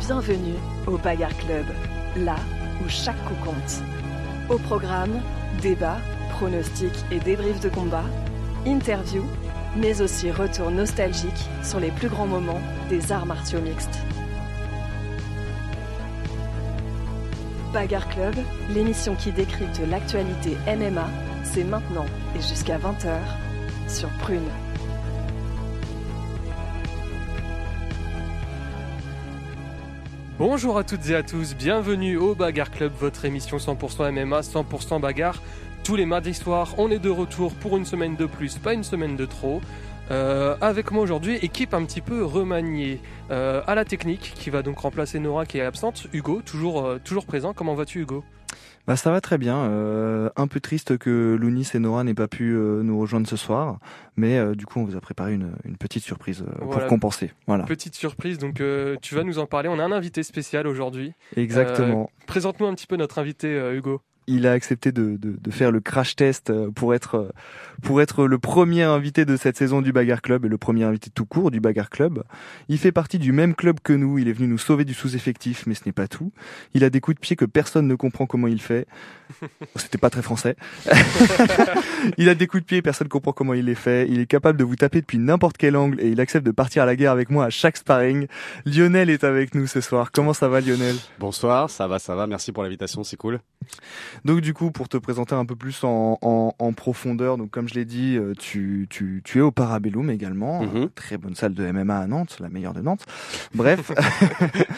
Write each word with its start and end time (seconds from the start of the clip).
Bienvenue 0.00 0.54
au 0.86 0.96
Bagarre 0.96 1.36
Club, 1.36 1.66
là 2.16 2.36
où 2.82 2.88
chaque 2.88 3.22
coup 3.24 3.34
compte. 3.44 3.82
Au 4.48 4.58
programme, 4.58 5.20
débats, 5.60 5.98
pronostics 6.30 7.04
et 7.10 7.18
débriefs 7.18 7.60
de 7.60 7.68
combat, 7.68 8.04
interviews, 8.66 9.26
mais 9.76 10.00
aussi 10.00 10.30
retour 10.30 10.70
nostalgique 10.70 11.48
sur 11.62 11.80
les 11.80 11.90
plus 11.90 12.08
grands 12.08 12.26
moments 12.26 12.60
des 12.88 13.12
arts 13.12 13.26
martiaux 13.26 13.60
mixtes. 13.60 13.98
Bagarre 17.72 18.08
Club, 18.08 18.34
l'émission 18.70 19.14
qui 19.14 19.32
décrypte 19.32 19.80
l'actualité 19.90 20.56
MMA, 20.66 21.08
c'est 21.44 21.64
maintenant 21.64 22.06
et 22.34 22.40
jusqu'à 22.40 22.78
20h 22.78 23.18
sur 23.86 24.08
Prune. 24.20 24.48
Bonjour 30.38 30.78
à 30.78 30.84
toutes 30.84 31.10
et 31.10 31.16
à 31.16 31.24
tous, 31.24 31.56
bienvenue 31.56 32.16
au 32.16 32.36
Bagarre 32.36 32.70
Club, 32.70 32.92
votre 33.00 33.24
émission 33.24 33.56
100% 33.56 34.12
MMA, 34.12 34.42
100% 34.42 35.00
bagarre. 35.00 35.42
Tous 35.82 35.96
les 35.96 36.06
mardis 36.06 36.32
soirs, 36.32 36.76
on 36.78 36.92
est 36.92 37.00
de 37.00 37.10
retour 37.10 37.52
pour 37.54 37.76
une 37.76 37.84
semaine 37.84 38.14
de 38.14 38.24
plus, 38.24 38.56
pas 38.56 38.72
une 38.72 38.84
semaine 38.84 39.16
de 39.16 39.26
trop. 39.26 39.60
Euh, 40.12 40.54
avec 40.60 40.92
moi 40.92 41.02
aujourd'hui, 41.02 41.38
équipe 41.42 41.74
un 41.74 41.84
petit 41.84 42.00
peu 42.00 42.24
remaniée 42.24 43.00
euh, 43.32 43.62
à 43.66 43.74
la 43.74 43.84
technique, 43.84 44.32
qui 44.36 44.50
va 44.50 44.62
donc 44.62 44.78
remplacer 44.78 45.18
Nora 45.18 45.44
qui 45.44 45.58
est 45.58 45.62
absente. 45.62 46.06
Hugo, 46.12 46.40
toujours, 46.46 46.86
euh, 46.86 47.00
toujours 47.02 47.26
présent. 47.26 47.52
Comment 47.52 47.74
vas-tu 47.74 48.02
Hugo? 48.02 48.22
Bah 48.88 48.96
ça 48.96 49.10
va 49.10 49.20
très 49.20 49.36
bien. 49.36 49.58
Euh, 49.64 50.30
un 50.36 50.46
peu 50.46 50.60
triste 50.60 50.96
que 50.96 51.36
Lounis 51.38 51.68
et 51.74 51.78
Nora 51.78 52.04
n'aient 52.04 52.14
pas 52.14 52.26
pu 52.26 52.54
euh, 52.54 52.82
nous 52.82 52.98
rejoindre 52.98 53.28
ce 53.28 53.36
soir, 53.36 53.80
mais 54.16 54.38
euh, 54.38 54.54
du 54.54 54.64
coup 54.64 54.80
on 54.80 54.84
vous 54.84 54.96
a 54.96 55.00
préparé 55.02 55.34
une, 55.34 55.52
une 55.66 55.76
petite 55.76 56.02
surprise 56.02 56.42
pour 56.58 56.86
compenser. 56.86 57.32
Voilà. 57.46 57.64
Petite 57.64 57.94
surprise, 57.94 58.38
donc 58.38 58.62
tu 59.02 59.14
vas 59.14 59.24
nous 59.24 59.38
en 59.38 59.44
parler. 59.44 59.68
On 59.68 59.78
a 59.78 59.84
un 59.84 59.92
invité 59.92 60.22
spécial 60.22 60.66
aujourd'hui. 60.66 61.12
Exactement. 61.36 62.10
Présente-nous 62.26 62.66
un 62.66 62.74
petit 62.74 62.86
peu 62.86 62.96
notre 62.96 63.18
invité 63.18 63.54
Hugo. 63.74 64.00
Il 64.30 64.46
a 64.46 64.52
accepté 64.52 64.92
de, 64.92 65.16
de, 65.16 65.36
de 65.40 65.50
faire 65.50 65.72
le 65.72 65.80
crash 65.80 66.14
test 66.14 66.50
euh, 66.50 66.70
pour 66.70 66.94
être 66.94 67.14
euh, 67.14 67.28
pour 67.82 68.02
être 68.02 68.26
le 68.26 68.38
premier 68.38 68.82
invité 68.82 69.24
de 69.24 69.36
cette 69.36 69.56
saison 69.56 69.80
du 69.80 69.92
Bagarre 69.92 70.20
Club 70.20 70.44
et 70.44 70.48
le 70.48 70.58
premier 70.58 70.84
invité 70.84 71.10
tout 71.10 71.24
court 71.24 71.50
du 71.50 71.60
Bagarre 71.60 71.90
Club. 71.90 72.24
Il 72.68 72.78
fait 72.78 72.92
partie 72.92 73.18
du 73.18 73.32
même 73.32 73.54
club 73.54 73.80
que 73.82 73.92
nous. 73.92 74.18
Il 74.18 74.28
est 74.28 74.32
venu 74.32 74.48
nous 74.48 74.58
sauver 74.58 74.84
du 74.84 74.94
sous-effectif, 74.94 75.64
mais 75.66 75.74
ce 75.74 75.84
n'est 75.86 75.92
pas 75.92 76.08
tout. 76.08 76.32
Il 76.74 76.84
a 76.84 76.90
des 76.90 77.00
coups 77.00 77.14
de 77.14 77.20
pied 77.20 77.36
que 77.36 77.44
personne 77.44 77.86
ne 77.86 77.94
comprend 77.94 78.26
comment 78.26 78.48
il 78.48 78.60
fait. 78.60 78.86
C'était 79.76 79.98
pas 79.98 80.10
très 80.10 80.22
français. 80.22 80.56
il 82.18 82.28
a 82.28 82.34
des 82.34 82.46
coups 82.46 82.62
de 82.62 82.66
pied, 82.66 82.82
personne 82.82 83.06
ne 83.06 83.10
comprend 83.10 83.32
comment 83.32 83.54
il 83.54 83.64
les 83.64 83.74
fait. 83.74 84.08
Il 84.08 84.20
est 84.20 84.26
capable 84.26 84.58
de 84.58 84.64
vous 84.64 84.76
taper 84.76 85.00
depuis 85.00 85.18
n'importe 85.18 85.56
quel 85.56 85.76
angle 85.76 86.00
et 86.00 86.08
il 86.08 86.20
accepte 86.20 86.44
de 86.44 86.50
partir 86.50 86.82
à 86.82 86.86
la 86.86 86.96
guerre 86.96 87.12
avec 87.12 87.30
moi 87.30 87.46
à 87.46 87.50
chaque 87.50 87.76
sparring. 87.76 88.26
Lionel 88.66 89.10
est 89.10 89.24
avec 89.24 89.54
nous 89.54 89.66
ce 89.66 89.80
soir. 89.80 90.10
Comment 90.12 90.34
ça 90.34 90.48
va 90.48 90.60
Lionel? 90.60 90.96
Bonsoir, 91.18 91.70
ça 91.70 91.86
va, 91.86 91.98
ça 91.98 92.14
va. 92.14 92.26
Merci 92.26 92.52
pour 92.52 92.62
l'invitation, 92.62 93.04
c'est 93.04 93.16
cool. 93.16 93.40
Donc 94.24 94.40
du 94.40 94.54
coup, 94.54 94.70
pour 94.70 94.88
te 94.88 94.96
présenter 94.96 95.34
un 95.34 95.44
peu 95.46 95.56
plus 95.56 95.82
en, 95.84 96.18
en, 96.22 96.54
en 96.58 96.72
profondeur, 96.72 97.38
donc 97.38 97.50
comme 97.50 97.68
je 97.68 97.74
l'ai 97.74 97.84
dit, 97.84 98.16
euh, 98.16 98.32
tu, 98.38 98.86
tu, 98.90 99.22
tu 99.24 99.38
es 99.38 99.40
au 99.40 99.50
Parabellum 99.50 100.10
également, 100.10 100.62
Mhm. 100.62 100.76
euh, 100.76 100.86
très 100.94 101.18
bonne 101.18 101.34
salle 101.34 101.54
de 101.54 101.64
MMA 101.70 101.98
à 101.98 102.06
Nantes, 102.06 102.36
la 102.40 102.48
meilleure 102.48 102.74
de 102.74 102.80
Nantes. 102.80 103.04
Bref, 103.54 103.92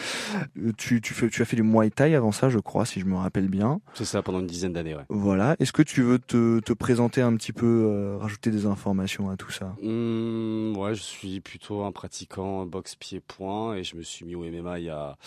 Euh, 0.57 0.71
tu, 0.77 1.01
tu, 1.01 1.13
fais, 1.13 1.29
tu 1.29 1.41
as 1.41 1.45
fait 1.45 1.55
du 1.55 1.63
Muay 1.63 1.89
Thai 1.89 2.15
avant 2.15 2.31
ça, 2.31 2.49
je 2.49 2.59
crois, 2.59 2.85
si 2.85 2.99
je 2.99 3.05
me 3.05 3.15
rappelle 3.15 3.47
bien. 3.47 3.79
C'est 3.93 4.05
ça 4.05 4.21
pendant 4.21 4.39
une 4.39 4.47
dizaine 4.47 4.73
d'années, 4.73 4.95
ouais. 4.95 5.03
Voilà. 5.09 5.55
Est-ce 5.59 5.71
que 5.73 5.81
tu 5.81 6.01
veux 6.01 6.19
te, 6.19 6.59
te 6.59 6.73
présenter 6.73 7.21
un 7.21 7.35
petit 7.35 7.53
peu, 7.53 7.65
euh, 7.89 8.17
rajouter 8.17 8.51
des 8.51 8.65
informations 8.65 9.29
à 9.29 9.37
tout 9.37 9.51
ça? 9.51 9.75
Hum, 9.83 10.75
ouais, 10.77 10.93
je 10.95 11.01
suis 11.01 11.39
plutôt 11.41 11.83
un 11.83 11.91
pratiquant 11.91 12.65
boxe 12.65 12.95
pied-point 12.95 13.75
et 13.75 13.83
je 13.83 13.95
me 13.95 14.01
suis 14.03 14.25
mis 14.25 14.35
au 14.35 14.43
MMA 14.43 14.79
il 14.79 14.85
y 14.85 14.89
a 14.89 15.17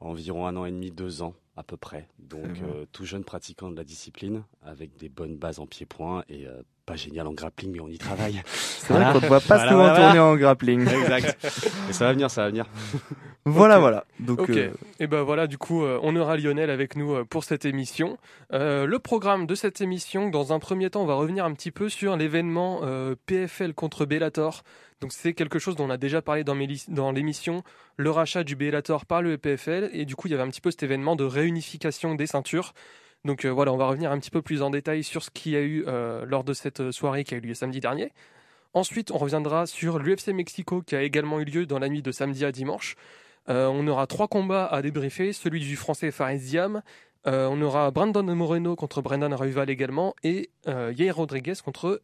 environ 0.00 0.46
un 0.46 0.56
an 0.56 0.64
et 0.64 0.70
demi, 0.72 0.90
deux 0.90 1.22
ans 1.22 1.34
à 1.58 1.62
peu 1.64 1.76
près. 1.76 2.06
Donc 2.18 2.44
euh, 2.62 2.84
tout 2.92 3.04
jeune 3.04 3.24
pratiquant 3.24 3.70
de 3.70 3.76
la 3.76 3.84
discipline 3.84 4.42
avec 4.64 4.96
des 4.96 5.08
bonnes 5.08 5.36
bases 5.36 5.58
en 5.58 5.66
pied-point 5.66 6.22
et 6.28 6.46
euh, 6.46 6.62
pas 6.86 6.96
génial 6.96 7.26
en 7.26 7.32
grappling, 7.32 7.72
mais 7.72 7.80
on 7.80 7.88
y 7.88 7.98
travaille. 7.98 8.40
C'est 8.46 8.94
vrai 8.94 9.12
qu'on 9.12 9.20
ne 9.20 9.26
voit 9.26 9.40
pas 9.40 9.56
Voilà, 9.56 9.70
souvent 9.70 9.82
voilà, 9.84 10.04
tourner 10.06 10.18
en 10.20 10.36
grappling. 10.36 10.80
exact. 10.88 11.36
Et 11.90 11.92
ça 11.92 12.06
va 12.06 12.12
venir, 12.12 12.30
ça 12.30 12.42
va 12.44 12.48
venir. 12.48 12.66
Voilà, 13.44 13.78
voilà. 13.78 14.04
Donc, 14.20 14.40
Ok. 14.40 14.50
euh, 14.50 14.70
Et 15.00 15.06
ben 15.06 15.22
voilà, 15.22 15.46
du 15.46 15.58
coup, 15.58 15.82
euh, 15.82 15.98
on 16.02 16.14
aura 16.16 16.36
Lionel 16.36 16.70
avec 16.70 16.96
nous 16.96 17.14
euh, 17.14 17.24
pour 17.24 17.44
cette 17.44 17.64
émission. 17.64 18.18
Euh, 18.52 18.86
le 18.86 18.98
programme 18.98 19.46
de 19.46 19.54
cette 19.54 19.80
émission, 19.80 20.28
dans 20.30 20.52
un 20.52 20.58
premier 20.58 20.88
temps, 20.90 21.02
on 21.02 21.06
va 21.06 21.14
revenir 21.14 21.44
un 21.44 21.52
petit 21.52 21.70
peu 21.70 21.88
sur 21.88 22.16
l'événement 22.16 22.80
euh, 22.84 23.14
PFL 23.26 23.74
contre 23.74 24.06
Bellator. 24.06 24.62
Donc 25.00 25.12
c'est 25.12 25.32
quelque 25.32 25.58
chose 25.58 25.76
dont 25.76 25.86
on 25.86 25.90
a 25.90 25.96
déjà 25.96 26.22
parlé 26.22 26.42
dans, 26.42 26.54
l'émission, 27.12 27.62
le 27.96 28.10
rachat 28.10 28.42
du 28.42 28.56
Bellator 28.56 29.06
par 29.06 29.22
le 29.22 29.38
PFL. 29.38 29.90
Et 29.92 30.04
du 30.04 30.16
coup, 30.16 30.26
il 30.26 30.32
y 30.32 30.34
avait 30.34 30.42
un 30.42 30.48
petit 30.48 30.60
peu 30.60 30.70
cet 30.70 30.82
événement 30.82 31.14
de 31.14 31.24
réunification 31.24 32.14
des 32.14 32.26
ceintures. 32.26 32.74
Donc 33.24 33.44
euh, 33.44 33.48
voilà, 33.50 33.72
on 33.72 33.76
va 33.76 33.86
revenir 33.86 34.10
un 34.10 34.18
petit 34.18 34.30
peu 34.30 34.42
plus 34.42 34.62
en 34.62 34.70
détail 34.70 35.04
sur 35.04 35.22
ce 35.22 35.30
qu'il 35.30 35.52
y 35.52 35.56
a 35.56 35.60
eu 35.60 35.84
euh, 35.86 36.24
lors 36.26 36.44
de 36.44 36.52
cette 36.52 36.80
euh, 36.80 36.92
soirée 36.92 37.24
qui 37.24 37.34
a 37.34 37.36
eu 37.36 37.40
lieu 37.40 37.54
samedi 37.54 37.80
dernier. 37.80 38.12
Ensuite, 38.74 39.10
on 39.10 39.18
reviendra 39.18 39.66
sur 39.66 39.98
l'UFC 39.98 40.28
Mexico 40.28 40.82
qui 40.82 40.96
a 40.96 41.02
également 41.02 41.40
eu 41.40 41.44
lieu 41.44 41.66
dans 41.66 41.78
la 41.78 41.88
nuit 41.88 42.02
de 42.02 42.12
samedi 42.12 42.44
à 42.44 42.52
dimanche. 42.52 42.96
On 43.50 43.88
aura 43.88 44.06
trois 44.06 44.28
combats 44.28 44.66
à 44.66 44.82
débriefer, 44.82 45.32
celui 45.32 45.60
du 45.60 45.74
français 45.74 46.10
Fares 46.10 46.34
Diam, 46.34 46.82
on 47.24 47.62
aura 47.62 47.90
Brandon 47.90 48.22
Moreno 48.22 48.76
contre 48.76 49.00
Brendan 49.00 49.32
Royval 49.32 49.70
également, 49.70 50.14
et 50.22 50.50
Yair 50.66 51.16
Rodriguez 51.16 51.54
contre 51.64 52.02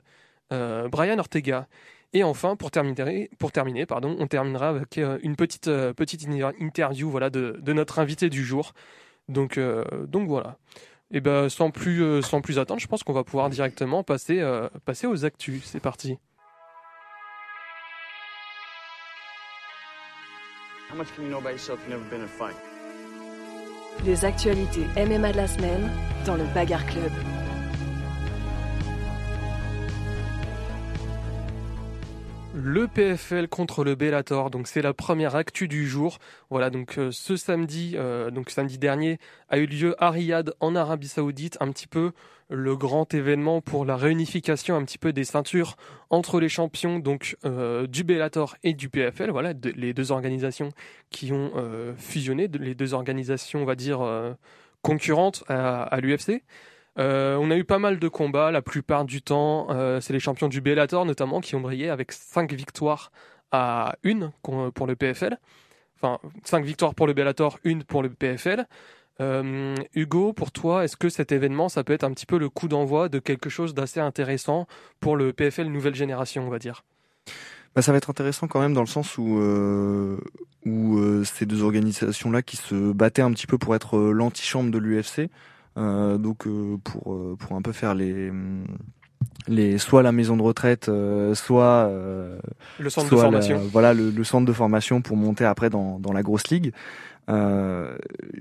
Brian 0.51 1.19
Ortega. 1.19 1.69
Et 2.17 2.23
enfin, 2.23 2.55
pour 2.57 2.71
terminer, 2.71 3.29
pour 3.39 3.51
terminer 3.53 3.87
pardon, 3.87 4.17
on 4.19 4.27
terminera 4.29 4.69
avec 4.69 4.99
euh, 4.99 5.19
une 5.23 5.35
petite, 5.37 5.67
euh, 5.69 5.93
petite 5.93 6.27
in- 6.29 6.53
interview 6.61 7.11
voilà, 7.11 7.29
de, 7.29 7.59
de 7.61 7.73
notre 7.73 7.99
invité 7.99 8.31
du 8.31 8.45
jour. 8.45 8.73
Donc, 9.29 9.59
euh, 9.59 9.85
donc 10.07 10.29
voilà. 10.29 10.57
Et 11.11 11.21
ben, 11.21 11.49
sans, 11.49 11.71
plus, 11.71 12.23
sans 12.23 12.41
plus 12.41 12.59
attendre, 12.59 12.81
je 12.81 12.87
pense 12.87 13.03
qu'on 13.03 13.13
va 13.13 13.25
pouvoir 13.25 13.51
directement 13.51 14.03
passer, 14.03 14.41
euh, 14.41 14.69
passer 14.85 15.07
aux 15.07 15.25
actus. 15.25 15.63
C'est 15.65 15.81
parti. 15.81 16.19
How 20.91 20.97
much 20.97 21.09
can 21.17 21.23
you 21.23 21.29
know 21.29 21.39
about 21.39 21.51
yourself? 21.51 21.81
You've 21.89 21.99
never 21.99 22.09
been 22.11 22.21
in 22.21 22.25
a 22.25 22.29
fight? 22.29 22.57
Les 24.05 24.25
actualités 24.25 24.87
MMA 24.97 25.33
de 25.33 25.37
la 25.37 25.47
semaine 25.49 25.91
dans 26.27 26.37
le 26.37 26.45
Bagarre 26.55 26.85
Club. 26.87 27.13
Le 32.67 32.89
PFL 32.89 33.49
contre 33.49 33.85
le 33.85 33.95
Bellator, 33.95 34.49
donc 34.49 34.69
c'est 34.69 34.81
la 34.81 34.95
première 34.95 35.37
actu 35.37 35.69
du 35.69 35.87
jour. 35.87 36.17
Voilà, 36.49 36.71
donc 36.71 36.97
euh, 36.97 37.11
ce 37.13 37.37
samedi, 37.37 37.93
euh, 37.95 38.31
donc 38.31 38.49
samedi 38.49 38.79
dernier, 38.79 39.19
a 39.51 39.59
eu 39.59 39.67
lieu 39.67 39.95
à 40.03 40.11
Riyad 40.11 40.55
en 40.61 40.75
Arabie 40.75 41.09
Saoudite, 41.09 41.59
un 41.61 41.71
petit 41.71 41.87
peu 41.87 42.13
le 42.49 42.75
grand 42.75 43.13
événement 43.13 43.61
pour 43.61 43.85
la 43.85 43.99
réunification 43.99 44.77
un 44.77 44.85
petit 44.87 44.97
peu 44.97 45.13
des 45.13 45.25
ceintures 45.25 45.77
entre 46.09 46.41
les 46.41 46.49
champions 46.49 46.99
donc 46.99 47.37
euh, 47.45 47.87
du 47.87 48.03
Bellator 48.03 48.57
et 48.63 48.73
du 48.73 48.89
PFL. 48.89 49.31
Voilà, 49.31 49.53
les 49.77 49.93
deux 49.93 50.11
organisations 50.11 50.71
qui 51.11 51.33
ont 51.33 51.51
euh, 51.57 51.93
fusionné, 51.99 52.49
les 52.49 52.75
deux 52.75 52.95
organisations, 52.95 53.61
on 53.61 53.67
va 53.67 53.75
dire 53.75 54.01
concurrentes 54.81 55.45
à 55.49 55.99
l'UFC. 56.01 56.43
Euh, 56.99 57.37
on 57.41 57.51
a 57.51 57.57
eu 57.57 57.65
pas 57.65 57.79
mal 57.79 57.99
de 57.99 58.09
combats, 58.09 58.51
la 58.51 58.63
plupart 58.63 59.05
du 59.05 59.21
temps, 59.21 59.67
euh, 59.71 60.01
c'est 60.01 60.13
les 60.13 60.21
champions 60.21 60.49
du 60.49 60.61
Bellator 60.61 61.05
notamment 61.05 61.41
qui 61.41 61.55
ont 61.57 61.61
brillé 61.61 61.91
avec 61.91 62.13
5 62.13 62.53
victoires 62.53 63.11
à 63.51 63.97
une 64.05 64.31
con- 64.43 64.71
pour 64.71 64.87
le 64.87 64.95
PFL. 64.95 65.39
Enfin, 66.01 66.19
5 66.45 66.65
victoires 66.65 66.95
pour 66.95 67.07
le 67.07 67.13
Bellator, 67.13 67.59
une 67.65 67.83
pour 67.85 68.03
le 68.03 68.11
PFL. 68.11 68.67
Euh, 69.21 69.75
Hugo, 69.95 70.33
pour 70.33 70.51
toi, 70.53 70.85
est-ce 70.85 70.97
que 70.97 71.09
cet 71.09 71.31
événement, 71.33 71.69
ça 71.69 71.85
peut 71.85 71.93
être 71.93 72.05
un 72.05 72.13
petit 72.13 72.27
peu 72.27 72.37
le 72.39 72.49
coup 72.49 72.69
d'envoi 72.69 73.09
de 73.09 73.19
quelque 73.21 73.49
chose 73.49 73.75
d'assez 73.75 74.01
intéressant 74.01 74.67
pour 75.01 75.17
le 75.17 75.33
PFL 75.33 75.69
nouvelle 75.69 75.95
génération, 75.95 76.47
on 76.47 76.51
va 76.51 76.59
dire? 76.59 76.85
Bah, 77.75 77.83
ça 77.83 77.91
va 77.93 77.99
être 77.99 78.11
intéressant 78.11 78.47
quand 78.49 78.61
même 78.61 78.75
dans 78.75 78.81
le 78.83 78.87
sens 78.87 79.19
où, 79.19 79.39
euh, 79.41 80.17
euh, 80.67 81.25
ces 81.25 81.47
deux 81.47 81.63
organisations-là 81.63 82.43
qui 82.43 82.57
se 82.57 82.93
battaient 82.93 83.23
un 83.23 83.33
petit 83.33 83.47
peu 83.47 83.59
pour 83.59 83.75
être 83.75 83.97
euh, 83.97 84.13
l'antichambre 84.13 84.71
de 84.71 84.79
l'UFC, 84.79 85.19
euh, 85.21 85.29
donc 85.77 86.47
euh, 86.47 86.77
pour, 86.85 87.13
euh, 87.15 87.37
pour 87.39 87.57
un 87.57 87.63
peu 87.63 87.73
faire 87.73 87.95
les, 87.95 88.31
les 89.49 89.79
soit 89.79 90.03
la 90.03 90.13
maison 90.13 90.37
de 90.37 90.43
retraite, 90.43 90.89
euh, 90.89 91.35
soit, 91.35 91.87
euh, 91.89 92.39
Le 92.79 92.91
centre 92.91 93.11
de 93.11 93.17
la- 93.17 93.23
formation. 93.23 93.59
voilà 93.73 93.93
le, 93.95 94.11
le 94.11 94.25
centre 94.25 94.47
de 94.47 94.53
formation 94.53 95.03
pour 95.03 95.17
monter 95.17 95.45
après 95.45 95.71
dans, 95.71 95.99
dans 95.99 96.13
la 96.13 96.23
grosse 96.23 96.49
ligue. 96.49 96.73
Euh, 97.31 97.97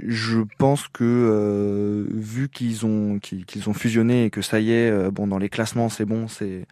je 0.05 0.39
pense 0.57 0.87
que 0.89 1.03
euh, 1.05 2.05
vu 2.11 2.49
qu'ils 2.49 2.85
ont 2.85 3.17
qu'ils 3.19 3.69
ont 3.69 3.73
fusionné 3.73 4.25
et 4.25 4.29
que 4.29 4.41
ça 4.41 4.59
y 4.59 4.71
est, 4.71 4.91
euh, 4.91 5.09
bon 5.09 5.25
dans 5.27 5.37
les 5.37 5.47
classements 5.47 5.87
c'est 5.87 6.03
bon, 6.05 6.27
c'est 6.27 6.65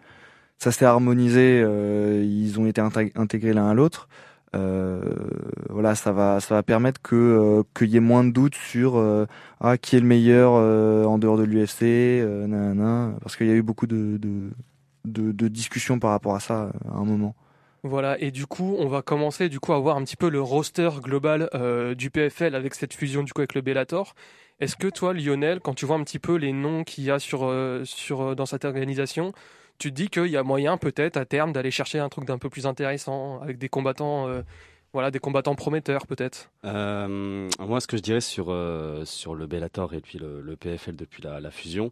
ça 0.58 0.70
s'est 0.72 0.84
harmonisé, 0.84 1.62
euh, 1.64 2.22
ils 2.24 2.60
ont 2.60 2.66
été 2.66 2.80
intég- 2.82 3.12
intégrés 3.16 3.52
l'un 3.54 3.68
à 3.70 3.74
l'autre. 3.74 4.08
Euh, 4.54 5.00
voilà, 5.70 5.94
ça 5.94 6.12
va, 6.12 6.40
ça 6.40 6.54
va 6.54 6.62
permettre 6.62 7.00
que 7.00 7.16
euh, 7.16 7.62
qu'il 7.74 7.88
y 7.88 7.96
ait 7.96 8.00
moins 8.00 8.22
de 8.22 8.30
doutes 8.30 8.54
sur 8.54 8.96
euh, 8.96 9.26
ah 9.60 9.78
qui 9.78 9.96
est 9.96 10.00
le 10.00 10.06
meilleur 10.06 10.52
en 10.52 11.18
dehors 11.18 11.38
de 11.38 11.44
l'UFC, 11.44 12.22
parce 13.22 13.36
qu'il 13.36 13.46
y 13.46 13.50
a 13.50 13.54
eu 13.54 13.62
beaucoup 13.62 13.86
de, 13.86 14.18
de 14.18 14.50
de, 15.04 15.32
de 15.32 15.48
discussions 15.48 15.98
par 15.98 16.10
rapport 16.10 16.34
à 16.34 16.40
ça 16.40 16.70
à 16.88 16.96
un 16.96 17.04
moment. 17.04 17.34
Voilà, 17.84 18.16
et 18.20 18.30
du 18.30 18.46
coup, 18.46 18.76
on 18.78 18.86
va 18.86 19.02
commencer 19.02 19.48
du 19.48 19.58
coup 19.58 19.72
à 19.72 19.78
voir 19.80 19.96
un 19.96 20.04
petit 20.04 20.16
peu 20.16 20.28
le 20.30 20.40
roster 20.40 20.88
global 21.02 21.50
euh, 21.54 21.96
du 21.96 22.10
PFL 22.10 22.54
avec 22.54 22.74
cette 22.74 22.94
fusion 22.94 23.24
du 23.24 23.32
coup 23.32 23.40
avec 23.40 23.54
le 23.54 23.60
Bellator. 23.60 24.14
Est-ce 24.60 24.76
que 24.76 24.86
toi, 24.86 25.12
Lionel, 25.12 25.58
quand 25.58 25.74
tu 25.74 25.84
vois 25.84 25.96
un 25.96 26.04
petit 26.04 26.20
peu 26.20 26.36
les 26.36 26.52
noms 26.52 26.84
qu'il 26.84 27.02
y 27.02 27.10
a 27.10 27.18
sur, 27.18 27.40
euh, 27.44 27.82
sur, 27.84 28.36
dans 28.36 28.46
cette 28.46 28.64
organisation, 28.64 29.32
tu 29.78 29.90
te 29.90 29.94
dis 29.96 30.08
qu'il 30.08 30.26
y 30.28 30.36
a 30.36 30.42
moyen 30.42 30.76
peut-être 30.76 31.16
à 31.16 31.24
terme 31.24 31.52
d'aller 31.52 31.70
chercher 31.70 31.98
un 31.98 32.08
truc 32.08 32.24
d'un 32.24 32.38
peu 32.38 32.48
plus 32.50 32.66
intéressant 32.66 33.40
avec 33.40 33.58
des 33.58 33.68
combattants, 33.68 34.28
euh, 34.28 34.42
voilà, 34.92 35.10
des 35.10 35.18
combattants 35.18 35.54
prometteurs 35.54 36.06
peut-être 36.06 36.50
Euh, 36.64 37.48
moi, 37.58 37.80
ce 37.80 37.86
que 37.86 37.96
je 37.96 38.02
dirais 38.02 38.20
sur, 38.20 38.46
euh, 38.50 39.04
sur 39.04 39.34
le 39.34 39.46
Bellator 39.46 39.94
et 39.94 40.00
puis 40.00 40.18
le, 40.18 40.40
le 40.40 40.56
PFL 40.56 40.96
depuis 40.96 41.22
la, 41.22 41.40
la 41.40 41.50
fusion, 41.50 41.90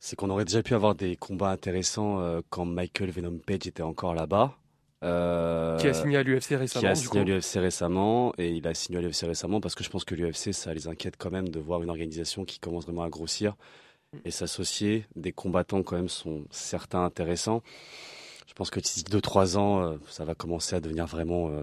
c'est 0.00 0.16
qu'on 0.16 0.30
aurait 0.30 0.44
déjà 0.44 0.62
pu 0.62 0.74
avoir 0.74 0.94
des 0.94 1.16
combats 1.16 1.50
intéressants 1.50 2.40
quand 2.50 2.66
Michael 2.66 3.10
Venom 3.10 3.38
Page 3.38 3.66
était 3.66 3.82
encore 3.82 4.14
là-bas. 4.14 4.56
Euh, 5.02 5.76
qui 5.76 5.86
a 5.86 5.92
signé 5.92 6.16
à 6.16 6.22
l'UFC 6.22 6.48
qui 6.48 6.56
récemment. 6.56 6.88
a 6.88 6.94
du 6.94 7.00
signé 7.00 7.20
à 7.20 7.24
l'UFC 7.24 7.56
récemment 7.58 8.32
et 8.38 8.48
il 8.48 8.66
a 8.66 8.72
signé 8.72 8.98
à 8.98 9.02
l'UFC 9.02 9.24
récemment 9.26 9.60
parce 9.60 9.74
que 9.74 9.84
je 9.84 9.90
pense 9.90 10.02
que 10.04 10.14
l'UFC 10.14 10.52
ça 10.54 10.72
les 10.72 10.88
inquiète 10.88 11.16
quand 11.18 11.30
même 11.30 11.50
de 11.50 11.60
voir 11.60 11.82
une 11.82 11.90
organisation 11.90 12.46
qui 12.46 12.58
commence 12.58 12.84
vraiment 12.84 13.02
à 13.02 13.10
grossir 13.10 13.54
et 14.24 14.30
s'associer 14.30 15.06
des 15.16 15.32
combattants 15.32 15.82
quand 15.82 15.96
même 15.96 16.08
sont 16.08 16.44
certains 16.50 17.04
intéressants 17.04 17.62
je 18.46 18.52
pense 18.54 18.70
que 18.70 18.80
d'ici 18.80 19.04
2-3 19.04 19.56
ans 19.56 19.80
euh, 19.80 19.96
ça 20.08 20.24
va 20.24 20.34
commencer 20.34 20.76
à 20.76 20.80
devenir 20.80 21.06
vraiment 21.06 21.48
euh, 21.48 21.62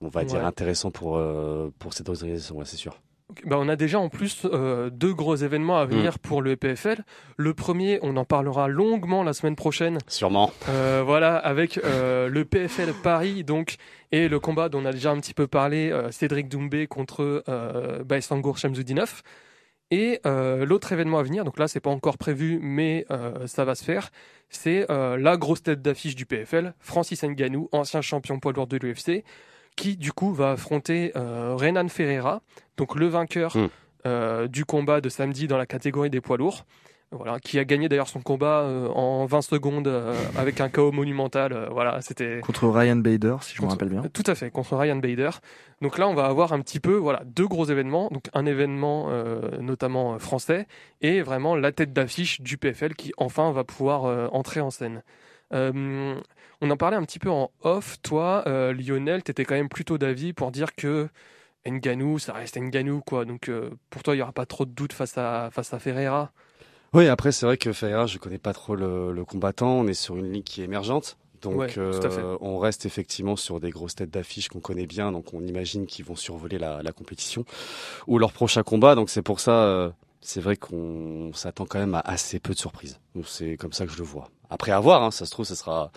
on 0.00 0.08
va 0.08 0.24
dire 0.24 0.44
intéressant 0.44 0.90
pour 0.90 1.16
euh, 1.16 1.72
pour 1.78 1.92
cette 1.94 2.08
organisation 2.08 2.56
ouais, 2.56 2.64
c'est 2.64 2.76
sûr 2.76 2.98
bah, 3.44 3.56
on 3.58 3.68
a 3.68 3.76
déjà 3.76 3.98
en 3.98 4.08
plus 4.08 4.42
euh, 4.46 4.88
deux 4.88 5.12
gros 5.12 5.36
événements 5.36 5.78
à 5.78 5.84
venir 5.84 6.14
Mm. 6.14 6.18
pour 6.22 6.40
le 6.40 6.56
PFL. 6.56 7.04
Le 7.36 7.52
premier, 7.52 7.98
on 8.02 8.16
en 8.16 8.24
parlera 8.24 8.68
longuement 8.68 9.22
la 9.22 9.34
semaine 9.34 9.54
prochaine. 9.54 9.98
sûrement 10.06 10.50
Euh, 10.68 11.02
voilà, 11.04 11.36
avec 11.36 11.78
euh, 11.78 12.28
le 12.28 12.44
PFL 12.46 12.94
Paris 13.02 13.44
donc 13.44 13.76
et 14.12 14.28
le 14.28 14.40
combat 14.40 14.70
dont 14.70 14.80
on 14.80 14.86
a 14.86 14.92
déjà 14.92 15.10
un 15.10 15.20
petit 15.20 15.34
peu 15.34 15.46
parlé, 15.46 15.94
Cédric 16.10 16.48
Doumbé 16.48 16.86
contre 16.86 17.44
Baïsangour 18.06 18.56
Shamzoudinov. 18.56 19.22
Et 19.90 20.20
euh, 20.26 20.66
l'autre 20.66 20.92
événement 20.92 21.18
à 21.18 21.22
venir, 21.22 21.44
donc 21.44 21.58
là 21.58 21.66
c'est 21.66 21.80
pas 21.80 21.90
encore 21.90 22.18
prévu, 22.18 22.58
mais 22.60 23.06
euh, 23.10 23.46
ça 23.46 23.64
va 23.64 23.74
se 23.74 23.82
faire, 23.82 24.10
c'est 24.50 24.90
euh, 24.90 25.16
la 25.16 25.36
grosse 25.38 25.62
tête 25.62 25.80
d'affiche 25.80 26.14
du 26.14 26.26
PFL, 26.26 26.74
Francis 26.78 27.22
Ngannou, 27.24 27.68
ancien 27.72 28.02
champion 28.02 28.38
poids 28.38 28.52
lourd 28.52 28.66
de 28.66 28.76
l'UFC, 28.76 29.24
qui 29.76 29.96
du 29.96 30.12
coup 30.12 30.34
va 30.34 30.52
affronter 30.52 31.12
euh, 31.16 31.54
Renan 31.56 31.88
Ferreira, 31.88 32.42
donc 32.76 32.96
le 32.96 33.06
vainqueur 33.06 33.56
Mm. 33.56 33.68
euh, 34.06 34.46
du 34.46 34.64
combat 34.66 35.00
de 35.00 35.08
samedi 35.08 35.46
dans 35.48 35.56
la 35.58 35.66
catégorie 35.66 36.10
des 36.10 36.20
poids 36.20 36.36
lourds. 36.36 36.66
Voilà, 37.10 37.40
qui 37.40 37.58
a 37.58 37.64
gagné 37.64 37.88
d'ailleurs 37.88 38.08
son 38.08 38.20
combat 38.20 38.60
euh, 38.60 38.88
en 38.88 39.24
20 39.24 39.40
secondes 39.40 39.88
euh, 39.88 40.14
avec 40.36 40.60
un 40.60 40.68
KO 40.68 40.92
monumental. 40.92 41.54
euh, 41.54 41.68
voilà, 41.70 42.02
c'était 42.02 42.40
Contre 42.42 42.68
Ryan 42.68 42.96
Bader, 42.96 43.36
si 43.40 43.56
je 43.56 43.62
me 43.62 43.66
rappelle 43.66 43.88
bien. 43.88 44.02
tout 44.12 44.24
à 44.26 44.34
fait 44.34 44.50
contre 44.50 44.76
Ryan 44.76 44.96
Bader. 44.96 45.30
Donc 45.80 45.96
là, 45.96 46.06
on 46.06 46.14
va 46.14 46.26
avoir 46.26 46.52
un 46.52 46.60
petit 46.60 46.80
peu, 46.80 46.96
voilà, 46.96 47.22
deux 47.24 47.46
gros 47.46 47.64
événements. 47.64 48.10
Donc 48.12 48.24
un 48.34 48.44
événement 48.44 49.08
notamment 49.60 50.18
français 50.18 50.66
et 51.00 51.22
vraiment 51.22 51.56
la 51.56 51.72
tête 51.72 51.92
d'affiche 51.92 52.40
du 52.42 52.58
PFL 52.58 52.94
qui 52.94 53.12
enfin 53.16 53.52
va 53.52 53.64
pouvoir 53.64 54.34
entrer 54.34 54.60
en 54.60 54.70
scène. 54.70 55.02
On 55.52 56.20
en 56.70 56.76
parlait 56.76 56.96
un 56.96 57.04
petit 57.04 57.20
peu 57.20 57.30
en 57.30 57.50
off. 57.62 57.96
Toi, 58.02 58.44
Lionel, 58.72 59.22
t'étais 59.22 59.44
quand 59.44 59.54
même 59.54 59.68
plutôt 59.68 59.98
d'avis 59.98 60.32
pour 60.32 60.50
dire 60.50 60.74
que 60.74 61.08
Ngannou, 61.64 62.18
ça 62.18 62.32
reste 62.32 62.58
Ngannou, 62.58 63.00
quoi. 63.00 63.24
Donc 63.24 63.50
pour 63.88 64.02
toi, 64.02 64.14
il 64.16 64.18
y 64.18 64.22
aura 64.22 64.32
pas 64.32 64.46
trop 64.46 64.66
de 64.66 64.72
doute 64.72 64.92
face 64.92 65.16
à 65.16 65.50
face 65.52 65.72
à 65.72 65.78
Ferreira? 65.78 66.32
Oui 66.94 67.08
après 67.08 67.32
c'est 67.32 67.46
vrai 67.46 67.56
que 67.56 67.72
Ferreira 67.72 68.06
je 68.06 68.18
connais 68.18 68.38
pas 68.38 68.52
trop 68.52 68.74
le, 68.74 69.12
le 69.12 69.24
combattant 69.24 69.72
on 69.72 69.86
est 69.86 69.94
sur 69.94 70.16
une 70.16 70.32
ligue 70.32 70.44
qui 70.44 70.60
est 70.62 70.64
émergente 70.64 71.16
donc 71.42 71.56
Ouais, 71.56 71.78
euh, 71.78 72.36
on 72.40 72.58
reste 72.58 72.86
effectivement 72.86 73.36
sur 73.36 73.60
des 73.60 73.70
grosses 73.70 73.94
têtes 73.94 74.10
d'affiche 74.10 74.48
qu'on 74.48 74.60
connaît 74.60 74.86
bien, 74.86 75.12
donc 75.12 75.34
on 75.34 75.46
imagine 75.46 75.86
qu'ils 75.86 76.04
vont 76.04 76.16
survoler 76.16 76.58
la, 76.58 76.82
la 76.82 76.92
compétition 76.92 77.44
ou 78.06 78.18
leur 78.18 78.32
prochain 78.32 78.62
combat. 78.62 78.94
Donc 78.94 79.08
c'est 79.10 79.22
pour 79.22 79.40
ça, 79.40 79.52
euh, 79.62 79.90
c'est 80.20 80.40
vrai 80.40 80.56
qu'on 80.56 81.30
s'attend 81.34 81.64
quand 81.66 81.78
même 81.78 81.94
à 81.94 82.00
assez 82.00 82.40
peu 82.40 82.54
de 82.54 82.58
surprises. 82.58 82.98
C'est 83.24 83.56
comme 83.56 83.72
ça 83.72 83.86
que 83.86 83.92
je 83.92 83.98
le 83.98 84.04
vois. 84.04 84.30
Après 84.50 84.72
à 84.72 84.80
voir, 84.80 85.02
hein, 85.02 85.10
ça 85.10 85.26
se 85.26 85.30
trouve, 85.30 85.46
ce 85.46 85.54
sera 85.54 85.92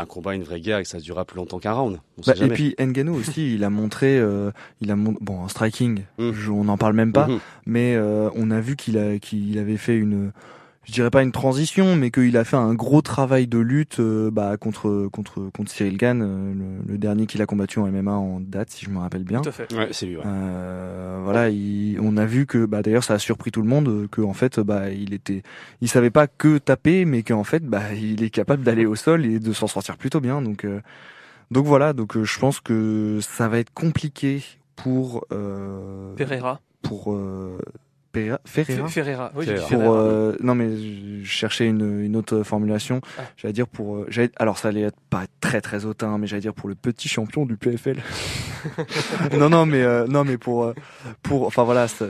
un 0.00 0.06
combat, 0.06 0.34
une 0.34 0.42
vraie 0.42 0.60
guerre 0.60 0.78
et 0.78 0.82
que 0.82 0.88
ça 0.88 0.98
durera 1.00 1.24
plus 1.24 1.36
longtemps 1.36 1.58
qu'un 1.58 1.72
round. 1.72 2.00
On 2.18 2.22
Bah, 2.22 2.24
sait 2.24 2.30
et 2.32 2.36
jamais. 2.36 2.54
puis 2.54 2.74
Ngannou 2.78 3.14
aussi, 3.14 3.54
il 3.54 3.64
a 3.64 3.70
montré, 3.70 4.18
euh, 4.18 4.50
il 4.80 4.90
a 4.90 4.96
mon- 4.96 5.16
bon 5.20 5.38
en 5.40 5.48
striking, 5.48 6.02
Mm. 6.18 6.32
je- 6.32 6.50
on 6.50 6.64
n'en 6.64 6.76
parle 6.76 6.94
même 6.94 7.12
pas, 7.12 7.26
Mhm. 7.28 7.38
mais 7.66 7.94
euh, 7.96 8.30
on 8.34 8.50
a 8.50 8.60
vu 8.60 8.76
qu'il 8.76 8.98
a 8.98 9.18
qu'il 9.18 9.58
avait 9.58 9.76
fait 9.76 9.96
une 9.96 10.32
je 10.84 10.92
dirais 10.92 11.10
pas 11.10 11.22
une 11.22 11.30
transition 11.32 11.94
mais 11.94 12.10
qu'il 12.10 12.36
a 12.36 12.44
fait 12.44 12.56
un 12.56 12.74
gros 12.74 13.02
travail 13.02 13.46
de 13.46 13.58
lutte 13.58 14.00
euh, 14.00 14.30
bah, 14.30 14.56
contre 14.56 15.08
contre 15.12 15.50
contre 15.54 15.70
Cyril 15.70 15.96
Gann 15.98 16.22
euh, 16.22 16.54
le, 16.54 16.92
le 16.92 16.98
dernier 16.98 17.26
qu'il 17.26 17.42
a 17.42 17.46
combattu 17.46 17.78
en 17.78 17.86
MMA 17.86 18.12
en 18.12 18.40
date 18.40 18.70
si 18.70 18.86
je 18.86 18.90
me 18.90 18.98
rappelle 18.98 19.24
bien 19.24 19.42
Tout 19.42 19.50
à 19.50 19.52
fait. 19.52 19.72
Ouais, 19.74 19.88
c'est 19.92 20.06
lui. 20.06 20.16
Ouais. 20.16 20.22
euh, 20.26 21.20
voilà 21.22 21.50
il, 21.50 21.98
on 22.00 22.16
a 22.16 22.24
vu 22.26 22.46
que 22.46 22.64
bah 22.64 22.82
d'ailleurs 22.82 23.04
ça 23.04 23.14
a 23.14 23.18
surpris 23.18 23.50
tout 23.50 23.62
le 23.62 23.68
monde 23.68 23.88
euh, 23.88 24.08
que 24.10 24.22
en 24.22 24.32
fait 24.32 24.58
bah 24.58 24.90
il 24.90 25.12
était 25.14 25.42
il 25.82 25.88
savait 25.88 26.10
pas 26.10 26.26
que 26.26 26.58
taper 26.58 27.04
mais 27.04 27.22
qu'en 27.22 27.44
fait 27.44 27.62
bah 27.64 27.92
il 27.94 28.22
est 28.22 28.30
capable 28.30 28.62
d'aller 28.64 28.86
au 28.86 28.96
sol 28.96 29.26
et 29.26 29.38
de 29.38 29.52
s'en 29.52 29.66
sortir 29.66 29.96
plutôt 29.98 30.20
bien 30.20 30.40
donc 30.42 30.64
euh, 30.64 30.80
donc 31.50 31.66
voilà 31.66 31.92
donc 31.92 32.16
euh, 32.16 32.24
je 32.24 32.38
pense 32.38 32.58
que 32.60 33.18
ça 33.20 33.48
va 33.48 33.58
être 33.58 33.72
compliqué 33.74 34.42
pour 34.76 35.26
euh, 35.30 36.16
Ferreira. 36.16 36.60
pour 36.82 37.12
euh, 37.12 37.58
Pereira- 37.58 37.80
Ferreira 38.12 38.40
Fe- 38.46 38.88
Ferreira. 38.88 39.32
Oui, 39.36 39.46
pour 39.68 39.94
euh, 39.94 40.34
non 40.42 40.54
mais 40.54 40.68
je 41.22 41.28
cherchais 41.30 41.66
une, 41.66 42.02
une 42.02 42.16
autre 42.16 42.42
formulation. 42.42 43.00
Ah. 43.18 43.22
j'allais 43.36 43.52
dire 43.52 43.68
pour 43.68 43.96
euh, 43.98 44.08
alors 44.36 44.58
ça 44.58 44.68
allait 44.68 44.80
être 44.82 44.98
pas 45.10 45.24
très 45.40 45.60
très 45.60 45.84
hautain 45.84 46.18
mais 46.18 46.26
j'allais 46.26 46.42
dire 46.42 46.54
pour 46.54 46.68
le 46.68 46.74
petit 46.74 47.08
champion 47.08 47.46
du 47.46 47.56
PFL 47.56 47.98
non 49.38 49.48
non 49.48 49.66
mais 49.66 49.82
euh, 49.82 50.06
non 50.06 50.24
mais 50.24 50.38
pour 50.38 50.72
pour 51.22 51.46
enfin 51.46 51.62
voilà 51.64 51.88
ça, 51.88 52.06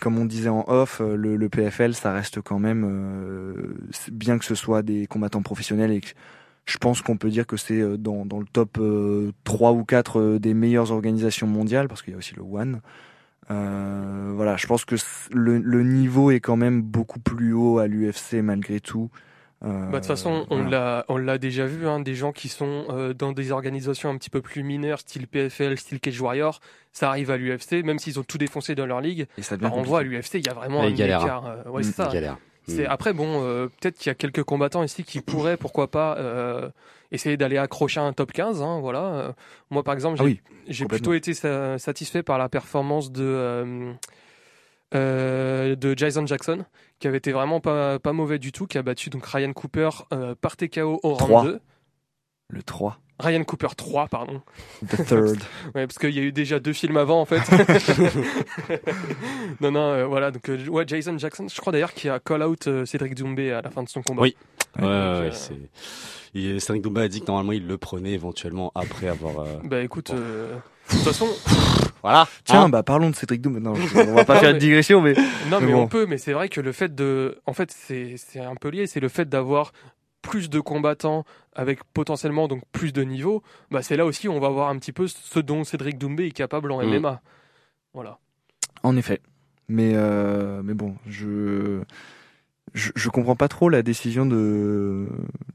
comme 0.00 0.18
on 0.18 0.24
disait 0.24 0.48
en 0.48 0.64
off 0.68 1.00
le, 1.00 1.36
le 1.36 1.48
PFL 1.48 1.94
ça 1.94 2.12
reste 2.12 2.40
quand 2.40 2.58
même 2.58 2.84
euh, 2.86 3.74
bien 4.12 4.38
que 4.38 4.44
ce 4.44 4.54
soit 4.54 4.82
des 4.82 5.06
combattants 5.06 5.42
professionnels 5.42 5.92
et 5.92 6.00
que 6.00 6.08
je 6.66 6.76
pense 6.76 7.00
qu'on 7.00 7.16
peut 7.16 7.30
dire 7.30 7.46
que 7.46 7.56
c'est 7.56 7.96
dans, 7.96 8.26
dans 8.26 8.38
le 8.40 8.44
top 8.44 8.76
euh, 8.78 9.32
3 9.44 9.72
ou 9.72 9.84
4 9.84 10.20
euh, 10.20 10.38
des 10.38 10.52
meilleures 10.52 10.92
organisations 10.92 11.46
mondiales 11.46 11.88
parce 11.88 12.02
qu'il 12.02 12.12
y 12.12 12.14
a 12.14 12.18
aussi 12.18 12.34
le 12.36 12.42
One 12.42 12.80
euh, 13.50 14.32
voilà, 14.34 14.56
je 14.56 14.66
pense 14.66 14.84
que 14.84 14.96
le, 15.32 15.58
le 15.58 15.82
niveau 15.82 16.30
est 16.30 16.40
quand 16.40 16.56
même 16.56 16.82
beaucoup 16.82 17.18
plus 17.20 17.52
haut 17.52 17.78
à 17.78 17.86
l'UFC 17.86 18.34
malgré 18.42 18.80
tout. 18.80 19.10
Euh, 19.64 19.86
Bah, 19.86 19.92
de 19.92 19.96
toute 19.96 20.06
façon, 20.06 20.46
on 20.50 20.62
l'a, 20.64 21.04
on 21.08 21.16
l'a 21.16 21.36
déjà 21.38 21.66
vu, 21.66 21.88
hein, 21.88 21.98
des 21.98 22.14
gens 22.14 22.30
qui 22.32 22.48
sont 22.48 22.84
euh, 22.90 23.12
dans 23.14 23.32
des 23.32 23.50
organisations 23.50 24.08
un 24.10 24.16
petit 24.16 24.30
peu 24.30 24.40
plus 24.40 24.62
mineures, 24.62 25.00
style 25.00 25.26
PFL, 25.26 25.76
style 25.78 25.98
Cage 25.98 26.20
Warrior, 26.20 26.60
ça 26.92 27.08
arrive 27.08 27.30
à 27.32 27.36
l'UFC, 27.36 27.82
même 27.84 27.98
s'ils 27.98 28.20
ont 28.20 28.22
tout 28.22 28.38
défoncé 28.38 28.74
dans 28.76 28.86
leur 28.86 29.00
ligue. 29.00 29.26
Et 29.36 29.42
ça 29.42 29.56
devient 29.56 29.66
Alors, 29.66 29.78
on 29.78 29.82
compliqué. 29.82 29.88
voit 29.90 29.98
à 30.00 30.02
l'UFC, 30.04 30.34
il 30.34 30.46
y 30.46 30.48
a 30.48 30.54
vraiment 30.54 30.82
un 30.82 30.90
galèrent, 30.92 31.22
écart. 31.22 31.46
euh, 31.46 31.70
ouais, 31.70 31.82
c'est 31.82 31.92
ça. 31.92 32.08
Galère. 32.12 32.38
C'est, 32.68 32.84
Mm. 32.84 32.90
après, 32.90 33.12
bon, 33.12 33.42
euh, 33.42 33.66
peut-être 33.80 33.96
qu'il 33.98 34.08
y 34.08 34.10
a 34.10 34.14
quelques 34.14 34.42
combattants 34.44 34.82
ici 34.82 35.02
qui 35.02 35.20
pourraient, 35.20 35.56
pourquoi 35.56 35.90
pas, 35.90 36.16
euh, 36.18 36.68
essayer 37.10 37.36
d'aller 37.36 37.56
accrocher 37.58 37.98
un 38.00 38.12
top 38.12 38.30
15. 38.32 38.60
Hein, 38.62 38.80
voilà. 38.80 39.00
Euh, 39.04 39.32
moi, 39.70 39.82
par 39.82 39.94
exemple, 39.94 40.16
j'ai, 40.18 40.22
Ah 40.22 40.26
oui, 40.26 40.40
j'ai 40.68 40.84
plutôt 40.84 41.14
été 41.14 41.32
sa- 41.34 41.78
satisfait 41.78 42.22
par 42.22 42.36
la 42.38 42.48
performance 42.50 43.10
de, 43.10 43.94
euh, 44.94 45.76
de 45.76 45.94
Jason 45.96 46.26
Jackson, 46.26 46.64
qui 46.98 47.08
avait 47.08 47.18
été 47.18 47.32
vraiment 47.32 47.60
pas, 47.60 47.98
pas 47.98 48.12
mauvais 48.12 48.38
du 48.38 48.52
tout, 48.52 48.66
qui 48.66 48.78
a 48.78 48.82
battu 48.82 49.10
donc 49.10 49.24
Ryan 49.26 49.52
Cooper 49.52 49.90
par 50.40 50.56
TKO 50.56 51.00
au 51.02 51.14
round 51.14 51.18
Trois. 51.30 51.42
2. 51.44 51.60
Le 52.48 52.62
3, 52.62 52.98
Ryan 53.20 53.44
Cooper 53.44 53.68
3, 53.76 54.06
pardon. 54.08 54.40
the 54.86 55.04
third. 55.04 55.38
Ouais, 55.74 55.86
parce 55.86 55.98
qu'il 55.98 56.10
y 56.14 56.18
a 56.20 56.22
eu 56.22 56.32
déjà 56.32 56.60
deux 56.60 56.72
films 56.72 56.96
avant, 56.96 57.20
en 57.20 57.24
fait. 57.26 57.40
non, 59.60 59.70
non, 59.72 59.80
euh, 59.92 60.06
voilà. 60.06 60.30
Donc, 60.30 60.48
euh, 60.48 60.66
ouais, 60.68 60.84
Jason 60.86 61.18
Jackson, 61.18 61.46
je 61.52 61.60
crois 61.60 61.72
d'ailleurs 61.72 61.92
qu'il 61.92 62.10
a 62.10 62.20
call 62.20 62.42
out 62.42 62.66
euh, 62.68 62.84
Cédric 62.86 63.14
Doumbé 63.14 63.52
à 63.52 63.60
la 63.62 63.70
fin 63.70 63.82
de 63.82 63.88
son 63.88 64.02
combat. 64.02 64.22
Oui. 64.22 64.36
Ouais, 64.78 64.84
ouais, 64.84 64.88
euh, 64.90 65.20
ouais, 65.22 65.30
c'est. 65.32 65.54
Il, 66.34 66.60
Cédric 66.60 66.82
Doumbé 66.82 67.02
a 67.02 67.08
dit 67.08 67.20
que 67.20 67.26
normalement 67.26 67.52
il 67.52 67.66
le 67.66 67.78
prenait 67.78 68.12
éventuellement 68.12 68.70
après 68.74 69.08
avoir. 69.08 69.40
euh, 69.40 69.56
Bah 69.64 69.80
écoute, 69.80 70.10
Bon. 70.12 70.18
euh, 70.20 70.54
de 70.54 70.94
toute 70.94 71.00
façon, 71.04 71.26
Voilà. 72.02 72.28
Tiens, 72.44 72.62
Hein 72.64 72.68
bah 72.68 72.82
parlons 72.84 73.10
de 73.10 73.16
Cédric 73.16 73.40
Doum. 73.40 73.58
Non, 73.58 73.72
on 73.72 74.14
va 74.14 74.24
pas 74.24 74.36
faire 74.38 74.50
mais- 74.50 74.54
de 74.54 74.58
digression, 74.58 75.00
mais 75.00 75.14
non 75.50 75.58
Mais 75.60 75.66
mais 75.66 75.72
bon. 75.72 75.82
on 75.82 75.88
peut, 75.88 76.06
mais 76.06 76.18
c'est 76.18 76.32
vrai 76.32 76.48
que 76.48 76.60
le 76.60 76.70
fait 76.72 76.94
de, 76.94 77.38
en 77.46 77.52
fait, 77.52 77.72
c'est 77.72 78.14
c'est 78.16 78.40
un 78.40 78.54
peu 78.54 78.68
lié, 78.68 78.86
c'est 78.86 79.00
le 79.00 79.08
fait 79.08 79.28
d'avoir 79.28 79.72
plus 80.28 80.50
de 80.50 80.60
combattants 80.60 81.24
avec 81.54 81.82
potentiellement 81.94 82.48
donc 82.48 82.62
plus 82.72 82.92
de 82.92 83.02
niveaux. 83.02 83.42
Bah 83.70 83.82
c'est 83.82 83.96
là 83.96 84.04
aussi 84.04 84.28
où 84.28 84.32
on 84.32 84.40
va 84.40 84.50
voir 84.50 84.68
un 84.68 84.78
petit 84.78 84.92
peu 84.92 85.06
ce 85.08 85.38
dont 85.40 85.64
Cédric 85.64 85.96
Doumbé 85.98 86.26
est 86.26 86.30
capable 86.32 86.70
en 86.72 86.82
Mm. 86.84 86.88
MMA. 86.98 87.20
Voilà. 87.94 88.18
en 88.82 88.96
effet. 88.96 89.20
Mais 89.68 89.92
euh, 89.94 90.62
mais 90.62 90.74
bon, 90.74 90.94
je, 91.06 91.80
je 92.74 92.90
je 92.94 93.08
comprends 93.08 93.36
pas 93.36 93.48
trop 93.48 93.68
la 93.68 93.82
décision 93.82 94.24
de 94.26 95.06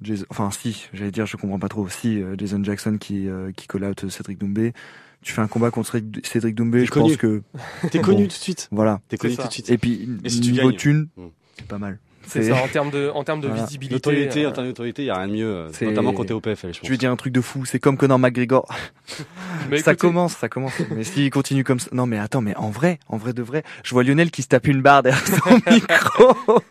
Jason. 0.01 0.25
Enfin, 0.29 0.51
si, 0.51 0.87
j'allais 0.93 1.11
dire, 1.11 1.25
je 1.25 1.37
comprends 1.37 1.59
pas 1.59 1.69
trop. 1.69 1.87
Si 1.89 2.21
euh, 2.21 2.35
Jason 2.37 2.63
Jackson 2.63 2.97
qui 2.99 3.27
euh, 3.27 3.51
qui 3.55 3.67
call 3.67 3.85
out 3.85 4.09
Cédric 4.09 4.37
Doumbé, 4.37 4.73
tu 5.21 5.33
fais 5.33 5.41
un 5.41 5.47
combat 5.47 5.71
contre 5.71 5.97
Cédric- 6.23 6.53
Doumbé, 6.55 6.85
je 6.85 6.91
connu. 6.91 7.09
pense 7.09 7.17
que 7.17 7.41
T'es 7.89 7.99
Bon. 8.01 8.05
connu 8.05 8.23
tout 8.23 8.27
de 8.27 8.31
suite. 8.33 8.67
voilà. 8.71 9.01
T'es 9.07 9.17
connu 9.17 9.33
ça. 9.35 9.43
tout 9.43 9.47
de 9.49 9.53
suite. 9.53 9.69
Et 9.71 9.77
puis 9.77 10.09
Et 10.23 10.29
si 10.29 10.41
tu 10.41 10.51
niveau 10.51 10.69
gagnes 10.69 10.77
thune, 10.77 11.07
Mm. 11.17 11.27
c'est 11.57 11.67
pas 11.67 11.77
mal. 11.79 11.99
C'est 12.27 12.43
ça, 12.43 12.55
en 12.55 12.67
termes 12.67 12.89
de, 12.89 13.09
en 13.13 13.23
termes 13.23 13.41
de 13.41 13.47
Voilà. 13.47 13.63
visibilité. 13.63 13.95
Notoriété, 13.95 14.45
euh, 14.45 14.49
en 14.49 14.51
termes 14.51 14.65
de 14.65 14.71
notoriété, 14.71 15.03
il 15.03 15.05
y 15.05 15.09
a 15.09 15.15
rien 15.17 15.27
de 15.27 15.33
mieux, 15.33 15.45
euh, 15.45 15.69
C'est- 15.73 15.85
notamment 15.85 16.13
quand 16.13 16.25
t'es 16.25 16.33
au 16.33 16.39
PFL, 16.39 16.73
je 16.73 16.79
pense. 16.79 16.87
Je 16.87 16.91
vais 16.91 16.97
dire 16.97 17.11
un 17.11 17.15
truc 17.15 17.33
de 17.33 17.41
fou. 17.41 17.65
C'est 17.65 17.79
comme 17.79 17.97
Conor 17.97 18.17
McGregor. 18.19 18.67
mais 19.69 19.77
ça 19.79 19.91
écoutez, 19.91 20.07
commence, 20.07 20.33
ça 20.37 20.49
commence. 20.49 20.73
mais 20.95 21.03
s'il 21.03 21.29
continue 21.29 21.63
comme 21.63 21.79
ça, 21.79 21.89
non 21.91 22.05
mais 22.05 22.17
attends, 22.19 22.41
mais 22.41 22.55
en 22.55 22.69
vrai, 22.69 22.99
en 23.07 23.17
vrai 23.17 23.33
de 23.33 23.41
vrai, 23.41 23.63
je 23.83 23.91
vois 23.93 24.03
Lionel 24.03 24.31
qui 24.31 24.41
se 24.41 24.47
tape 24.47 24.67
une 24.67 24.81
barre 24.81 25.03
derrière 25.03 25.25
son 25.27 25.55
micro. 25.71 26.61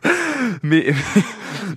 mais 0.62 0.92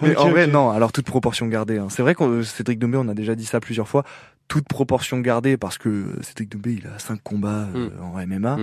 mais 0.02 0.16
en 0.18 0.30
vrai, 0.30 0.48
non. 0.48 0.72
Alors 0.72 0.92
toute 0.92 1.06
proportion 1.06 1.48
gardée. 1.48 1.78
hein. 1.78 1.88
C'est 1.90 2.02
vrai 2.02 2.16
que 2.16 2.42
Cédric 2.44 2.80
Doumbé, 2.80 2.98
on 2.98 3.08
a 3.08 3.14
déjà 3.14 3.36
dit 3.36 3.46
ça 3.46 3.60
plusieurs 3.60 3.88
fois. 3.88 4.04
Toute 4.48 4.68
proportion 4.68 5.20
gardée 5.20 5.58
parce 5.58 5.78
que 5.78 6.06
Cédric 6.22 6.50
Doumbé, 6.52 6.78
il 6.82 6.88
a 6.88 7.00
cinq 7.00 7.20
combats 7.24 7.68
euh, 7.76 7.90
en 8.02 8.20
MMA. 8.26 8.56
Hmm. 8.58 8.60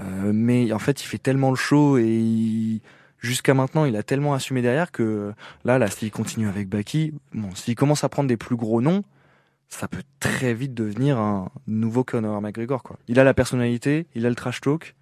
Euh, 0.00 0.32
mais 0.32 0.72
en 0.72 0.78
fait, 0.78 1.02
il 1.02 1.06
fait 1.06 1.18
tellement 1.18 1.50
le 1.50 1.56
show 1.56 1.98
et 1.98 2.04
il- 2.06 2.80
jusqu'à 3.26 3.54
maintenant, 3.54 3.84
il 3.84 3.96
a 3.96 4.02
tellement 4.02 4.34
assumé 4.34 4.62
derrière 4.62 4.92
que 4.92 5.32
là, 5.64 5.78
là, 5.78 5.88
s'il 5.88 6.10
continue 6.10 6.48
avec 6.48 6.68
Baki, 6.68 7.12
bon, 7.34 7.54
s'il 7.54 7.74
commence 7.74 8.04
à 8.04 8.08
prendre 8.08 8.28
des 8.28 8.36
plus 8.36 8.56
gros 8.56 8.80
noms, 8.80 9.02
ça 9.68 9.88
peut 9.88 10.02
très 10.20 10.54
vite 10.54 10.74
devenir 10.74 11.18
un 11.18 11.50
nouveau 11.66 12.04
Conor 12.04 12.40
McGregor, 12.40 12.82
quoi. 12.82 12.96
Il 13.08 13.18
a 13.18 13.24
la 13.24 13.34
personnalité, 13.34 14.06
il 14.14 14.24
a 14.24 14.28
le 14.28 14.34
trash 14.36 14.60
talk. 14.60 14.94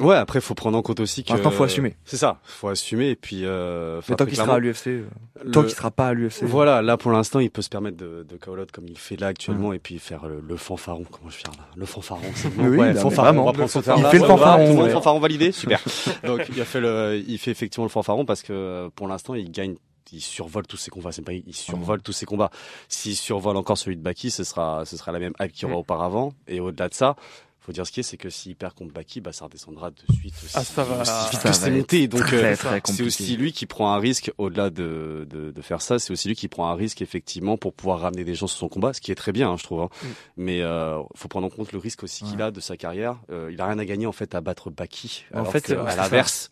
Ouais, 0.00 0.16
après, 0.16 0.40
faut 0.40 0.54
prendre 0.54 0.78
en 0.78 0.80
compte 0.82 1.00
aussi 1.00 1.22
que. 1.22 1.34
Maintenant, 1.34 1.50
faut 1.50 1.64
assumer. 1.64 1.96
C'est 2.06 2.16
ça, 2.16 2.38
faut 2.44 2.68
assumer, 2.68 3.10
et 3.10 3.16
puis, 3.16 3.44
euh, 3.44 4.00
Mais 4.08 4.16
tant 4.16 4.24
qu'il 4.24 4.36
sera 4.36 4.54
à 4.54 4.58
l'UFC, 4.58 4.86
euh, 4.86 5.04
tant 5.52 5.62
qu'il 5.62 5.72
sera 5.74 5.90
pas 5.90 6.08
à 6.08 6.14
l'UFC. 6.14 6.44
Voilà, 6.44 6.80
là 6.80 6.96
pour 6.96 7.12
l'instant, 7.12 7.40
il 7.40 7.50
peut 7.50 7.60
se 7.60 7.68
permettre 7.68 7.98
de, 7.98 8.24
de 8.26 8.36
call 8.38 8.64
comme 8.72 8.88
il 8.88 8.96
fait 8.98 9.16
là 9.16 9.26
actuellement 9.26 9.74
et 9.74 9.78
puis 9.78 9.98
faire 9.98 10.26
le, 10.26 10.40
le 10.40 10.56
fanfaron. 10.56 11.04
Comment 11.10 11.28
je 11.28 11.36
faire 11.36 11.52
là? 11.58 11.66
Le 11.76 11.84
fanfaron, 11.84 12.22
c'est 12.34 12.48
Oui, 12.56 12.68
oui, 12.68 12.78
ouais, 12.78 12.94
fanfaron. 12.94 13.38
on 13.40 13.44
va 13.44 13.52
prendre 13.52 13.98
Il 13.98 14.04
fait 14.06 14.18
le 14.18 14.24
fanfaron, 14.24 14.66
tout 14.72 14.78
le 14.78 14.84
ouais. 14.84 14.90
fanfaron 14.90 15.20
validé, 15.20 15.52
super. 15.52 15.80
Donc 16.24 16.40
il 16.48 16.58
a 16.58 16.64
fait 16.64 16.80
le, 16.80 17.22
il 17.28 17.36
fait 17.38 17.50
effectivement 17.50 17.84
le 17.84 17.90
fanfaron 17.90 18.24
parce 18.24 18.40
que 18.42 18.52
euh, 18.54 18.88
pour 18.94 19.08
l'instant, 19.08 19.34
il 19.34 19.50
gagne. 19.50 19.74
Il 20.14 20.20
survole 20.20 20.66
tous 20.66 20.76
ses 20.76 20.90
combats, 20.90 21.10
c'est 21.10 21.22
pas, 21.22 21.32
il 21.32 21.54
survole 21.54 22.02
tous 22.02 22.12
ses 22.12 22.26
combats. 22.26 22.50
S'il 22.88 23.16
survole 23.16 23.56
encore 23.56 23.78
celui 23.78 23.96
de 23.96 24.02
Baki, 24.02 24.30
ce 24.30 24.44
sera, 24.44 24.84
ce 24.84 24.98
sera 24.98 25.10
la 25.10 25.18
même 25.18 25.32
hype 25.40 25.52
qu'il 25.52 25.66
y 25.66 25.70
aura 25.70 25.78
auparavant. 25.80 26.34
Et 26.48 26.60
au-delà 26.60 26.90
de 26.90 26.94
ça, 26.94 27.16
faut 27.64 27.72
dire 27.72 27.86
ce 27.86 27.92
qui 27.92 28.00
est, 28.00 28.02
c'est 28.02 28.16
que 28.16 28.28
s'il 28.28 28.56
perd 28.56 28.74
contre 28.74 28.92
Baki, 28.92 29.20
bah 29.20 29.32
ça 29.32 29.44
redescendra 29.44 29.90
de 29.92 29.96
suite 30.12 30.34
aussi, 30.42 30.52
Ah, 30.54 30.64
ça 30.64 30.82
va- 30.84 31.00
aussi 31.02 31.30
vite 31.30 31.40
ça 31.40 31.48
que 31.50 31.54
c'est 31.54 31.70
monté. 31.70 32.08
Donc 32.08 32.32
euh, 32.32 32.56
c'est 32.84 33.02
aussi 33.02 33.36
lui 33.36 33.52
qui 33.52 33.66
prend 33.66 33.92
un 33.94 33.98
risque 33.98 34.32
au-delà 34.38 34.68
de, 34.70 35.26
de, 35.30 35.50
de 35.52 35.62
faire 35.62 35.80
ça. 35.80 35.98
C'est 36.00 36.12
aussi 36.12 36.26
lui 36.28 36.34
qui 36.34 36.48
prend 36.48 36.68
un 36.68 36.74
risque 36.74 37.02
effectivement 37.02 37.56
pour 37.56 37.72
pouvoir 37.72 38.00
ramener 38.00 38.24
des 38.24 38.34
gens 38.34 38.48
sur 38.48 38.58
son 38.58 38.68
combat, 38.68 38.92
ce 38.92 39.00
qui 39.00 39.12
est 39.12 39.14
très 39.14 39.30
bien, 39.32 39.48
hein, 39.50 39.56
je 39.58 39.62
trouve. 39.62 39.80
hein. 39.82 39.88
Mm. 40.02 40.06
Mais 40.38 40.62
euh, 40.62 41.00
faut 41.14 41.28
prendre 41.28 41.46
en 41.46 41.50
compte 41.50 41.70
le 41.72 41.78
risque 41.78 42.02
aussi 42.02 42.24
qu'il 42.24 42.42
a 42.42 42.50
de 42.50 42.60
sa 42.60 42.76
carrière. 42.76 43.20
Euh, 43.30 43.50
il 43.52 43.60
a 43.60 43.66
rien 43.66 43.78
à 43.78 43.84
gagner 43.84 44.06
en 44.06 44.12
fait 44.12 44.34
à 44.34 44.40
battre 44.40 44.70
Baki. 44.70 45.24
En 45.32 45.38
alors 45.38 45.52
fait, 45.52 45.60
que, 45.60 45.68
c'est- 45.68 45.76
à 45.76 45.94
l'inverse, 45.96 46.50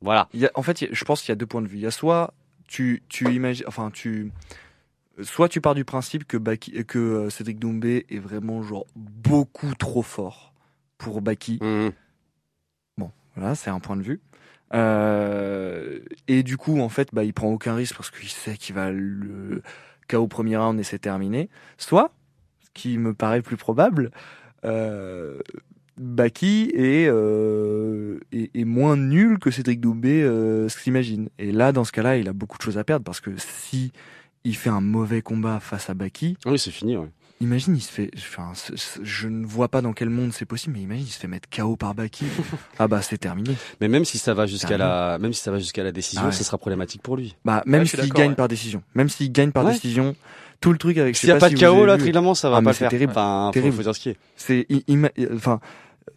voilà. 0.00 0.28
Il 0.32 0.40
y 0.40 0.46
a- 0.46 0.50
en 0.54 0.62
fait, 0.62 0.86
je 0.90 1.04
pense 1.04 1.20
qu'il 1.20 1.28
y 1.28 1.32
a 1.32 1.36
deux 1.36 1.46
points 1.46 1.62
de 1.62 1.68
vue. 1.68 1.76
Il 1.76 1.82
y 1.82 1.86
a 1.86 1.90
soit 1.90 2.32
tu, 2.66 3.02
tu 3.08 3.32
imagines, 3.34 3.64
enfin 3.66 3.90
tu, 3.90 4.30
soit 5.22 5.48
tu 5.48 5.60
pars 5.60 5.74
du 5.74 5.84
principe 5.84 6.26
que 6.26 6.36
Baki, 6.36 6.84
que 6.84 6.98
euh, 6.98 7.30
Cédric 7.30 7.58
Doumbé 7.58 8.06
est 8.08 8.18
vraiment 8.18 8.62
genre 8.62 8.86
beaucoup 8.94 9.74
trop 9.74 10.02
fort 10.02 10.52
pour 10.96 11.22
Baki. 11.22 11.58
Mm. 11.62 11.90
Voilà, 13.38 13.54
c'est 13.54 13.70
un 13.70 13.78
point 13.78 13.96
de 13.96 14.02
vue. 14.02 14.20
Euh, 14.74 16.00
et 16.26 16.42
du 16.42 16.56
coup, 16.56 16.80
en 16.80 16.88
fait, 16.88 17.10
bah, 17.12 17.22
il 17.22 17.32
prend 17.32 17.48
aucun 17.48 17.74
risque 17.74 17.96
parce 17.96 18.10
qu'il 18.10 18.28
sait 18.28 18.56
qu'il 18.56 18.74
va 18.74 18.90
le 18.90 19.62
KO 20.08 20.18
au 20.18 20.26
premier 20.26 20.56
round 20.56 20.78
et 20.80 20.82
c'est 20.82 20.98
terminé. 20.98 21.48
Soit, 21.76 22.12
ce 22.64 22.70
qui 22.74 22.98
me 22.98 23.14
paraît 23.14 23.42
plus 23.42 23.56
probable, 23.56 24.10
euh, 24.64 25.38
Baki 25.98 26.72
est, 26.74 27.08
euh, 27.08 28.18
est, 28.32 28.50
est 28.54 28.64
moins 28.64 28.96
nul 28.96 29.38
que 29.38 29.50
Cédric 29.50 29.80
Doumbé 29.80 30.22
euh, 30.22 30.68
s'imagine. 30.68 31.28
Et 31.38 31.52
là, 31.52 31.72
dans 31.72 31.84
ce 31.84 31.92
cas-là, 31.92 32.16
il 32.16 32.28
a 32.28 32.32
beaucoup 32.32 32.58
de 32.58 32.62
choses 32.62 32.78
à 32.78 32.84
perdre 32.84 33.04
parce 33.04 33.20
que 33.20 33.30
si 33.36 33.92
il 34.48 34.56
fait 34.56 34.70
un 34.70 34.80
mauvais 34.80 35.22
combat 35.22 35.60
face 35.60 35.90
à 35.90 35.94
Baki, 35.94 36.36
Oui, 36.46 36.58
c'est 36.58 36.70
fini. 36.70 36.96
Ouais. 36.96 37.08
imagine, 37.40 37.76
il 37.76 37.80
se 37.80 37.90
fait. 37.92 38.10
Enfin, 38.16 38.50
c- 38.54 38.72
c- 38.76 39.00
je 39.02 39.28
ne 39.28 39.46
vois 39.46 39.68
pas 39.68 39.80
dans 39.80 39.92
quel 39.92 40.10
monde 40.10 40.32
c'est 40.32 40.44
possible, 40.44 40.74
mais 40.76 40.82
imagine, 40.82 41.04
il 41.06 41.10
se 41.10 41.18
fait 41.18 41.28
mettre 41.28 41.48
KO 41.48 41.76
par 41.76 41.94
Baki. 41.94 42.24
ah 42.78 42.88
bah, 42.88 43.00
c'est 43.02 43.18
terminé. 43.18 43.54
Mais 43.80 43.88
même 43.88 44.04
si 44.04 44.18
ça 44.18 44.34
va 44.34 44.46
jusqu'à 44.46 44.76
la, 44.78 45.18
même 45.20 45.32
si 45.32 45.40
ça 45.42 45.50
va 45.52 45.58
jusqu'à 45.58 45.84
la 45.84 45.92
décision, 45.92 46.22
Ah 46.24 46.26
ouais. 46.28 46.32
ce 46.32 46.42
sera 46.44 46.58
problématique 46.58 47.02
pour 47.02 47.16
lui. 47.16 47.36
Bah, 47.44 47.62
même 47.66 47.86
s'il 47.86 48.12
gagne 48.12 48.30
ouais. 48.30 48.34
par 48.36 48.48
décision. 48.48 48.82
Même 48.94 49.08
s'il 49.08 49.30
gagne 49.30 49.52
par 49.52 49.64
Ouais. 49.64 49.72
décision, 49.74 50.16
tout 50.60 50.72
le 50.72 50.78
truc 50.78 50.98
avec. 50.98 51.16
S'il 51.16 51.28
n'y 51.28 51.32
a 51.32 51.38
pas 51.38 51.48
si 51.48 51.54
de 51.54 51.64
vous 51.66 51.72
KO 51.76 51.86
là, 51.86 51.96
vu, 51.96 52.12
ça 52.34 52.50
va 52.50 52.56
Ah, 52.56 52.60
mais 52.60 52.64
pas 52.64 52.70
le 52.70 52.74
c'est 52.74 52.78
faire. 52.80 52.90
terrible. 52.90 53.12
Enfin, 53.12 53.50
faut, 53.54 53.60
Terrible. 53.60 53.76
faut 53.76 53.82
dire 53.82 53.94
ce 53.94 54.00
qui 54.00 54.08
est. 54.10 54.16
C'est, 54.36 54.66
enfin, 55.34 55.60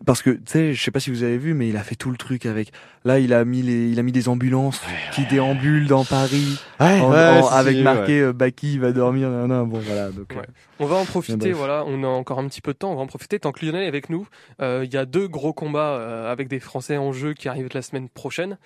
parce 0.05 0.21
que 0.21 0.31
tu 0.31 0.41
sais, 0.45 0.73
je 0.73 0.83
sais 0.83 0.91
pas 0.91 0.99
si 0.99 1.09
vous 1.09 1.23
avez 1.23 1.37
vu, 1.37 1.53
mais 1.53 1.69
il 1.69 1.77
a 1.77 1.83
fait 1.83 1.95
tout 1.95 2.09
le 2.11 2.17
truc 2.17 2.45
avec. 2.45 2.71
Là, 3.05 3.19
il 3.19 3.33
a 3.33 3.43
mis 3.45 3.61
les, 3.61 3.89
il 3.89 3.99
a 3.99 4.03
mis 4.03 4.11
des 4.11 4.29
ambulances 4.29 4.81
qui 5.13 5.25
déambulent 5.25 5.87
dans 5.87 6.05
Paris, 6.05 6.59
Ouais, 6.79 6.99
en- 7.01 7.11
ouais, 7.11 7.39
en- 7.39 7.47
si, 7.47 7.53
avec 7.53 7.75
si, 7.77 7.81
marqué 7.83 8.19
euh, 8.21 8.33
Baki 8.33 8.77
va 8.77 8.91
dormir. 8.91 9.29
nan, 9.29 9.47
nan. 9.47 9.67
Bon, 9.69 9.79
voilà. 9.79 10.09
Donc, 10.11 10.29
Ouais. 10.31 10.37
euh, 10.39 10.51
On 10.79 10.85
va 10.85 10.95
en 10.97 11.05
profiter, 11.05 11.51
voilà, 11.51 11.83
on 11.87 12.03
a 12.03 12.07
encore 12.07 12.39
un 12.39 12.47
petit 12.47 12.61
peu 12.61 12.73
de 12.73 12.77
temps, 12.77 12.91
on 12.91 12.95
va 12.95 13.01
en 13.01 13.07
profiter 13.07 13.39
tant 13.39 13.51
que 13.51 13.65
Lionel 13.65 13.83
est 13.83 13.87
avec 13.87 14.09
nous. 14.09 14.27
Euh, 14.61 14.81
Il 14.85 14.93
y 14.93 14.97
a 14.97 15.05
deux 15.05 15.27
gros 15.27 15.53
combats 15.53 15.93
euh, 15.99 16.31
avec 16.31 16.47
des 16.47 16.59
Français 16.59 16.97
en 16.97 17.11
jeu 17.11 17.33
qui 17.33 17.47
arrivent 17.49 17.69
la 17.73 17.81
semaine 17.81 18.09
prochaine. 18.09 18.57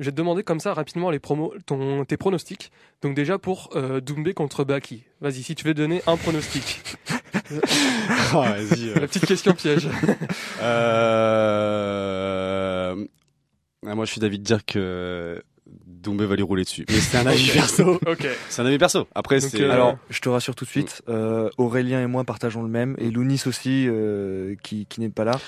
Je 0.00 0.06
vais 0.06 0.10
te 0.10 0.16
demander 0.16 0.42
comme 0.42 0.58
ça 0.58 0.74
rapidement 0.74 1.08
les 1.10 1.20
promos, 1.20 1.54
ton, 1.66 2.04
tes 2.04 2.16
pronostics. 2.16 2.72
Donc 3.00 3.14
déjà 3.14 3.38
pour 3.38 3.70
euh, 3.76 4.00
Doumbé 4.00 4.34
contre 4.34 4.64
Baki. 4.64 5.04
Vas-y, 5.20 5.42
si 5.44 5.54
tu 5.54 5.64
veux 5.66 5.74
donner 5.74 6.02
un 6.08 6.16
pronostic. 6.16 6.82
Vas-y. 8.32 8.90
euh. 8.90 8.94
La 9.00 9.06
petite 9.06 9.26
question 9.26 9.52
piège. 9.54 9.88
Euh... 11.74 13.04
ah, 13.86 13.94
Moi, 13.94 14.04
je 14.04 14.10
suis 14.12 14.20
d'avis 14.20 14.38
de 14.38 14.44
dire 14.44 14.64
que 14.64 15.42
Doumbé 15.86 16.26
va 16.26 16.36
lui 16.36 16.42
rouler 16.42 16.64
dessus. 16.64 16.84
Mais 16.88 16.96
c'est 17.00 17.16
un 17.18 17.26
avis 17.26 17.50
perso. 17.50 17.94
ok. 18.06 18.26
C'est 18.48 18.62
un 18.62 18.66
avis 18.66 18.78
perso. 18.78 19.06
Après, 19.14 19.40
Donc, 19.40 19.50
c'est. 19.50 19.62
euh, 19.62 19.70
Alors, 19.72 19.96
je 20.10 20.20
te 20.20 20.28
rassure 20.28 20.54
tout 20.54 20.64
de 20.64 20.70
suite, 20.70 21.02
euh, 21.08 21.48
Aurélien 21.58 22.02
et 22.02 22.06
moi 22.06 22.24
partageons 22.24 22.62
le 22.62 22.68
même, 22.68 22.94
et 22.98 23.10
Lounis 23.10 23.42
aussi, 23.46 23.86
euh, 23.88 24.54
qui, 24.62 24.86
qui 24.86 25.00
n'est 25.00 25.08
pas 25.10 25.24
là. 25.24 25.40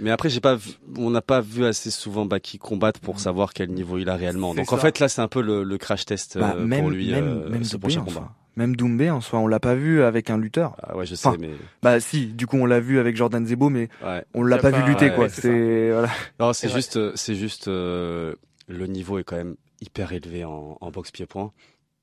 Mais 0.00 0.10
après, 0.10 0.30
j'ai 0.30 0.40
pas, 0.40 0.54
vu- 0.56 0.72
on 0.96 1.10
n'a 1.10 1.20
pas 1.22 1.40
vu 1.40 1.64
assez 1.66 1.90
souvent 1.90 2.24
Baki 2.26 2.58
combattre 2.58 3.00
pour 3.00 3.20
savoir 3.20 3.52
quel 3.52 3.70
niveau 3.70 3.98
il 3.98 4.08
a 4.08 4.16
réellement. 4.16 4.54
Donc 4.54 4.72
en 4.72 4.78
fait, 4.78 4.98
là, 4.98 5.08
c'est 5.08 5.20
un 5.20 5.28
peu 5.28 5.42
le, 5.42 5.62
le 5.62 5.78
crash 5.78 6.04
test 6.06 6.38
Bah, 6.38 6.54
euh, 6.56 6.64
même, 6.64 6.80
pour 6.80 6.90
lui, 6.90 7.10
même, 7.10 7.24
euh, 7.28 7.48
même 7.50 7.64
ce 7.64 7.76
prochain 7.76 8.00
combat. 8.02 8.32
Même 8.58 8.74
Doumbé 8.74 9.08
en 9.08 9.20
soi, 9.20 9.38
on 9.38 9.46
l'a 9.46 9.60
pas 9.60 9.76
vu 9.76 10.02
avec 10.02 10.30
un 10.30 10.36
lutteur. 10.36 10.74
Ah 10.82 10.96
ouais, 10.96 11.06
je 11.06 11.14
sais, 11.14 11.28
Enfin, 11.28 11.36
mais 11.40 11.50
Bah 11.80 12.00
si, 12.00 12.26
du 12.26 12.48
coup 12.48 12.56
on 12.56 12.66
l'a 12.66 12.80
vu 12.80 12.98
avec 12.98 13.14
Jordan 13.16 13.46
Zebo, 13.46 13.70
mais 13.70 13.88
ouais. 14.04 14.24
on 14.34 14.42
l'a 14.42 14.58
pas, 14.58 14.72
pas- 14.72 14.80
vu 14.82 14.88
lutter 14.90 15.10
ouais, 15.10 15.14
quoi. 15.14 15.28
c'est 15.28 15.42
C'est 15.42 15.90
voilà. 15.92 16.08
Non, 16.40 16.52
c'est 16.52 16.66
Ouais. 16.66 16.72
juste, 16.74 16.96
euh, 16.96 17.12
c'est 17.14 17.36
juste, 17.36 17.68
euh, 17.68 18.34
le 18.66 18.86
niveau 18.88 19.18
est 19.20 19.22
quand 19.24 19.36
même 19.36 19.54
hyper 19.80 20.12
élevé 20.12 20.44
en, 20.44 20.76
en 20.80 20.90
boxe 20.90 21.12
pied-point. 21.12 21.52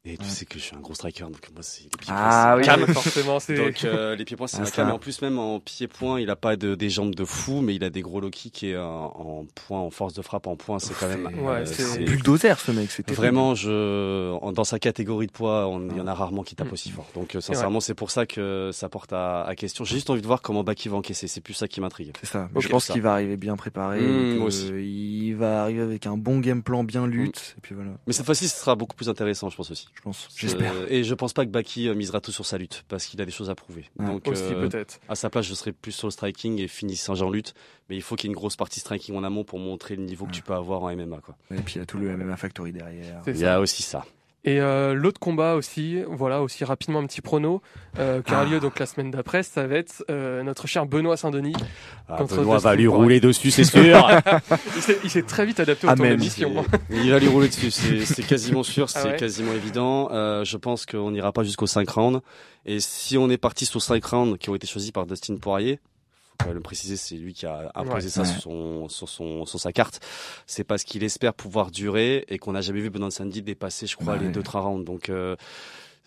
Et 0.08 0.18
tu 0.18 0.24
Ouais. 0.24 0.30
sais 0.30 0.46
que 0.46 0.60
je 0.60 0.64
suis 0.64 0.76
un 0.76 0.80
gros 0.82 0.94
striker, 0.94 1.24
donc 1.24 1.50
moi, 1.54 1.64
c'est 1.64 1.84
les 1.84 1.90
pieds-points. 1.90 2.16
Ah 2.16 2.52
c'est 2.54 2.60
oui. 2.60 2.66
Calme, 2.66 2.94
forcément, 2.94 3.40
c'est. 3.40 3.56
Donc 3.56 3.84
euh, 3.86 4.16
les 4.16 4.24
pieds-points, 4.24 4.46
c'est 4.46 4.58
Ah, 4.58 4.60
ma 4.62 4.66
ça. 4.68 4.72
came. 4.76 4.90
Et 4.90 4.92
en 4.92 5.00
plus, 5.00 5.20
même 5.24 5.40
en 5.40 5.60
pied-point, 5.60 6.20
il 6.22 6.30
a 6.30 6.36
pas 6.36 6.56
de, 6.56 6.76
des 6.76 6.92
jambes 6.92 7.16
de 7.16 7.26
fou, 7.26 7.62
mais 7.62 7.74
il 7.74 7.84
a 7.84 7.90
des 7.90 8.02
gros 8.02 8.20
low 8.20 8.30
kicks 8.30 8.64
et 8.64 8.76
euh, 8.76 8.84
en 8.86 9.46
point, 9.56 9.80
en 9.80 9.90
force 9.90 10.14
de 10.14 10.22
frappe, 10.22 10.46
en 10.46 10.56
point, 10.56 10.78
c'est 10.78 10.94
quand 10.94 11.08
même. 11.08 11.28
C'est- 11.34 11.40
Ouais, 11.42 11.52
euh, 11.56 11.66
c'est- 11.66 12.04
bulldozer 12.06 12.60
ce 12.60 12.72
mec, 12.72 12.92
c'était 12.92 13.14
Vraiment, 13.16 13.56
je, 13.56 14.32
en- 14.34 14.52
dans 14.52 14.64
sa 14.64 14.78
catégorie 14.78 15.26
de 15.26 15.32
poids, 15.32 15.68
on- 15.68 15.90
il 15.90 15.98
y 15.98 16.02
en 16.02 16.06
a 16.08 16.14
rarement 16.14 16.44
qui 16.44 16.56
tapent 16.56 16.70
Mm. 16.70 16.74
aussi 16.74 16.92
fort. 16.92 17.08
Donc, 17.16 17.36
euh, 17.36 17.42
sincèrement, 17.42 17.80
c'est 17.80 17.96
pour 17.96 18.12
ça 18.12 18.28
que 18.28 18.70
ça 18.74 18.90
porte 18.90 19.12
à, 19.12 19.42
à 19.44 19.56
question. 19.56 19.86
J'ai 19.86 19.96
juste 19.96 20.12
envie 20.12 20.22
de 20.22 20.28
voir 20.28 20.44
comment 20.44 20.64
Baki 20.64 20.88
va 20.88 20.98
encaisser. 20.98 21.28
C'est 21.28 21.42
plus 21.42 21.56
ça 21.56 21.68
qui 21.68 21.82
m'intrigue. 21.82 22.14
C'est 22.22 22.28
ça. 22.30 22.48
Je 22.56 22.68
pense 22.68 22.88
qu'il 22.90 23.02
va 23.02 23.14
arriver 23.14 23.38
bien 23.38 23.56
préparé. 23.56 24.02
Mmh, 24.02 24.34
que 24.34 24.38
moi 24.38 24.48
aussi. 24.48 24.68
Il 24.68 25.34
va 25.36 25.64
arriver 25.64 25.82
avec 25.82 26.06
un 26.06 26.16
bon 26.16 26.40
game 26.40 26.62
plan, 26.62 26.84
bien 26.84 27.08
lutte. 27.08 27.56
Et 27.58 27.62
puis 27.62 27.74
voilà, 27.74 27.92
Mais 28.06 28.14
cette 28.14 28.26
fois-ci, 28.28 28.48
ce 28.48 28.56
sera 28.60 28.76
beaucoup 28.76 28.96
plus 28.96 29.10
intéressant, 29.10 29.50
je 29.50 29.56
pense 29.58 29.72
aussi. 29.72 29.88
Je 29.96 30.02
pense. 30.02 30.28
J'espère. 30.36 30.74
Euh, 30.74 30.88
et 30.90 31.04
je 31.04 31.14
pense 31.14 31.34
pas 31.34 31.46
que 31.46 31.50
Baki 31.52 31.88
euh, 31.88 31.96
misera 31.96 32.22
tout 32.22 32.32
sur 32.32 32.46
sa 32.46 32.58
lutte 32.58 32.84
parce 32.88 33.06
qu'il 33.06 33.22
a 33.22 33.26
des 33.26 33.32
choses 33.32 33.50
à 33.50 33.56
prouver. 33.56 33.86
Ouais. 33.98 34.06
Donc, 34.06 34.28
Aussi 34.28 34.44
euh, 34.44 34.68
peut-être. 34.68 35.00
à 35.10 35.16
sa 35.16 35.30
place, 35.30 35.46
je 35.46 35.54
serais 35.54 35.72
plus 35.72 35.92
sur 35.92 36.08
le 36.08 36.12
striking 36.12 36.60
et 36.60 36.68
finissant 36.68 37.20
en 37.22 37.30
lutte. 37.30 37.54
Mais 37.90 37.96
il 37.96 38.02
faut 38.02 38.16
qu'il 38.16 38.28
y 38.28 38.30
ait 38.30 38.34
une 38.34 38.38
grosse 38.38 38.56
partie 38.56 38.80
striking 38.80 39.16
en 39.16 39.24
amont 39.24 39.44
pour 39.44 39.60
montrer 39.60 39.96
le 39.96 40.04
niveau 40.04 40.26
que 40.26 40.32
tu 40.32 40.42
peux 40.42 40.54
avoir 40.54 40.84
en 40.84 40.96
MMA. 40.96 41.20
Quoi. 41.22 41.36
Et 41.52 41.62
puis 41.62 41.76
il 41.76 41.78
y 41.80 41.82
a 41.82 41.86
tout 41.86 41.98
le 41.98 42.16
MMA 42.16 42.38
Factory 42.38 42.72
derrière. 42.72 43.22
Il 43.28 43.38
y 43.38 43.46
a 43.46 43.60
aussi 43.60 43.84
ça. 43.84 44.06
Et 44.48 44.62
euh, 44.62 44.94
l'autre 44.94 45.20
combat 45.20 45.56
aussi, 45.56 46.04
voilà, 46.08 46.44
aussi 46.44 46.64
rapidement 46.66 47.00
un 47.00 47.08
petit 47.08 47.22
prono, 47.22 47.64
euh, 47.98 48.22
qui 48.22 48.32
aura 48.32 48.44
Ah. 48.44 48.46
lieu 48.46 48.60
donc 48.60 48.78
la 48.78 48.86
semaine 48.86 49.10
d'après, 49.10 49.42
ça 49.42 49.66
va 49.66 49.76
être 49.76 50.04
euh, 50.12 50.44
notre 50.44 50.68
cher 50.68 50.86
Benoît 50.86 51.18
Saint-Denis. 51.18 51.56
Ah, 52.08 52.18
Contre 52.18 52.38
Benoît 52.38 52.60
va 52.60 52.76
lui 52.76 52.86
rouler 52.88 53.20
dessus, 53.20 53.50
c'est 53.50 53.64
sûr. 53.64 54.08
Il 55.04 55.10
s'est- 55.10 55.24
très 55.24 55.48
vite 55.48 55.60
adapté 55.60 55.88
au 55.88 55.90
ton 55.90 55.96
Amen. 56.04 56.16
d'émission. 56.16 56.64
il 56.92 57.10
va 57.12 57.18
lui 57.18 57.28
rouler 57.28 57.48
dessus, 57.48 57.72
c'est 57.72 58.22
quasiment 58.28 58.62
sûr, 58.62 58.88
c'est 58.88 59.00
Ah 59.00 59.06
ouais 59.08 59.16
quasiment 59.16 59.52
évident. 59.54 60.10
Euh, 60.12 60.44
je 60.46 60.58
pense 60.58 60.86
qu'on 60.86 61.10
n'ira 61.10 61.32
pas 61.32 61.42
jusqu'aux 61.44 61.66
5 61.68 61.90
rounds. 61.90 62.22
Et 62.68 62.80
si 62.80 63.18
on 63.18 63.30
est 63.32 63.38
parti 63.38 63.66
sur 63.66 63.82
5 63.82 64.06
rounds 64.06 64.38
qui 64.38 64.52
ont 64.52 64.56
été 64.56 64.68
choisis 64.68 64.92
par 64.92 65.08
Dustin 65.08 65.38
Poirier, 65.38 65.80
faut 66.36 66.44
quand 66.44 66.46
même 66.48 66.56
le 66.56 66.62
préciser, 66.62 66.98
c'est 66.98 67.16
lui 67.16 67.34
qui 67.34 67.46
a 67.46 67.72
imposé 67.76 67.94
Ouais. 68.08 68.10
ça 68.10 68.22
Ouais. 68.22 68.28
sur, 68.28 68.42
son, 68.42 68.90
sur, 68.90 69.10
son, 69.10 69.46
sur 69.46 69.60
sa 69.60 69.72
carte. 69.72 70.00
C'est 70.48 70.64
parce 70.64 70.84
qu'il 70.84 71.04
espère 71.04 71.34
pouvoir 71.34 71.72
durer 71.72 72.26
et 72.28 72.38
qu'on 72.38 72.52
n'a 72.52 72.62
jamais 72.62 72.82
vu 72.82 72.90
Benoît 72.90 73.12
Sandy 73.12 73.42
dépasser, 73.42 73.88
je 73.88 73.96
crois, 73.96 74.18
les 74.18 74.28
ouais. 74.28 74.32
2-3 74.34 74.60
rounds. 74.62 74.86
Donc 74.86 75.10
euh, 75.10 75.36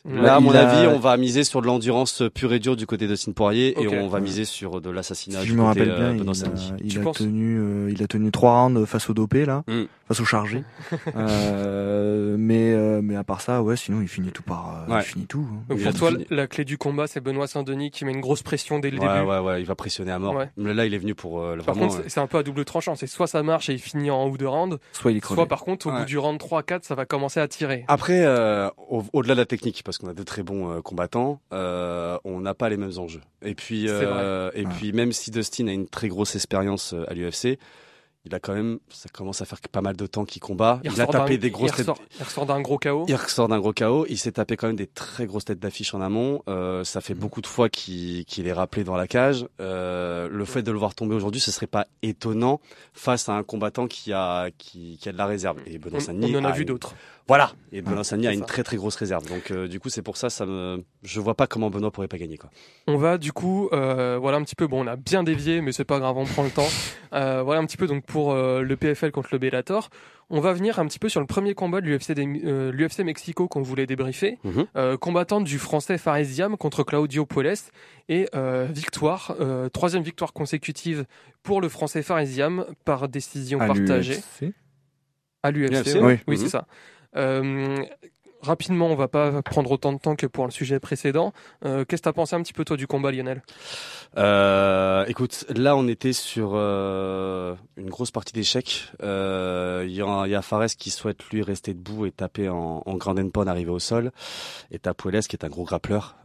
là, 0.05 0.37
à 0.37 0.41
mon 0.41 0.53
a- 0.53 0.59
avis, 0.61 0.87
on 0.89 0.99
va 0.99 1.17
miser 1.17 1.45
sur 1.45 1.61
de 1.63 1.67
l'endurance 1.67 2.23
pure 2.35 2.53
et 2.53 2.59
dure 2.59 2.77
du 2.77 2.87
côté 2.87 3.07
de 3.07 3.13
Dustin 3.15 3.33
Poirier 3.33 3.81
et 3.81 3.89
on 3.89 4.09
va 4.09 4.21
miser 4.21 4.45
sur 4.45 4.81
de 4.81 4.91
l'assassinat 4.91 5.41
Si 5.41 5.47
du 5.47 5.53
me 5.55 5.59
côté 5.65 5.81
rappelle 5.81 5.91
euh, 5.91 6.13
bien, 6.13 6.19
Benoît 6.19 6.35
il 6.37 6.45
a, 6.45 6.49
il 6.85 6.89
Tu 6.93 7.01
a 7.09 7.13
tenu, 7.13 7.59
euh, 7.59 7.91
il 7.91 8.03
a 8.03 8.07
tenu 8.07 8.31
trois 8.31 8.63
rounds 8.63 8.85
face 8.87 9.09
au 9.11 9.15
dopé 9.15 9.45
là. 9.47 9.63
Mm. 9.67 9.85
face 10.09 10.21
au 10.21 10.25
chargé. 10.25 10.65
euh, 11.17 12.37
mais 12.39 12.73
euh, 12.73 13.01
mais 13.03 13.17
à 13.17 13.25
part 13.25 13.41
ça, 13.41 13.63
ouais, 13.63 13.77
sinon 13.77 14.01
il 14.01 14.09
finit 14.09 14.31
tout 14.31 14.43
par, 14.43 14.85
euh, 14.89 14.93
Ouais. 14.95 15.01
il 15.01 15.05
finit 15.05 15.27
tout. 15.27 15.47
hein. 15.51 15.63
Donc 15.69 15.79
Il 15.81 15.85
pour 15.85 15.95
toi, 15.95 16.11
fini. 16.11 16.27
la 16.31 16.47
clé 16.47 16.65
du 16.65 16.79
combat, 16.79 17.07
c'est 17.07 17.21
Benoît 17.21 17.47
Saint-Denis 17.47 17.91
qui 17.91 18.05
met 18.05 18.13
une 18.13 18.21
grosse 18.21 18.43
pression 18.43 18.79
dès 18.79 18.91
le 18.91 18.99
Ouais, 18.99 19.07
début. 19.07 19.27
ouais, 19.29 19.39
ouais, 19.39 19.61
il 19.61 19.67
va 19.67 19.75
pressionner 19.75 20.13
à 20.13 20.19
mort. 20.19 20.35
Ouais. 20.35 20.49
Mais 20.57 20.75
Là, 20.75 20.87
il 20.87 20.95
est 20.95 20.99
venu 20.99 21.15
pour 21.15 21.41
euh, 21.41 21.57
Par 21.57 21.75
vraiment. 21.75 21.89
contre, 21.89 22.01
euh, 22.01 22.05
c'est- 22.09 22.21
un 22.21 22.27
peu 22.27 22.39
à 22.39 22.43
double 22.43 22.65
tranchant. 22.65 22.95
C'est 22.97 23.07
soit 23.07 23.27
ça 23.27 23.43
marche 23.43 23.69
et 23.69 23.73
il 23.75 23.79
finit 23.79 24.11
en 24.11 24.25
haut 24.25 24.37
de 24.37 24.47
round, 24.47 24.79
Soit 24.93 25.11
il 25.13 25.17
est 25.17 25.21
crevé. 25.21 25.37
soit 25.37 25.47
par 25.47 25.63
contre, 25.65 25.87
au 25.89 25.91
Ouais. 25.93 26.01
bout 26.01 26.05
du 26.05 26.19
round 26.19 26.39
3-4, 26.39 26.85
ça 26.85 26.95
va 26.95 27.05
commencer 27.05 27.41
à 27.41 27.49
tirer. 27.49 27.85
Après, 27.89 28.25
euh, 28.25 28.69
au- 28.91 29.05
au-delà 29.13 29.35
de 29.35 29.41
la 29.41 29.47
technique, 29.47 29.83
parce 29.85 29.98
qu'on 29.99 30.09
a 30.09 30.15
de 30.15 30.23
très 30.23 30.43
bons 30.43 30.71
euh, 30.71 30.81
combattants, 30.81 31.41
euh, 31.53 32.19
on 32.25 32.41
n'a 32.41 32.55
pas 32.55 32.69
les 32.69 32.77
mêmes 32.77 32.99
enjeux. 32.99 33.21
Et 33.43 33.55
puis, 33.55 33.87
euh, 33.89 34.51
et 34.55 34.65
puis, 34.65 34.93
même 34.93 35.13
si 35.13 35.31
Dustin 35.31 35.67
a 35.69 35.73
une 35.73 35.89
très 35.89 36.09
grosse 36.09 36.35
expérience 36.35 36.93
euh, 36.95 37.05
à 37.11 37.15
l'UFC, 37.15 37.59
il 38.25 38.35
a 38.35 38.41
quand 38.41 38.53
même, 38.53 38.79
ça 38.91 39.09
commence 39.09 39.41
à 39.41 39.47
faire 39.47 39.59
pas 39.73 39.81
mal 39.81 39.97
de 39.97 40.05
temps 40.07 40.25
qu'il 40.27 40.43
combat. 40.43 40.81
Il, 40.83 40.89
a 40.89 40.91
ressort 40.91 41.07
d'un- 41.13 41.19
tapé 41.21 41.39
des 41.39 41.51
grosses 41.51 41.71
il 41.71 41.77
têtes. 41.77 41.89
ressort, 41.89 42.03
il 42.19 42.25
ressort 42.25 42.47
d'un 42.47 42.61
gros 42.61 42.77
KO. 42.77 43.07
Il 43.09 43.15
ressort 43.15 43.49
d'un 43.49 43.59
gros 43.61 43.73
chaos. 43.73 44.05
Il 44.11 44.19
s'est 44.19 44.33
tapé 44.33 44.57
quand 44.57 44.67
même 44.67 44.77
des 44.77 44.89
très 44.89 45.25
grosses 45.25 45.47
têtes 45.47 45.61
d'affiche 45.61 45.95
en 45.95 46.01
amont. 46.03 46.43
Euh, 46.49 46.85
ça 46.85 47.01
fait 47.01 47.15
beaucoup 47.15 47.41
de 47.41 47.47
fois 47.47 47.71
qu'il 47.71 48.25
est 48.47 48.53
rappelé 48.53 48.85
dans 48.85 48.97
la 48.97 49.07
cage. 49.07 49.47
Euh, 49.61 50.29
le 50.31 50.45
fait 50.45 50.63
de 50.63 50.73
le 50.73 50.79
voir 50.79 50.95
tomber 50.95 51.15
aujourd'hui, 51.15 51.41
ce 51.41 51.51
serait 51.53 51.69
pas 51.69 51.87
étonnant 52.03 52.61
face 52.93 53.29
à 53.31 53.33
un 53.33 53.45
combattant 53.45 53.87
qui 53.87 54.13
a 54.13 54.51
qui, 54.59 54.99
qui 55.01 55.09
a 55.09 55.13
de 55.13 55.19
la 55.19 55.27
réserve. 55.27 55.59
Et 55.67 55.79
Benoît 55.79 55.99
On, 55.99 56.05
Saint-Denis 56.05 56.37
on 56.37 56.41
en 56.41 56.45
a 56.45 56.53
vu 56.53 56.63
une- 56.63 56.69
d'autres. 56.69 56.95
Voilà. 57.29 57.53
Et 57.73 57.83
Benoît 57.83 58.05
Saint-Denis 58.05 58.27
a 58.29 58.31
c'est 58.31 58.37
une 58.39 58.47
très 58.47 58.63
très 58.63 58.77
grosse 58.79 58.97
réserve. 58.97 59.29
Donc 59.29 59.51
euh, 59.51 59.69
du 59.69 59.79
coup, 59.79 59.91
c'est 59.91 60.01
pour 60.01 60.17
ça, 60.17 60.31
ça 60.31 60.47
me, 60.47 60.83
je 61.03 61.21
vois 61.21 61.35
pas 61.35 61.47
comment 61.47 61.69
Benoît 61.69 61.91
pourrait 61.91 62.09
pas 62.09 62.17
gagner 62.17 62.39
quoi. 62.39 62.49
On 62.87 62.97
va 62.97 63.19
du 63.19 63.33
coup, 63.33 63.69
euh, 63.75 64.17
voilà 64.19 64.39
un 64.39 64.43
petit 64.43 64.55
peu. 64.55 64.67
Bon, 64.67 64.83
on 64.83 64.87
a 64.87 64.97
bien 64.97 65.23
dévié, 65.23 65.61
mais 65.61 65.73
c'est 65.73 65.85
pas 65.85 65.99
grave, 65.99 66.17
on 66.17 66.25
prend 66.25 66.43
le 66.45 66.51
temps. 66.51 66.67
Euh, 67.15 67.43
voilà 67.43 67.63
un 67.63 67.65
petit 67.65 67.79
peu 67.79 67.87
donc 67.87 68.05
pour 68.05 68.33
euh, 68.33 68.61
le 68.61 68.77
PFL 68.77 69.13
contre 69.13 69.31
le 69.33 69.39
Bellator. 69.39 69.89
On 70.29 70.41
va 70.41 70.53
venir 70.53 70.79
un 70.79 70.87
petit 70.87 70.99
peu 70.99 71.09
sur 71.09 71.21
le 71.21 71.27
premier 71.27 71.55
combat 71.55 71.81
de 71.81 71.87
l'UFC 71.87 72.13
des- 72.13 72.43
euh, 72.45 72.71
l'UFC 72.71 72.99
Mexico 73.03 73.49
qu'on 73.49 73.63
voulait 73.63 73.87
débriefer. 73.87 74.37
Mhm. 74.45 74.67
Euh, 74.77 74.99
combattant 74.99 75.41
du 75.41 75.59
français 75.59 75.97
Fares 75.97 76.21
Diam 76.21 76.59
contre 76.59 76.83
Claudio 76.83 77.25
Puelles 77.25 77.57
et 78.11 78.29
euh, 78.35 78.67
victoire, 78.71 79.35
euh, 79.41 79.71
troisième 79.71 80.03
victoire 80.03 80.35
consécutive 80.35 81.07
pour 81.43 81.63
le 81.63 81.71
français 81.71 82.03
Fares 82.03 82.25
Diam 82.25 82.67
par 82.85 83.09
décision 83.09 83.59
À 83.59 83.69
partagée 83.69 84.17
l'UFC. 84.43 84.53
à 85.43 85.51
l'UFC. 85.51 85.97
Oui. 86.03 86.19
Oui, 86.27 86.37
Mhm. 86.37 86.37
c'est 86.37 86.49
ça. 86.51 86.67
Euh, 87.19 87.85
rapidement, 88.43 88.87
on 88.87 88.95
va 88.95 89.09
pas 89.09 89.43
prendre 89.43 89.71
autant 89.71 89.93
de 89.93 89.99
temps 89.99 90.17
que 90.17 90.27
pour 90.27 90.45
le 90.45 90.51
sujet 90.51 90.81
précédent. 90.81 91.33
Euh, 91.65 91.85
Qu'est-ce 91.85 92.03
que 92.03 92.05
t'as 92.05 92.13
pensé 92.13 92.37
un 92.37 92.43
petit 92.43 92.53
peu 92.53 92.65
toi 92.65 92.77
du 92.77 92.87
combat, 92.87 93.11
Lionel? 93.11 93.43
Euh, 94.17 95.05
écoute, 95.07 95.45
là 95.55 95.77
on 95.77 95.87
était 95.87 96.13
sur 96.13 96.53
euh, 96.55 97.55
une 97.77 97.91
grosse 97.91 98.11
partie 98.11 98.33
d'échecs. 98.33 98.93
Il 99.01 99.91
y, 99.91 100.03
a, 100.03 100.43
Fares 100.43 100.67
qui 100.79 100.91
souhaite 100.91 101.25
lui 101.31 101.43
rester 101.43 101.75
debout 101.75 102.07
et 102.07 102.11
taper 102.11 102.49
en, 102.49 102.83
en 102.85 102.95
grand 102.95 103.19
endpoint 103.19 103.47
arrivé 103.47 103.71
au 103.71 103.79
sol. 103.79 104.13
Et 104.71 104.79
t'as 104.79 104.95
qui 104.95 105.37
est 105.37 105.45
un 105.45 105.49
gros 105.49 105.65
grappleur 105.65 106.17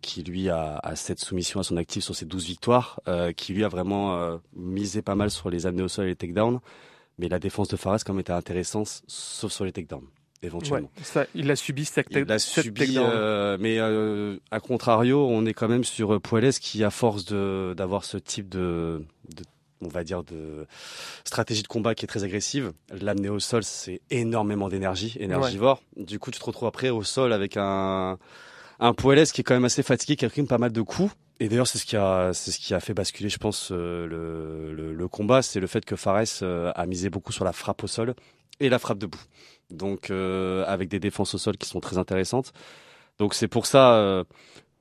qui 0.00 0.22
lui 0.22 0.48
a, 0.48 0.78
a 0.82 0.96
cette 0.96 1.20
soumission 1.20 1.60
à 1.60 1.62
son 1.62 1.76
actif 1.76 2.04
sur 2.04 2.14
ses 2.14 2.26
12 2.26 2.46
victoires, 2.46 3.00
qui 3.36 3.52
lui 3.52 3.64
a 3.64 3.68
vraiment 3.68 4.38
misé 4.54 5.02
pas 5.02 5.14
mal 5.14 5.30
sur 5.30 5.50
les 5.50 5.66
amener 5.66 5.82
au 5.82 5.88
sol 5.88 6.06
et 6.06 6.08
les 6.08 6.16
takedowns. 6.16 6.60
Mais 7.18 7.28
la 7.28 7.38
défense 7.38 7.68
de 7.68 7.76
Fares 7.76 7.98
quand 8.04 8.12
même 8.12 8.20
était 8.20 8.32
intéressante, 8.32 9.02
sauf 9.06 9.52
sur 9.52 9.64
les 9.64 9.72
takedowns, 9.72 10.06
éventuellement. 10.42 10.90
Ouais, 10.96 11.04
ça, 11.04 11.26
il 11.34 11.50
a 11.50 11.56
subi 11.56 11.84
cette, 11.84 12.06
Il 12.10 12.30
a 12.30 12.38
cette 12.38 12.62
subi, 12.62 12.94
euh, 12.96 13.56
mais 13.60 13.78
euh, 13.78 14.36
à 14.50 14.60
contrario, 14.60 15.26
on 15.28 15.44
est 15.46 15.54
quand 15.54 15.68
même 15.68 15.84
sur 15.84 16.14
euh, 16.14 16.20
Puelles 16.20 16.52
qui, 16.54 16.84
à 16.84 16.90
force 16.90 17.24
de 17.24 17.74
d'avoir 17.76 18.04
ce 18.04 18.18
type 18.18 18.48
de, 18.48 19.04
de, 19.34 19.42
on 19.80 19.88
va 19.88 20.04
dire 20.04 20.22
de 20.22 20.66
stratégie 21.24 21.62
de 21.62 21.68
combat 21.68 21.94
qui 21.94 22.04
est 22.04 22.08
très 22.08 22.24
agressive, 22.24 22.72
l'amener 23.00 23.28
au 23.28 23.40
sol, 23.40 23.64
c'est 23.64 24.00
énormément 24.10 24.68
d'énergie, 24.68 25.16
énergivore. 25.18 25.82
Du 25.96 26.18
coup, 26.18 26.30
tu 26.30 26.38
te 26.38 26.44
retrouves 26.44 26.68
après 26.68 26.90
au 26.90 27.02
sol 27.02 27.32
avec 27.32 27.56
un 27.56 28.18
un 28.78 28.94
Puelles 28.94 29.26
qui 29.30 29.40
est 29.40 29.44
quand 29.44 29.54
même 29.54 29.64
assez 29.64 29.82
fatigué, 29.82 30.16
qui 30.16 30.24
a 30.24 30.46
pas 30.46 30.58
mal 30.58 30.72
de 30.72 30.82
coups. 30.82 31.12
Et 31.40 31.48
d'ailleurs, 31.48 31.66
c'est 31.66 31.78
ce 31.78 31.86
qui 31.86 31.96
a, 31.96 32.32
c'est 32.32 32.50
ce 32.50 32.58
qui 32.58 32.74
a 32.74 32.80
fait 32.80 32.94
basculer, 32.94 33.28
je 33.28 33.38
pense, 33.38 33.70
euh, 33.70 34.06
le, 34.06 34.72
le, 34.72 34.92
le 34.92 35.08
combat, 35.08 35.40
c'est 35.42 35.60
le 35.60 35.68
fait 35.68 35.84
que 35.84 35.94
Fares 35.94 36.24
euh, 36.42 36.72
a 36.74 36.86
misé 36.86 37.10
beaucoup 37.10 37.32
sur 37.32 37.44
la 37.44 37.52
frappe 37.52 37.84
au 37.84 37.86
sol 37.86 38.14
et 38.58 38.68
la 38.68 38.78
frappe 38.78 38.98
debout. 38.98 39.22
Donc, 39.70 40.10
euh, 40.10 40.64
avec 40.66 40.88
des 40.88 40.98
défenses 40.98 41.34
au 41.34 41.38
sol 41.38 41.56
qui 41.56 41.68
sont 41.68 41.80
très 41.80 41.98
intéressantes. 41.98 42.52
Donc, 43.18 43.34
c'est 43.34 43.48
pour 43.48 43.66
ça, 43.66 43.94
euh, 43.94 44.24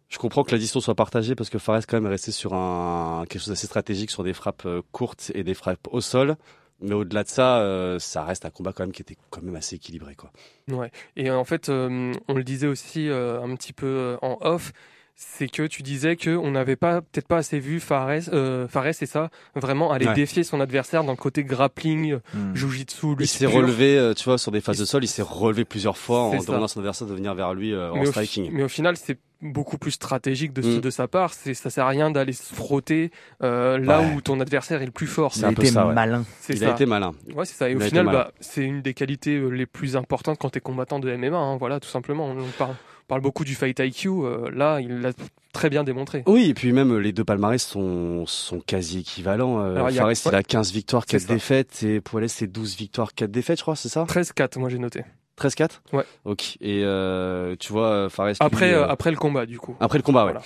je 0.10 0.18
comprends 0.18 0.44
que 0.44 0.52
la 0.52 0.58
distance 0.58 0.86
soit 0.86 0.96
partagée 0.96 1.36
parce 1.36 1.50
que 1.50 1.60
Fares 1.60 1.86
quand 1.88 1.98
même 1.98 2.08
est 2.08 2.16
resté 2.16 2.32
sur 2.32 2.54
un 2.54 3.26
quelque 3.30 3.42
chose 3.42 3.50
d'assez 3.50 3.68
stratégique 3.68 4.10
sur 4.10 4.24
des 4.24 4.34
frappes 4.34 4.66
euh, 4.66 4.82
courtes 4.92 5.32
et 5.36 5.44
des 5.44 5.54
frappes 5.54 5.88
au 5.92 6.02
sol. 6.02 6.38
Mais 6.80 6.94
au-delà 6.94 7.24
de 7.24 7.30
ça, 7.30 7.60
euh, 7.60 7.98
ça 8.00 8.24
reste 8.24 8.46
un 8.46 8.50
combat 8.50 8.72
quand 8.72 8.84
même 8.84 8.92
qui 8.92 9.02
était 9.02 9.18
quand 9.30 9.42
même 9.42 9.56
assez 9.56 9.76
équilibré, 9.76 10.16
quoi. 10.16 10.32
Ouais. 10.72 10.92
Et 11.16 11.32
en 11.32 11.44
fait, 11.44 11.70
euh, 11.70 12.14
on 12.28 12.34
le 12.34 12.44
disait 12.44 12.68
aussi 12.68 13.10
euh, 13.10 13.42
un 13.42 13.56
petit 13.56 13.74
peu 13.74 13.88
euh, 13.88 14.18
en 14.22 14.38
off, 14.42 14.74
c'est 15.20 15.48
que 15.48 15.64
tu 15.66 15.82
disais 15.82 16.16
que 16.16 16.30
on 16.30 16.52
n'avait 16.52 16.76
pas 16.76 17.02
peut-être 17.02 17.28
pas 17.28 17.38
assez 17.38 17.60
vu 17.60 17.80
Fares, 17.80 18.30
euh, 18.34 18.68
Fares 18.68 18.86
et 18.88 18.94
ça 18.94 19.32
vraiment 19.56 19.92
aller 19.92 20.06
Ouais. 20.08 20.14
défier 20.14 20.44
son 20.44 20.60
adversaire 20.62 21.04
dans 21.04 21.12
le 21.14 21.18
côté 21.18 21.44
grappling, 21.44 22.20
Hmm. 22.36 22.54
jujitsu, 22.56 23.08
Il 23.20 23.28
s'est 23.28 23.48
relevé, 23.48 23.98
euh, 23.98 24.14
tu 24.14 24.26
vois, 24.26 24.38
sur 24.38 24.52
des 24.52 24.62
phases 24.62 24.78
Il 24.78 24.82
de 24.82 24.86
sol, 24.86 25.04
il 25.04 25.08
s'est 25.08 25.24
relevé 25.24 25.66
plusieurs 25.66 25.98
fois 25.98 26.22
en 26.22 26.32
C'est 26.34 26.40
ça. 26.42 26.46
demandant 26.48 26.66
à 26.66 26.68
son 26.68 26.80
adversaire 26.82 27.08
de 27.08 27.16
venir 27.16 27.34
vers 27.34 27.54
lui 27.56 27.74
euh, 27.74 27.92
en 27.92 27.96
mais, 27.96 28.02
au, 28.08 28.12
striking. 28.12 28.50
mais 28.54 28.64
au 28.64 28.68
final, 28.68 28.96
c'est 28.96 29.18
beaucoup 29.42 29.78
plus 29.80 29.92
stratégique 29.92 30.54
de, 30.54 30.62
Mm. 30.62 30.82
de 30.82 30.90
sa 30.92 31.08
part. 31.08 31.34
C'est 31.34 31.54
ça 31.56 31.70
sert 31.72 31.86
à 31.86 31.90
rien 31.90 32.12
d'aller 32.12 32.34
se 32.34 32.54
frotter 32.54 33.10
euh, 33.44 33.78
là 33.80 34.02
Ouais. 34.02 34.14
où 34.16 34.22
ton 34.22 34.40
adversaire 34.40 34.82
est 34.84 34.86
le 34.86 34.92
plus 34.92 35.08
fort. 35.08 35.32
Il 35.36 35.40
C'est 35.40 35.46
a 35.46 35.50
un 35.50 35.54
peu 35.54 35.64
été 35.64 35.72
ça, 35.72 35.88
ouais. 35.88 35.94
malin. 35.96 36.26
C'est 36.42 36.54
Il 36.54 36.60
ça. 36.60 36.70
a 36.70 36.72
été 36.74 36.86
malin. 36.86 37.14
Ouais, 37.36 37.46
c'est 37.46 37.56
ça. 37.56 37.70
Et 37.70 37.72
Il 37.74 37.78
au 37.78 37.82
final, 37.82 38.06
bah, 38.06 38.32
c'est 38.40 38.64
une 38.64 38.82
des 38.84 38.94
qualités 38.94 39.36
euh, 39.36 39.50
les 39.50 39.66
plus 39.66 39.96
importantes 39.96 40.38
quand 40.40 40.50
tu 40.52 40.58
es 40.60 40.62
combattant 40.62 41.00
de 41.00 41.12
MMA. 41.16 41.38
hein, 41.38 41.58
voilà, 41.58 41.80
tout 41.80 41.90
simplement. 41.90 42.26
On 42.28 42.36
parle, 42.58 42.76
parle 43.08 43.22
beaucoup 43.22 43.44
du 43.44 43.56
fight 43.56 43.80
IQ. 43.80 44.10
euh, 44.10 44.50
là, 44.52 44.80
il 44.82 45.00
l'a 45.02 45.12
très 45.54 45.70
bien 45.70 45.84
démontré. 45.84 46.24
Oui, 46.28 46.50
et 46.50 46.54
puis 46.54 46.72
même 46.72 46.92
euh, 46.92 46.98
les 47.00 47.12
deux 47.14 47.24
palmarès 47.24 47.64
sont, 47.66 48.26
sont 48.26 48.60
quasi 48.60 49.00
équivalents. 49.00 49.60
Euh, 49.62 49.76
Alors, 49.76 49.90
il 49.90 49.96
y 49.96 50.00
a- 50.00 50.02
Fares, 50.04 50.12
il 50.14 50.28
ouais. 50.30 50.36
a 50.36 50.44
15 50.44 50.72
victoires, 50.72 51.04
C'est 51.08 51.18
4 51.18 51.22
ça. 51.28 51.34
défaites, 51.34 51.84
et 51.84 52.02
Poiles, 52.02 52.30
c'est 52.30 52.48
12 52.48 52.76
victoires, 52.78 53.14
4 53.14 53.32
défaites, 53.32 53.58
je 53.58 53.64
crois, 53.64 53.76
c'est 53.76 53.90
ça? 53.90 54.04
13-4, 54.06 54.60
moi 54.60 54.70
j'ai 54.70 54.78
noté. 54.80 55.04
13-4 55.40 55.82
Ouais. 55.94 56.04
Ok. 56.26 56.58
Et 56.62 56.82
euh, 56.84 57.56
tu 57.60 57.72
vois, 57.72 57.88
euh, 57.90 58.10
Fares... 58.10 58.28
lui, 58.30 58.36
Après, 58.40 58.74
euh, 58.74 58.84
euh, 58.84 58.88
après 58.90 59.12
le 59.12 59.18
combat, 59.18 59.46
du 59.46 59.58
coup. 59.60 59.76
après 59.80 59.98
le 60.00 60.04
combat, 60.04 60.26
ouais. 60.26 60.32
Voilà. 60.34 60.46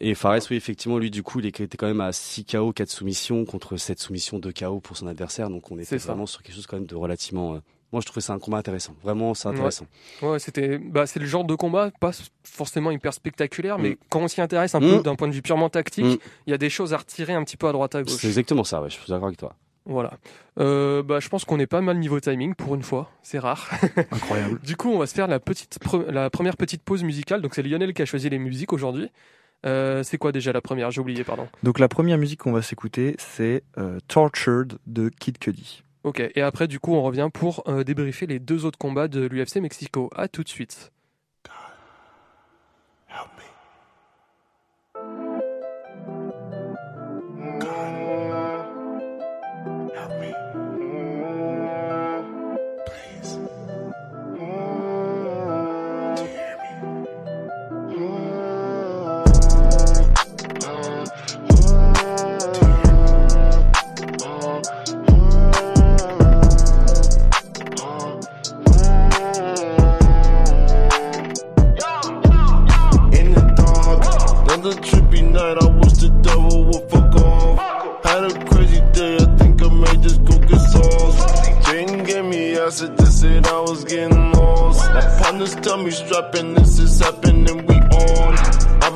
Et 0.00 0.14
Fares, 0.14 0.38
oui, 0.50 0.56
effectivement, 0.56 0.98
lui, 0.98 1.10
du 1.10 1.22
coup, 1.22 1.40
il 1.40 1.46
était 1.46 1.66
quand 1.76 1.86
même 1.88 2.00
à 2.00 2.12
6 2.12 2.44
KO, 2.44 2.72
4 2.72 2.88
soumissions, 2.90 3.44
contre 3.44 3.76
7 3.76 3.98
soumissions, 3.98 4.38
2 4.38 4.52
KO 4.52 4.80
pour 4.80 4.96
son 4.96 5.06
adversaire. 5.08 5.50
Donc 5.50 5.70
on 5.72 5.78
était 5.78 5.98
ça. 5.98 6.12
vraiment 6.12 6.26
sur 6.26 6.42
quelque 6.42 6.54
chose 6.54 6.66
quand 6.66 6.76
même 6.76 6.86
de 6.86 6.94
relativement... 6.94 7.58
Moi, 7.92 8.02
je 8.02 8.06
trouvais 8.06 8.20
ça 8.20 8.34
un 8.34 8.38
combat 8.38 8.58
intéressant. 8.58 8.94
Vraiment, 9.02 9.32
c'est 9.32 9.48
intéressant. 9.48 9.86
Ouais, 10.20 10.38
c'était, 10.38 10.76
bah, 10.78 11.06
c'est 11.06 11.20
le 11.20 11.26
genre 11.26 11.44
de 11.44 11.54
combat 11.54 11.90
pas 12.00 12.10
forcément 12.44 12.90
hyper 12.90 13.14
spectaculaire, 13.14 13.78
mais 13.78 13.90
Mm. 13.90 13.96
quand 14.10 14.20
on 14.20 14.28
s'y 14.28 14.40
intéresse 14.42 14.74
un 14.74 14.80
Mm. 14.80 14.96
peu 14.96 15.02
d'un 15.02 15.14
point 15.16 15.28
de 15.28 15.32
vue 15.32 15.40
purement 15.42 15.70
tactique, 15.70 16.04
Mm. 16.04 16.16
il 16.46 16.50
y 16.50 16.52
a 16.54 16.58
des 16.58 16.68
choses 16.70 16.92
à 16.92 16.98
retirer 16.98 17.32
un 17.32 17.42
petit 17.44 17.56
peu 17.56 17.66
à 17.66 17.72
droite 17.72 17.94
à 17.94 18.02
gauche. 18.02 18.12
C'est 18.20 18.26
exactement 18.28 18.64
ça, 18.64 18.82
ouais, 18.82 18.90
je 18.90 18.94
suis 18.96 19.08
d'accord 19.08 19.26
avec 19.28 19.38
toi. 19.38 19.54
Voilà. 19.86 20.12
Euh, 20.60 21.02
bah, 21.02 21.18
je 21.18 21.30
pense 21.30 21.46
qu'on 21.46 21.58
est 21.58 21.66
pas 21.66 21.80
mal 21.80 21.98
niveau 21.98 22.20
timing 22.20 22.54
pour 22.54 22.74
une 22.74 22.82
fois. 22.82 23.10
C'est 23.22 23.38
rare. 23.38 23.70
Incroyable. 24.12 24.60
Du 24.60 24.76
coup, 24.76 24.90
on 24.90 24.98
va 24.98 25.06
se 25.06 25.14
faire 25.14 25.26
la 25.28 25.40
petite, 25.40 25.78
pre- 25.82 26.10
la 26.10 26.28
première 26.28 26.58
petite 26.58 26.82
pause 26.82 27.02
musicale. 27.04 27.40
Donc 27.40 27.54
c'est 27.54 27.62
Lionel 27.62 27.94
qui 27.94 28.02
a 28.02 28.04
choisi 28.04 28.28
les 28.28 28.38
musiques 28.38 28.74
aujourd'hui. 28.74 29.08
Euh, 29.64 30.02
c'est 30.02 30.18
quoi 30.18 30.30
déjà 30.30 30.52
la 30.52 30.60
première? 30.60 30.90
J'ai 30.90 31.00
oublié, 31.00 31.24
pardon. 31.24 31.48
Donc 31.62 31.78
la 31.78 31.88
première 31.88 32.18
musique 32.18 32.40
qu'on 32.40 32.52
va 32.52 32.60
s'écouter, 32.60 33.16
c'est 33.18 33.64
euh, 33.78 33.98
Tortured 34.08 34.78
de 34.86 35.08
Kid 35.08 35.38
Cudi. 35.38 35.82
Ok. 36.04 36.20
Et 36.34 36.42
après, 36.42 36.68
du 36.68 36.80
coup, 36.80 36.94
on 36.94 37.02
revient 37.02 37.28
pour 37.32 37.62
euh, 37.68 37.84
débriefer 37.84 38.26
les 38.26 38.38
deux 38.38 38.64
autres 38.64 38.78
combats 38.78 39.08
de 39.08 39.26
l'UFC 39.26 39.56
Mexico. 39.56 40.10
À 40.14 40.28
tout 40.28 40.42
de 40.42 40.48
suite. 40.48 40.92
Night, 75.38 75.56
I 75.62 75.66
wish 75.78 75.92
the 76.04 76.10
devil 76.26 76.64
would 76.64 76.84
fuck 76.90 77.14
off. 77.22 78.04
Had 78.04 78.24
a 78.30 78.32
crazy 78.50 78.80
day, 78.92 79.16
I 79.24 79.26
think 79.38 79.62
I 79.62 79.68
may 79.82 79.94
just 80.02 80.24
go 80.24 80.34
get 80.50 80.62
sauce. 80.72 81.18
Jane 81.66 82.04
gave 82.04 82.24
me 82.24 82.56
acid, 82.58 82.96
they 82.96 83.04
said 83.06 83.46
I 83.46 83.60
was 83.60 83.84
getting 83.84 84.32
lost. 84.32 84.80
My 84.94 85.04
partners 85.20 85.54
tell 85.56 85.78
me 85.84 85.90
strapping, 85.90 86.54
this 86.54 86.78
is 86.78 86.98
happening, 87.00 87.66
we 87.66 87.76
on. 87.76 88.27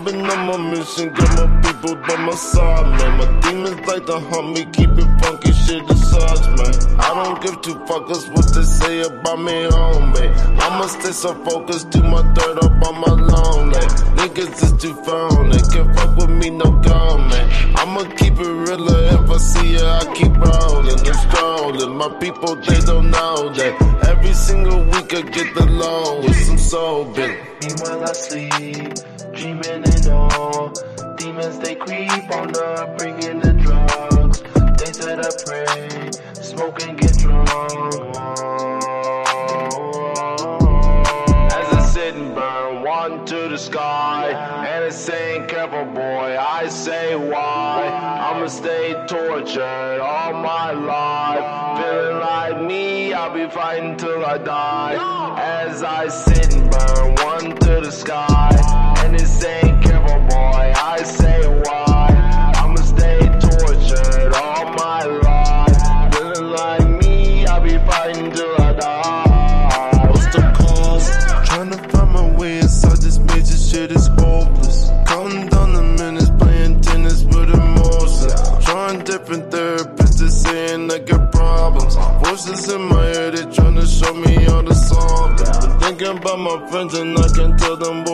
Been 0.05 0.29
on 0.29 0.47
my 0.49 0.57
mission, 0.71 1.13
got 1.15 1.31
my 1.37 1.61
people 1.63 1.95
by 1.95 2.17
my 2.17 2.35
side, 2.35 2.87
man. 2.99 3.19
My 3.19 3.41
demons 3.41 3.87
like 3.87 4.05
to 4.07 4.19
hunt 4.19 4.49
me, 4.49 4.65
keep 4.73 4.91
it 4.91 5.23
funky, 5.23 5.53
shit 5.53 5.89
aside, 5.89 6.59
man. 6.59 6.99
I 6.99 7.15
don't 7.23 7.41
give 7.41 7.61
two 7.63 7.77
fuckers 7.87 8.29
what 8.35 8.53
they 8.53 8.65
say 8.65 9.03
about 9.03 9.39
me, 9.39 9.53
homie. 9.71 10.61
I'ma 10.61 10.87
stay 10.87 11.13
so 11.13 11.35
focused, 11.45 11.91
do 11.91 12.03
my 12.03 12.23
dirt 12.35 12.65
up 12.65 12.73
on 12.89 13.01
my 13.01 13.15
long 13.31 13.71
leg. 13.71 13.89
Niggas 14.19 14.63
is 14.65 14.73
too 14.83 14.95
phony, 15.05 15.59
can't 15.73 15.95
fuck 15.97 16.17
with 16.17 16.31
me, 16.31 16.51
no 16.51 16.73
man. 17.29 17.77
I'ma 17.77 18.03
keep 18.17 18.35
it 18.41 18.53
realer 18.65 19.23
if 19.23 19.31
I 19.31 19.37
see 19.39 19.75
ya, 19.75 20.01
I 20.01 20.15
keep 20.15 20.35
rolling 20.37 21.07
and 21.07 21.17
strolling. 21.17 21.97
My 21.97 22.09
people, 22.19 22.57
they 22.57 22.81
don't 22.81 23.11
know 23.11 23.53
that 23.55 24.09
every 24.09 24.33
single 24.33 24.83
week 24.85 25.15
I 25.15 25.23
get 25.23 25.55
the 25.55 25.67
loan 25.67 26.23
with 26.25 26.37
some 26.47 26.59
soul 26.59 27.05
billing. 27.05 27.37
me 27.63 27.69
while 27.81 28.03
I 28.03 28.13
sleep, 28.13 28.99
dreaming 29.33 29.85
and 29.85 30.09
all. 30.09 30.73
Demons 31.17 31.59
they 31.59 31.75
creep 31.75 32.31
on 32.31 32.55
up, 32.57 32.99
bringing 32.99 33.41
the 33.41 33.53
drugs. 33.55 34.43
They 34.79 34.93
said 34.93 35.21
I 35.21 35.31
pray, 35.47 36.11
smoke 36.43 36.83
and 36.83 36.99
get 36.99 37.17
drunk. 37.19 37.51
As 41.53 41.69
I 41.73 41.91
sit 41.93 42.15
and 42.15 42.35
burn 42.35 42.83
one 42.83 43.25
to 43.27 43.49
the 43.49 43.57
sky, 43.57 44.33
and 44.67 44.85
it's 44.85 44.97
saying, 44.97 45.47
careful 45.47 45.85
boy, 45.85 46.37
I 46.39 46.69
say 46.69 47.17
why. 47.17 47.89
I'ma 48.23 48.49
stay 48.49 48.95
tortured 49.07 50.01
all 50.01 50.33
my 50.33 50.73
life. 50.73 51.83
Feeling 51.83 52.19
like 52.19 52.63
me, 52.63 53.13
I'll 53.13 53.33
be 53.33 53.49
fighting 53.49 53.97
till 53.97 54.25
I 54.25 54.39
die. 54.39 54.95
As 55.39 55.83
I 55.83 56.09
sit 56.09 56.55
and 56.55 56.71
burn 56.71 57.15
one 57.25 57.57
to 57.57 57.81
the 57.81 57.91
sky, 57.91 58.82
it's 59.15 59.31
saying, 59.31 59.81
careful 59.83 60.21
boy, 60.29 60.73
I 60.77 61.03
say 61.03 61.41
why. 61.65 62.53
I'ma 62.57 62.77
stay 62.77 63.19
tortured 63.41 64.33
all 64.35 64.65
my 64.73 65.05
life. 65.05 66.15
Feeling 66.15 66.51
like 66.51 66.89
me, 67.03 67.47
I'll 67.47 67.61
be 67.61 67.77
fighting 67.91 68.31
till 68.31 68.61
I 68.61 68.73
die. 68.73 70.09
What's 70.11 70.27
the 70.35 70.43
cause? 70.57 71.47
Trying 71.47 71.71
find 71.91 72.13
my 72.13 72.37
way 72.39 72.59
inside 72.59 72.99
this 72.99 73.19
major 73.19 73.57
shit 73.57 73.93
is 73.93 74.07
hopeless. 74.09 74.91
Counting 75.07 75.49
down 75.49 75.73
the 75.73 75.83
minutes, 75.83 76.31
playing 76.39 76.81
tennis 76.81 77.25
with 77.25 77.51
emotions. 77.51 78.65
Trying 78.65 79.01
different 79.05 79.51
therapists, 79.51 80.19
they 80.21 80.29
saying 80.29 80.91
I 80.91 80.99
got 80.99 81.33
problems. 81.33 81.97
Voices 82.25 82.73
in 82.73 82.83
my 82.83 83.05
head, 83.05 83.35
they 83.35 83.55
trying 83.55 83.73
show 83.87 84.15
me 84.15 84.35
how 84.45 84.63
to 84.63 84.75
solve 84.75 85.23
thinking 85.83 86.17
about 86.19 86.39
my 86.39 86.67
friends 86.69 86.95
and 86.95 87.19
I 87.19 87.29
can 87.29 87.57
tell 87.59 87.77
them 87.77 88.05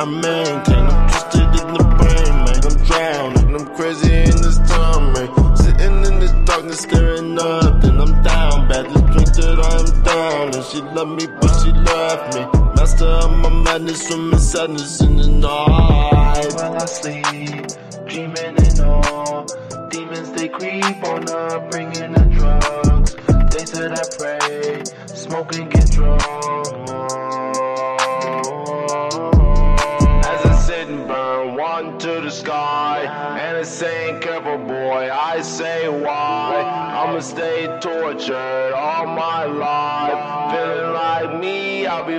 I 0.00 0.04
maintain, 0.04 0.86
I'm 0.86 1.10
twisted 1.10 1.42
in 1.58 1.74
the 1.74 1.82
brain, 1.98 2.34
man. 2.46 2.62
I'm 2.62 2.76
drowning, 2.86 3.54
I'm 3.56 3.66
crazy 3.74 4.14
in 4.30 4.36
this 4.46 4.58
time, 4.70 5.12
man. 5.12 5.56
Sitting 5.56 6.04
in 6.06 6.20
this 6.20 6.30
darkness, 6.44 6.78
staring 6.78 7.34
nothing. 7.34 8.00
I'm 8.00 8.22
down, 8.22 8.68
badly 8.68 9.02
drink 9.10 9.26
that 9.34 9.58
I'm 9.58 10.02
down. 10.04 10.54
And 10.54 10.64
she 10.66 10.82
love 10.94 11.08
me, 11.08 11.26
but 11.26 11.50
she 11.58 11.72
left 11.72 12.36
me. 12.36 12.46
Master 12.76 13.06
of 13.06 13.38
my 13.38 13.50
madness, 13.50 14.06
swimming 14.06 14.38
sadness 14.38 15.00
in 15.00 15.16
the 15.16 15.27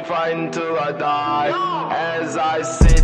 fighting 0.10 0.50
till 0.50 0.76
I 0.80 0.92
die. 0.92 1.52
As 1.92 2.36
I 2.36 2.64
sit 2.64 2.99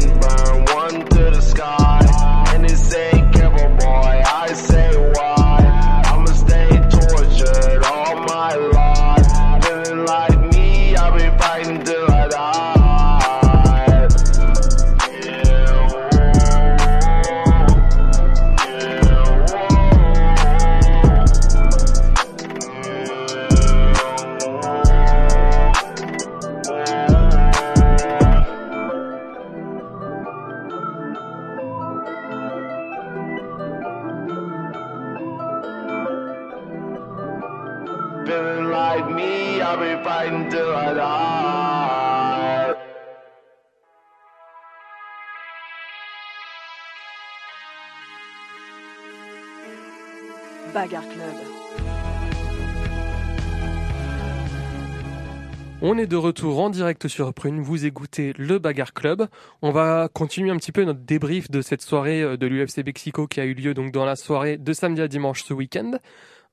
On 55.82 55.98
est 55.98 56.06
de 56.06 56.16
retour 56.16 56.60
en 56.60 56.70
direct 56.70 57.08
sur 57.08 57.34
Prune, 57.34 57.62
vous 57.62 57.86
écoutez 57.86 58.34
le 58.38 58.60
Bagarre 58.60 58.94
Club. 58.94 59.28
On 59.62 59.72
va 59.72 60.10
continuer 60.14 60.52
un 60.52 60.58
petit 60.58 60.72
peu 60.72 60.84
notre 60.84 61.00
débrief 61.00 61.50
de 61.50 61.62
cette 61.62 61.82
soirée 61.82 62.22
euh, 62.22 62.38
de 62.38 62.48
l'UFC 62.48 62.86
Mexico 62.86 63.28
qui 63.28 63.40
a 63.40 63.46
eu 63.46 63.54
lieu 63.54 63.74
donc 63.74 63.92
dans 63.92 64.06
la 64.06 64.16
soirée 64.16 64.58
de 64.58 64.74
samedi 64.74 65.02
à 65.02 65.08
dimanche 65.08 65.44
ce 65.44 65.54
week-end. 65.54 65.94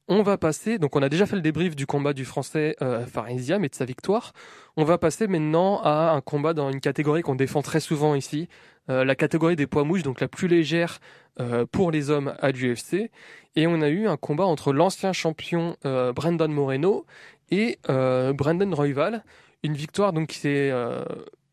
On 0.08 0.22
va 0.22 0.36
passer, 0.36 0.78
donc 0.78 0.96
on 0.96 1.02
a 1.02 1.08
déjà 1.08 1.26
fait 1.26 1.36
le 1.36 1.42
débrief 1.42 1.76
du 1.76 1.86
combat 1.86 2.12
du 2.12 2.24
français 2.24 2.74
euh, 2.82 3.06
Farisiam 3.06 3.64
et 3.64 3.68
de 3.68 3.74
sa 3.74 3.84
victoire. 3.84 4.32
On 4.76 4.84
va 4.84 4.98
passer 4.98 5.28
maintenant 5.28 5.80
à 5.82 6.10
un 6.10 6.20
combat 6.20 6.54
dans 6.54 6.70
une 6.70 6.80
catégorie 6.80 7.22
qu'on 7.22 7.36
défend 7.36 7.62
très 7.62 7.80
souvent 7.80 8.14
ici, 8.14 8.48
euh, 8.90 9.04
la 9.04 9.14
catégorie 9.14 9.56
des 9.56 9.66
poids 9.66 9.84
mouches, 9.84 10.02
donc 10.02 10.20
la 10.20 10.28
plus 10.28 10.48
légère 10.48 10.98
euh, 11.40 11.64
pour 11.70 11.90
les 11.90 12.10
hommes 12.10 12.34
à 12.40 12.50
l'UFC. 12.50 13.10
Et 13.56 13.66
on 13.66 13.80
a 13.82 13.88
eu 13.88 14.06
un 14.06 14.16
combat 14.16 14.44
entre 14.44 14.72
l'ancien 14.72 15.12
champion 15.12 15.76
euh, 15.84 16.12
Brandon 16.12 16.48
Moreno 16.48 17.04
et 17.50 17.78
euh, 17.88 18.32
Brandon 18.32 18.74
Royval. 18.74 19.24
Une 19.62 19.74
victoire 19.74 20.12
donc 20.12 20.28
qui 20.28 20.38
s'est 20.38 20.70
euh, 20.72 21.04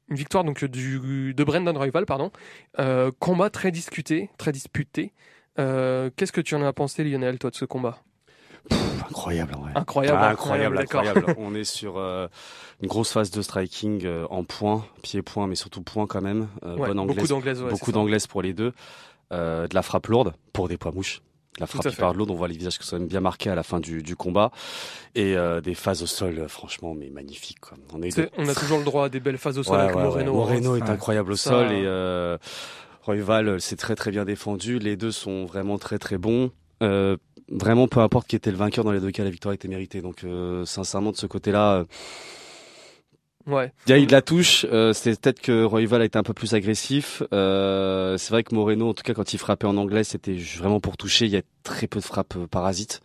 une 0.09 0.15
victoire 0.15 0.43
donc 0.43 0.63
du, 0.65 1.33
de 1.33 1.43
Brandon 1.43 1.73
Royval 1.77 2.05
pardon. 2.05 2.31
Euh, 2.79 3.11
combat 3.19 3.49
très 3.49 3.71
discuté, 3.71 4.29
très 4.37 4.51
disputé. 4.51 5.13
Euh, 5.59 6.09
Qu'est-ce 6.15 6.31
que 6.31 6.41
tu 6.41 6.55
en 6.55 6.63
as 6.63 6.73
pensé 6.73 7.03
Lionel 7.03 7.37
toi 7.37 7.49
de 7.51 7.55
ce 7.55 7.65
combat? 7.65 7.99
Incroyable, 9.09 9.55
en 9.55 9.59
vrai. 9.61 9.71
Incroyable, 9.75 10.19
Ah, 10.21 10.29
incroyable, 10.29 10.77
incroyable, 10.77 10.77
d'accord. 10.77 11.01
incroyable. 11.01 11.35
On 11.45 11.55
est 11.55 11.63
sur 11.63 11.97
euh, 11.97 12.27
une 12.81 12.87
grosse 12.87 13.11
phase 13.11 13.31
de 13.31 13.41
striking 13.41 14.05
euh, 14.05 14.25
en 14.29 14.43
points, 14.43 14.85
pied-point, 15.01 15.47
mais 15.47 15.55
surtout 15.55 15.81
points 15.81 16.07
quand 16.07 16.21
même. 16.21 16.47
Euh, 16.63 16.75
Ouais, 16.77 16.87
bonne 16.87 16.97
beaucoup 16.97 17.11
anglaise, 17.11 17.29
d'anglaise, 17.29 17.61
ouais, 17.61 17.69
beaucoup 17.71 17.79
c'est 17.87 17.91
ça. 17.91 17.91
d'anglaise 17.93 18.27
pour 18.27 18.41
les 18.41 18.53
deux. 18.53 18.73
Euh, 19.31 19.67
de 19.67 19.75
la 19.75 19.81
frappe 19.83 20.07
lourde 20.07 20.33
pour 20.53 20.67
des 20.67 20.77
poids 20.77 20.91
mouches. 20.91 21.21
La 21.59 21.67
frappe 21.67 21.91
hyper 21.91 22.13
lourde, 22.13 22.31
on 22.31 22.35
voit 22.35 22.47
les 22.47 22.55
visages 22.55 22.79
qui 22.79 22.87
sont 22.87 22.97
même 22.97 23.07
bien 23.07 23.19
marqués 23.19 23.49
à 23.49 23.55
la 23.55 23.63
fin 23.63 23.79
du, 23.81 24.01
du 24.01 24.15
combat. 24.15 24.49
Et 25.13 25.35
euh, 25.35 25.59
des 25.61 25.75
phases 25.75 26.01
au 26.01 26.05
sol, 26.07 26.45
franchement, 26.47 26.93
mais 26.95 27.09
magnifiques. 27.09 27.59
Quoi. 27.59 27.77
On, 27.93 28.01
est 28.01 28.17
On 28.37 28.47
a 28.47 28.55
toujours 28.55 28.77
le 28.79 28.85
droit 28.85 29.05
à 29.05 29.09
des 29.09 29.19
belles 29.19 29.37
phases 29.37 29.57
au 29.59 29.63
sol 29.63 29.75
Ouais, 29.75 29.83
avec 29.83 29.95
ouais, 29.97 30.03
Moreno. 30.03 30.31
ouais. 30.31 30.39
hein. 30.39 30.45
Moreno 30.61 30.75
est 30.77 30.89
incroyable 30.89 31.33
au 31.33 31.35
Ça- 31.35 31.49
sol 31.49 31.71
et 31.73 31.83
euh, 31.85 32.37
Royval 33.03 33.59
s'est 33.59 33.75
très 33.75 33.95
très 33.95 34.11
bien 34.11 34.23
défendu. 34.25 34.79
Les 34.79 34.95
deux 34.95 35.11
sont 35.11 35.45
vraiment 35.45 35.77
très 35.77 35.99
très 35.99 36.17
bons. 36.17 36.51
Euh, 36.81 37.17
vraiment, 37.49 37.87
peu 37.87 37.99
importe 37.99 38.27
qui 38.27 38.35
était 38.37 38.51
le 38.51 38.57
vainqueur 38.57 38.85
dans 38.85 38.91
les 38.91 38.99
deux 39.01 39.11
cas, 39.11 39.23
la 39.23 39.29
victoire 39.29 39.53
était 39.53 39.67
méritée. 39.67 40.01
Donc, 40.01 40.23
euh, 40.23 40.63
sincèrement, 40.65 41.11
de 41.11 41.17
ce 41.17 41.25
côté-là, 41.25 41.73
euh, 41.73 41.83
Ouais. 43.49 43.71
il 43.87 43.89
y 43.89 43.93
a 43.93 43.97
eu 43.99 44.05
de 44.05 44.11
la 44.11 44.21
touche. 44.21 44.65
Euh, 44.71 44.93
c'est 44.93 45.19
peut-être 45.19 45.41
que 45.41 45.63
Royval 45.63 46.01
a 46.01 46.05
été 46.05 46.17
un 46.17 46.23
peu 46.23 46.33
plus 46.33 46.53
agressif. 46.53 47.23
Euh, 47.33 48.17
c'est 48.17 48.31
vrai 48.31 48.43
que 48.43 48.53
Moreno, 48.53 48.89
en 48.89 48.93
tout 48.93 49.03
cas, 49.03 49.13
quand 49.13 49.33
il 49.33 49.37
frappait 49.39 49.65
en 49.67 49.77
anglais, 49.77 50.03
c'était 50.03 50.35
vraiment 50.57 50.79
pour 50.79 50.97
toucher. 50.97 51.25
Il 51.25 51.31
y 51.31 51.37
a 51.37 51.41
très 51.63 51.87
peu 51.87 51.99
de 51.99 52.05
frappes 52.05 52.35
euh, 52.37 52.47
parasites. 52.47 53.01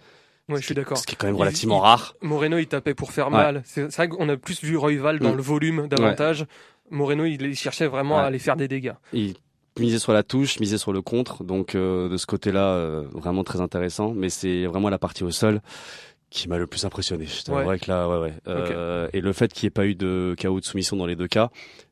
Ouais, 0.49 0.61
je 0.61 0.67
suis 0.67 0.75
d'accord. 0.75 0.99
Ce 0.99 1.07
qui 1.07 1.15
est 1.15 1.17
quand 1.17 1.27
même 1.27 1.37
relativement 1.37 1.79
il- 1.79 1.87
rare. 1.87 2.15
Moreno, 2.21 2.59
il 2.59 2.67
tapait 2.67 2.95
pour 2.95 3.13
faire 3.13 3.27
Ouais. 3.29 3.33
mal. 3.33 3.63
C'est 3.65 3.87
vrai 3.95 4.09
qu'on 4.09 4.29
a 4.29 4.37
plus 4.37 4.63
vu 4.63 4.77
Royval 4.77 5.19
dans 5.19 5.33
Mm. 5.33 5.37
le 5.37 5.43
volume 5.43 5.89
davantage. 5.89 6.45
Moreno, 6.91 7.25
il, 7.25 7.41
il 7.41 7.57
cherchait 7.57 7.87
vraiment 7.87 8.19
à 8.19 8.25
aller 8.25 8.39
faire 8.39 8.57
des 8.57 8.69
dégâts. 8.69 8.93
Il 9.15 9.35
misait 9.81 9.99
sur 9.99 10.13
la 10.13 10.23
touche, 10.23 10.61
misait 10.61 10.77
sur 10.79 10.93
le 10.93 11.01
contre. 11.01 11.43
Donc, 11.45 11.75
euh, 11.75 12.09
de 12.11 12.17
ce 12.19 12.27
côté-là, 12.27 12.61
euh, 12.75 13.05
vraiment 13.13 13.43
très 13.43 13.61
intéressant. 13.63 14.13
Mais 14.15 14.29
c'est 14.29 14.67
vraiment 14.67 14.91
la 14.91 14.99
partie 14.99 15.25
au 15.25 15.31
sol 15.31 15.63
qui 16.35 16.49
m'a 16.49 16.59
le 16.59 16.67
plus 16.67 16.85
impressionné. 16.85 17.27
Je 17.27 17.51
Ouais. 17.53 17.79
que 17.79 17.89
là, 17.89 18.09
ouais, 18.09 18.19
ouais. 18.19 18.35
Euh, 18.49 19.09
Et 19.13 19.21
le 19.21 19.33
fait 19.33 19.53
qu'il 19.53 19.67
n'y 19.67 19.69
ait 19.69 19.71
pas 19.71 19.87
eu 19.87 19.95
de 19.95 20.35
chaos 20.37 20.59
de 20.59 20.65
soumission 20.65 20.97
dans 20.97 21.07
les 21.07 21.15
deux 21.15 21.29
cas, 21.29 21.51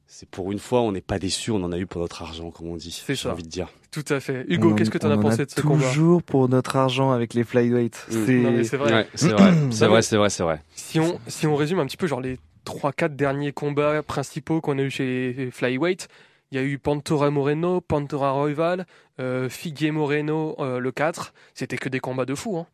c'est 0.08 0.28
pour 0.28 0.50
une 0.50 0.58
fois, 0.58 0.80
on 0.82 0.90
n'est 0.90 1.00
pas 1.00 1.20
déçu, 1.20 1.52
on 1.52 1.62
en 1.62 1.70
a 1.70 1.78
eu 1.78 1.86
pour 1.86 2.00
notre 2.02 2.22
argent, 2.22 2.50
comme 2.50 2.66
on 2.66 2.76
dit. 2.76 2.90
C'est 2.90 3.14
J'ai 3.14 3.28
envie 3.28 3.44
de 3.44 3.48
dire. 3.48 3.68
Tout 3.92 4.04
à 4.08 4.18
fait. 4.18 4.44
Hugo, 4.48 4.74
qu'est-ce 4.74 4.90
que 4.90 4.98
tu 4.98 5.06
en 5.06 5.10
as 5.12 5.16
pensé 5.16 5.46
de 5.46 5.50
ce 5.50 5.60
combat? 5.60 5.88
Toujours 5.92 6.24
pour 6.24 6.48
notre 6.48 6.74
argent 6.74 7.12
avec 7.12 7.34
les 7.34 7.44
flyweights. 7.44 8.04
Mm. 8.10 8.26
C'est 8.26 8.34
Non, 8.34 8.50
mais 8.50 8.64
c'est 8.64 8.76
vrai. 8.76 8.92
Ouais, 8.92 9.06
c'est 9.14 9.28
vrai, 9.30 9.52
c'est 10.02 10.16
vrai, 10.16 10.28
c'est 10.28 10.42
vrai. 10.42 10.60
Si 10.74 10.98
on, 10.98 11.20
si 11.28 11.46
on 11.46 11.54
résume 11.54 11.78
un 11.78 11.86
petit 11.86 11.96
peu 11.96 12.08
genre 12.08 12.20
les 12.20 12.38
3-4 12.66 13.14
derniers 13.14 13.52
combats 13.52 14.02
principaux 14.02 14.60
qu'on 14.60 14.76
a 14.78 14.82
eu 14.82 14.90
chez 14.90 15.34
les 15.36 15.50
Flyweight, 15.52 16.08
il 16.50 16.56
y 16.56 16.58
a 16.58 16.64
eu 16.64 16.78
Pantora 16.78 17.30
Moreno, 17.30 17.80
Pantora 17.80 18.32
Royval, 18.32 18.86
euh, 19.20 19.48
Figuier 19.48 19.92
Moreno 19.92 20.56
euh, 20.58 20.80
le 20.80 20.90
4, 20.90 21.32
c'était 21.54 21.76
que 21.78 21.88
des 21.88 22.00
combats 22.00 22.26
de 22.26 22.34
fou. 22.34 22.58
Hein. 22.58 22.66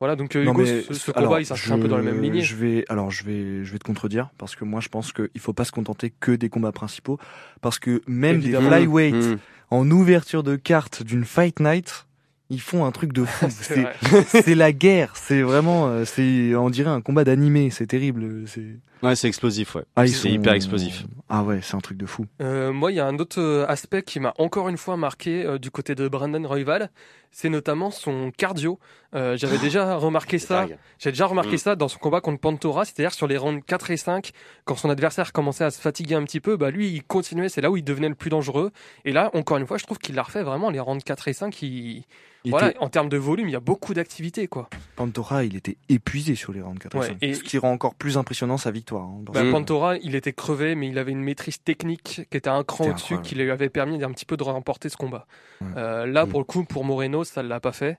Voilà, 0.00 0.16
donc 0.16 0.34
euh, 0.36 0.44
Non, 0.44 0.52
Hugo, 0.52 0.62
mais, 0.62 0.82
ce, 0.82 0.94
ce 0.94 1.10
alors, 1.14 1.28
combat 1.30 1.40
il 1.40 1.46
s'inscrit 1.46 1.72
un 1.72 1.78
peu 1.78 1.88
dans 1.88 1.96
la 1.96 2.02
même 2.02 2.20
lignée. 2.20 2.42
Je 2.42 2.56
vais, 2.56 2.84
alors 2.88 3.10
je 3.10 3.24
vais, 3.24 3.64
je 3.64 3.72
vais 3.72 3.78
te 3.78 3.84
contredire 3.84 4.30
parce 4.38 4.56
que 4.56 4.64
moi 4.64 4.80
je 4.80 4.88
pense 4.88 5.12
qu'il 5.12 5.28
faut 5.40 5.52
pas 5.52 5.64
se 5.64 5.72
contenter 5.72 6.12
que 6.20 6.32
des 6.32 6.48
combats 6.48 6.72
principaux 6.72 7.18
parce 7.60 7.78
que 7.78 8.02
même 8.06 8.36
Évidemment. 8.36 8.70
des 8.70 8.76
flyweights 8.76 9.14
Mmh. 9.14 9.38
en 9.70 9.90
ouverture 9.90 10.42
de 10.42 10.56
carte 10.56 11.02
d'une 11.02 11.24
fight 11.24 11.60
night, 11.60 12.06
ils 12.50 12.60
font 12.60 12.84
un 12.84 12.90
truc 12.92 13.12
de 13.12 13.24
fou. 13.24 13.46
C'est 14.28 14.54
la 14.54 14.72
guerre. 14.72 15.12
C'est 15.16 15.42
vraiment, 15.42 15.86
euh, 15.88 16.04
c'est, 16.04 16.54
on 16.54 16.68
dirait 16.70 16.90
un 16.90 17.00
combat 17.00 17.24
d'animé. 17.24 17.70
C'est 17.70 17.86
terrible. 17.86 18.46
C'est, 18.46 18.76
Ouais, 19.02 19.16
c'est 19.16 19.28
explosif, 19.28 19.74
ouais. 19.74 19.82
ah, 19.96 20.06
c'est 20.06 20.14
sont- 20.14 20.28
hyper 20.28 20.54
explosif. 20.54 21.04
Ah 21.28 21.42
ouais, 21.42 21.60
c'est 21.62 21.74
un 21.74 21.80
truc 21.80 21.98
de 21.98 22.06
fou. 22.06 22.24
Euh, 22.40 22.72
moi, 22.72 22.90
il 22.90 22.94
y 22.94 23.00
a 23.00 23.06
un 23.06 23.18
autre 23.18 23.38
euh, 23.38 23.66
aspect 23.68 24.02
qui 24.02 24.18
m'a 24.18 24.32
encore 24.38 24.70
une 24.70 24.78
fois 24.78 24.96
marqué 24.96 25.44
euh, 25.44 25.58
du 25.58 25.70
côté 25.70 25.94
de 25.94 26.08
Brandon 26.08 26.42
Royval, 26.48 26.90
c'est 27.36 27.48
notamment 27.48 27.90
son 27.90 28.30
cardio. 28.36 28.78
Euh, 29.16 29.36
J'avais 29.36 29.58
déjà 29.58 29.96
remarqué 29.96 30.38
ça. 30.38 30.66
J'ai 31.00 31.10
déjà 31.10 31.26
remarqué 31.26 31.54
Mm. 31.56 31.58
ça 31.58 31.76
dans 31.76 31.88
son 31.88 31.98
combat 31.98 32.20
contre 32.20 32.40
Pantora, 32.40 32.84
c'est-à-dire 32.84 33.12
sur 33.12 33.26
les 33.26 33.36
rounds 33.36 33.62
4 33.66 33.90
et 33.90 33.96
5, 33.96 34.30
quand 34.64 34.76
son 34.76 34.88
adversaire 34.88 35.32
commençait 35.32 35.64
à 35.64 35.70
se 35.70 35.80
fatiguer 35.80 36.14
un 36.14 36.22
petit 36.24 36.40
peu, 36.40 36.56
bah 36.56 36.70
lui 36.70 36.88
il 36.90 37.02
continuait, 37.02 37.48
c'est 37.48 37.60
là 37.60 37.70
où 37.72 37.76
il 37.76 37.84
devenait 37.84 38.08
le 38.08 38.14
plus 38.14 38.30
dangereux. 38.30 38.70
Et 39.04 39.12
là, 39.12 39.30
encore 39.34 39.56
une 39.58 39.66
fois, 39.66 39.78
je 39.78 39.84
trouve 39.84 39.98
qu'il 39.98 40.14
l'a 40.14 40.22
refait 40.22 40.42
vraiment 40.44 40.70
les 40.70 40.80
rounds 40.80 41.02
4 41.04 41.28
et 41.28 41.32
5, 41.32 41.60
il... 41.62 42.04
Il 42.46 42.50
voilà, 42.50 42.68
était- 42.72 42.78
en 42.80 42.90
termes 42.90 43.08
de 43.08 43.16
volume, 43.16 43.48
il 43.48 43.52
y 43.52 43.56
a 43.56 43.60
beaucoup 43.60 43.94
d'activité 43.94 44.48
quoi. 44.48 44.68
Pantora, 44.96 45.44
il 45.44 45.56
était 45.56 45.78
épuisé 45.88 46.34
sur 46.34 46.52
les 46.52 46.60
rounds 46.60 46.78
4 46.78 46.94
Ouais, 46.98 47.16
et- 47.22 47.32
Ce 47.32 47.42
qui 47.42 47.56
rend 47.56 47.72
encore 47.72 47.94
plus 47.94 48.18
impressionnant 48.18 48.58
sa 48.58 48.70
victoire. 48.70 49.04
hein, 49.04 49.20
Bah. 49.32 49.40
Pantora, 49.50 49.96
il 49.96 50.14
était 50.14 50.34
crevé, 50.34 50.74
mais 50.74 50.88
il 50.88 50.98
avait 50.98 51.12
une 51.12 51.22
maîtrise 51.22 51.62
technique 51.62 52.20
qui 52.30 52.36
était 52.36 52.50
un 52.50 52.62
cran 52.62 52.90
au-dessus, 52.90 53.18
qui 53.22 53.34
lui 53.34 53.50
avait 53.50 53.70
permis 53.70 53.96
d'un 53.96 54.10
petit 54.12 54.26
peu 54.26 54.36
de 54.36 54.42
remporter 54.42 54.90
ce 54.90 54.98
combat. 54.98 55.26
Ouais. 55.62 55.68
Euh, 55.78 56.04
là, 56.04 56.26
Mm. 56.26 56.28
pour 56.28 56.40
le 56.40 56.44
coup, 56.44 56.64
pour 56.64 56.84
Moreno, 56.84 57.23
ça 57.24 57.42
ne 57.42 57.48
l'a 57.48 57.60
pas 57.60 57.72
fait. 57.72 57.98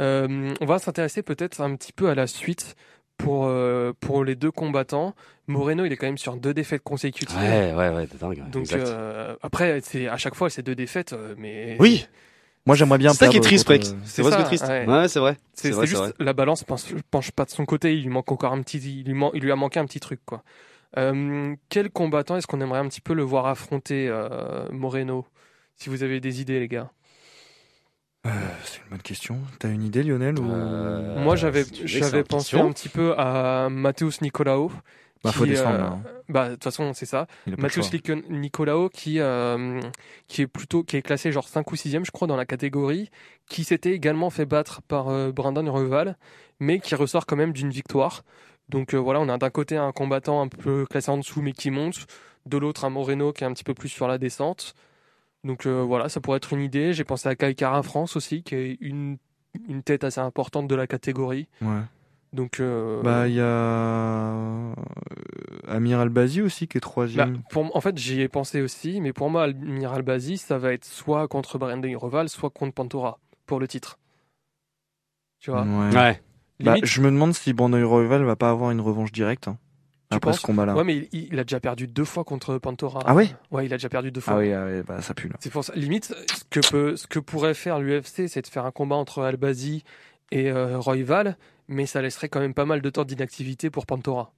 Euh, 0.00 0.52
on 0.60 0.66
va 0.66 0.78
s'intéresser 0.78 1.22
peut-être 1.22 1.60
un 1.60 1.74
petit 1.76 1.92
peu 1.92 2.08
à 2.08 2.14
la 2.14 2.26
suite 2.26 2.76
pour, 3.16 3.46
euh, 3.46 3.92
pour 3.98 4.24
les 4.24 4.34
deux 4.34 4.50
combattants. 4.50 5.14
Moreno, 5.46 5.84
il 5.86 5.92
est 5.92 5.96
quand 5.96 6.06
même 6.06 6.18
sur 6.18 6.36
deux 6.36 6.52
défaites 6.52 6.82
consécutives. 6.82 7.38
Ouais, 7.38 7.72
ouais, 7.72 7.88
ouais, 7.90 8.06
c'est 8.10 8.20
dingue. 8.20 8.42
Donc 8.50 8.62
exact. 8.64 8.80
euh, 8.86 9.36
après, 9.42 9.80
c'est 9.82 10.06
à 10.08 10.16
chaque 10.18 10.34
fois 10.34 10.50
c'est 10.50 10.62
deux 10.62 10.74
défaites, 10.74 11.14
mais 11.38 11.76
Oui, 11.80 12.06
Moi, 12.66 12.74
j'aimerais 12.76 12.98
bien 12.98 13.12
c'est 13.12 13.24
ça 13.24 13.28
qui 13.28 13.36
est 13.38 13.40
triste, 13.40 13.66
contre- 13.66 13.78
Break. 13.80 13.96
C'est 14.04 14.22
vrai 14.22 14.36
que 14.36 14.42
triste. 14.42 14.66
ouais. 14.68 14.86
Ouais, 14.86 15.08
c'est 15.08 15.20
vrai. 15.20 15.36
c'est 15.54 15.70
vrai, 15.70 15.86
c'est 15.86 15.86
c'est 15.86 15.86
juste 15.86 16.02
vrai. 16.02 16.12
la 16.18 16.32
balance 16.34 16.64
penche, 16.64 16.82
penche 17.10 17.30
pas 17.30 17.44
de 17.46 17.50
son 17.50 17.64
côté. 17.64 17.94
Il 17.96 18.02
lui 18.02 18.08
manque 18.10 18.30
encore 18.32 18.52
un 18.52 18.60
petit, 18.60 18.78
il 18.78 19.06
lui, 19.06 19.14
man- 19.14 19.30
il 19.34 19.42
lui 19.42 19.52
a 19.52 19.56
manqué 19.56 19.78
un 19.80 19.86
petit 19.86 20.00
truc 20.00 20.20
quoi. 20.26 20.42
Euh, 20.98 21.54
quel 21.68 21.90
combattant 21.90 22.36
est-ce 22.36 22.46
qu'on 22.46 22.60
aimerait 22.60 22.78
un 22.80 22.88
petit 22.88 23.00
peu 23.00 23.14
le 23.14 23.22
voir 23.22 23.46
affronter 23.46 24.08
euh, 24.08 24.66
Moreno 24.72 25.26
Si 25.76 25.88
vous 25.90 26.02
avez 26.02 26.20
des 26.20 26.40
idées, 26.40 26.58
les 26.60 26.68
gars? 26.68 26.90
Euh, 28.26 28.30
c'est 28.64 28.78
une 28.82 28.90
bonne 28.90 29.02
question. 29.02 29.38
T'as 29.58 29.70
une 29.70 29.82
idée, 29.82 30.02
Lionel 30.02 30.38
ou... 30.38 30.50
Euh, 30.50 31.18
Moi, 31.22 31.36
j'avais 31.36 31.64
pensé 32.24 32.58
un 32.58 32.72
petit 32.72 32.88
peu 32.88 33.14
à 33.16 33.68
Mateus 33.70 34.20
Nicolao. 34.22 34.70
Bah, 35.24 35.32
faut 35.32 35.44
qui, 35.44 35.50
descendre. 35.50 35.74
euh, 35.74 35.82
hein. 35.82 36.02
Bah, 36.28 36.48
de 36.50 36.54
toute 36.54 36.64
façon, 36.64 36.92
c'est 36.92 37.06
ça. 37.06 37.26
Slick- 37.82 38.12
Nicolao 38.30 38.88
qui 38.90 39.18
euh, 39.18 39.80
qui 40.28 40.42
est 40.42 40.46
plutôt 40.46 40.82
qui 40.84 40.96
est 40.96 41.02
classé 41.02 41.32
genre 41.32 41.48
5 41.48 41.70
ou 41.72 41.76
6 41.76 41.90
je 42.04 42.10
crois 42.10 42.28
dans 42.28 42.36
la 42.36 42.44
catégorie 42.46 43.10
qui 43.48 43.64
s'était 43.64 43.92
également 43.92 44.30
fait 44.30 44.44
battre 44.44 44.82
par 44.82 45.08
euh, 45.08 45.32
Brandon 45.32 45.72
Reval 45.72 46.16
mais 46.60 46.80
qui 46.80 46.94
ressort 46.94 47.26
quand 47.26 47.34
même 47.36 47.52
d'une 47.52 47.70
victoire 47.70 48.24
donc 48.68 48.94
euh, 48.94 48.98
voilà 48.98 49.18
on 49.20 49.28
a 49.28 49.38
d'un 49.38 49.50
côté 49.50 49.76
un 49.76 49.90
combattant 49.90 50.42
un 50.42 50.48
peu 50.48 50.84
classé 50.86 51.10
en 51.10 51.16
dessous 51.18 51.40
mais 51.42 51.52
qui 51.52 51.70
monte 51.70 52.06
de 52.44 52.58
l'autre 52.58 52.84
un 52.84 52.90
Moreno 52.90 53.32
qui 53.32 53.42
est 53.42 53.46
un 53.46 53.52
petit 53.52 53.64
peu 53.64 53.74
plus 53.74 53.88
sur 53.88 54.06
la 54.06 54.18
descente 54.18 54.74
donc 55.46 55.64
euh, 55.66 55.82
voilà 55.82 56.08
ça 56.08 56.20
pourrait 56.20 56.38
être 56.38 56.52
une 56.52 56.60
idée 56.60 56.92
j'ai 56.92 57.04
pensé 57.04 57.28
à 57.28 57.34
Kai 57.36 57.54
Kara 57.54 57.82
France 57.82 58.16
aussi 58.16 58.42
qui 58.42 58.54
est 58.54 58.76
une 58.80 59.16
une 59.68 59.82
tête 59.82 60.04
assez 60.04 60.20
importante 60.20 60.66
de 60.68 60.74
la 60.74 60.86
catégorie 60.86 61.48
Ouais. 61.62 61.80
donc 62.32 62.60
euh, 62.60 63.00
Bah, 63.02 63.26
il 63.28 63.34
y 63.34 63.40
a 63.40 63.44
euh, 63.44 64.74
Amir 65.68 66.00
Albazi 66.00 66.42
aussi 66.42 66.68
qui 66.68 66.76
est 66.76 66.80
Bah, 66.80 66.86
troisième. 66.90 67.42
pour, 67.50 67.74
en 67.74 67.80
fait, 67.80 67.96
j'y 67.96 68.20
ai 68.20 68.28
pensé 68.28 68.60
aussi, 68.60 69.00
mais 69.00 69.12
pour 69.12 69.30
moi, 69.30 69.44
Admiral 69.44 70.02
Bazi, 70.02 70.36
ça 70.36 70.58
va 70.58 70.72
être 70.74 70.84
soit 70.84 71.26
contre 71.28 71.58
Brandon 71.58 71.98
Roval, 71.98 72.28
soit 72.28 72.50
contre 72.50 72.74
Pantora, 72.74 73.18
pour 73.46 73.58
le 73.60 73.66
titre. 73.66 73.98
Tu 75.40 75.50
vois? 75.50 75.62
Ouais. 75.62 75.94
Ouais. 75.96 76.22
Bah, 76.60 76.76
je 76.82 77.00
me 77.00 77.10
demande 77.10 77.34
si 77.34 77.52
Brandon 77.52 77.86
Royval 77.88 78.24
va 78.24 78.36
pas 78.36 78.50
avoir 78.50 78.70
une 78.70 78.80
revanche 78.80 79.12
directe 79.12 79.48
hein, 79.48 79.58
après 80.10 80.30
penses 80.30 80.40
ce 80.40 80.46
combat-là. 80.46 80.74
ouais, 80.74 80.84
mais 80.84 81.08
il, 81.12 81.28
il 81.32 81.38
a 81.38 81.44
déjà 81.44 81.60
perdu 81.60 81.86
deux 81.86 82.04
fois 82.04 82.24
contre 82.24 82.58
Pantora. 82.58 83.00
Ah 83.06 83.14
ouais 83.14 83.28
Ouais, 83.50 83.66
il 83.66 83.72
a 83.72 83.76
déjà 83.76 83.88
perdu 83.88 84.10
deux 84.12 84.20
fois. 84.20 84.34
Ah 84.34 84.38
oui, 84.38 84.52
ah 84.52 84.64
oui, 84.66 84.82
bah 84.86 85.00
ça 85.02 85.14
pue 85.14 85.28
là. 85.28 85.36
C'est 85.40 85.50
pour 85.50 85.64
ça. 85.64 85.72
Limite, 85.74 86.06
ce 86.06 86.44
que, 86.50 86.60
peut, 86.68 86.96
ce 86.96 87.06
que 87.06 87.18
pourrait 87.18 87.54
faire 87.54 87.78
l'UFC, 87.80 88.28
c'est 88.28 88.42
de 88.42 88.46
faire 88.46 88.64
un 88.64 88.70
combat 88.70 88.96
entre 88.96 89.22
Albazi 89.22 89.82
et 90.30 90.50
euh, 90.50 90.78
Royval, 90.78 91.36
mais 91.68 91.86
ça 91.86 92.02
laisserait 92.02 92.28
quand 92.28 92.40
même 92.40 92.54
pas 92.54 92.64
mal 92.66 92.80
de 92.82 92.90
temps 92.90 93.04
d'inactivité 93.04 93.70
pour 93.70 93.86
Pantora. 93.86 94.32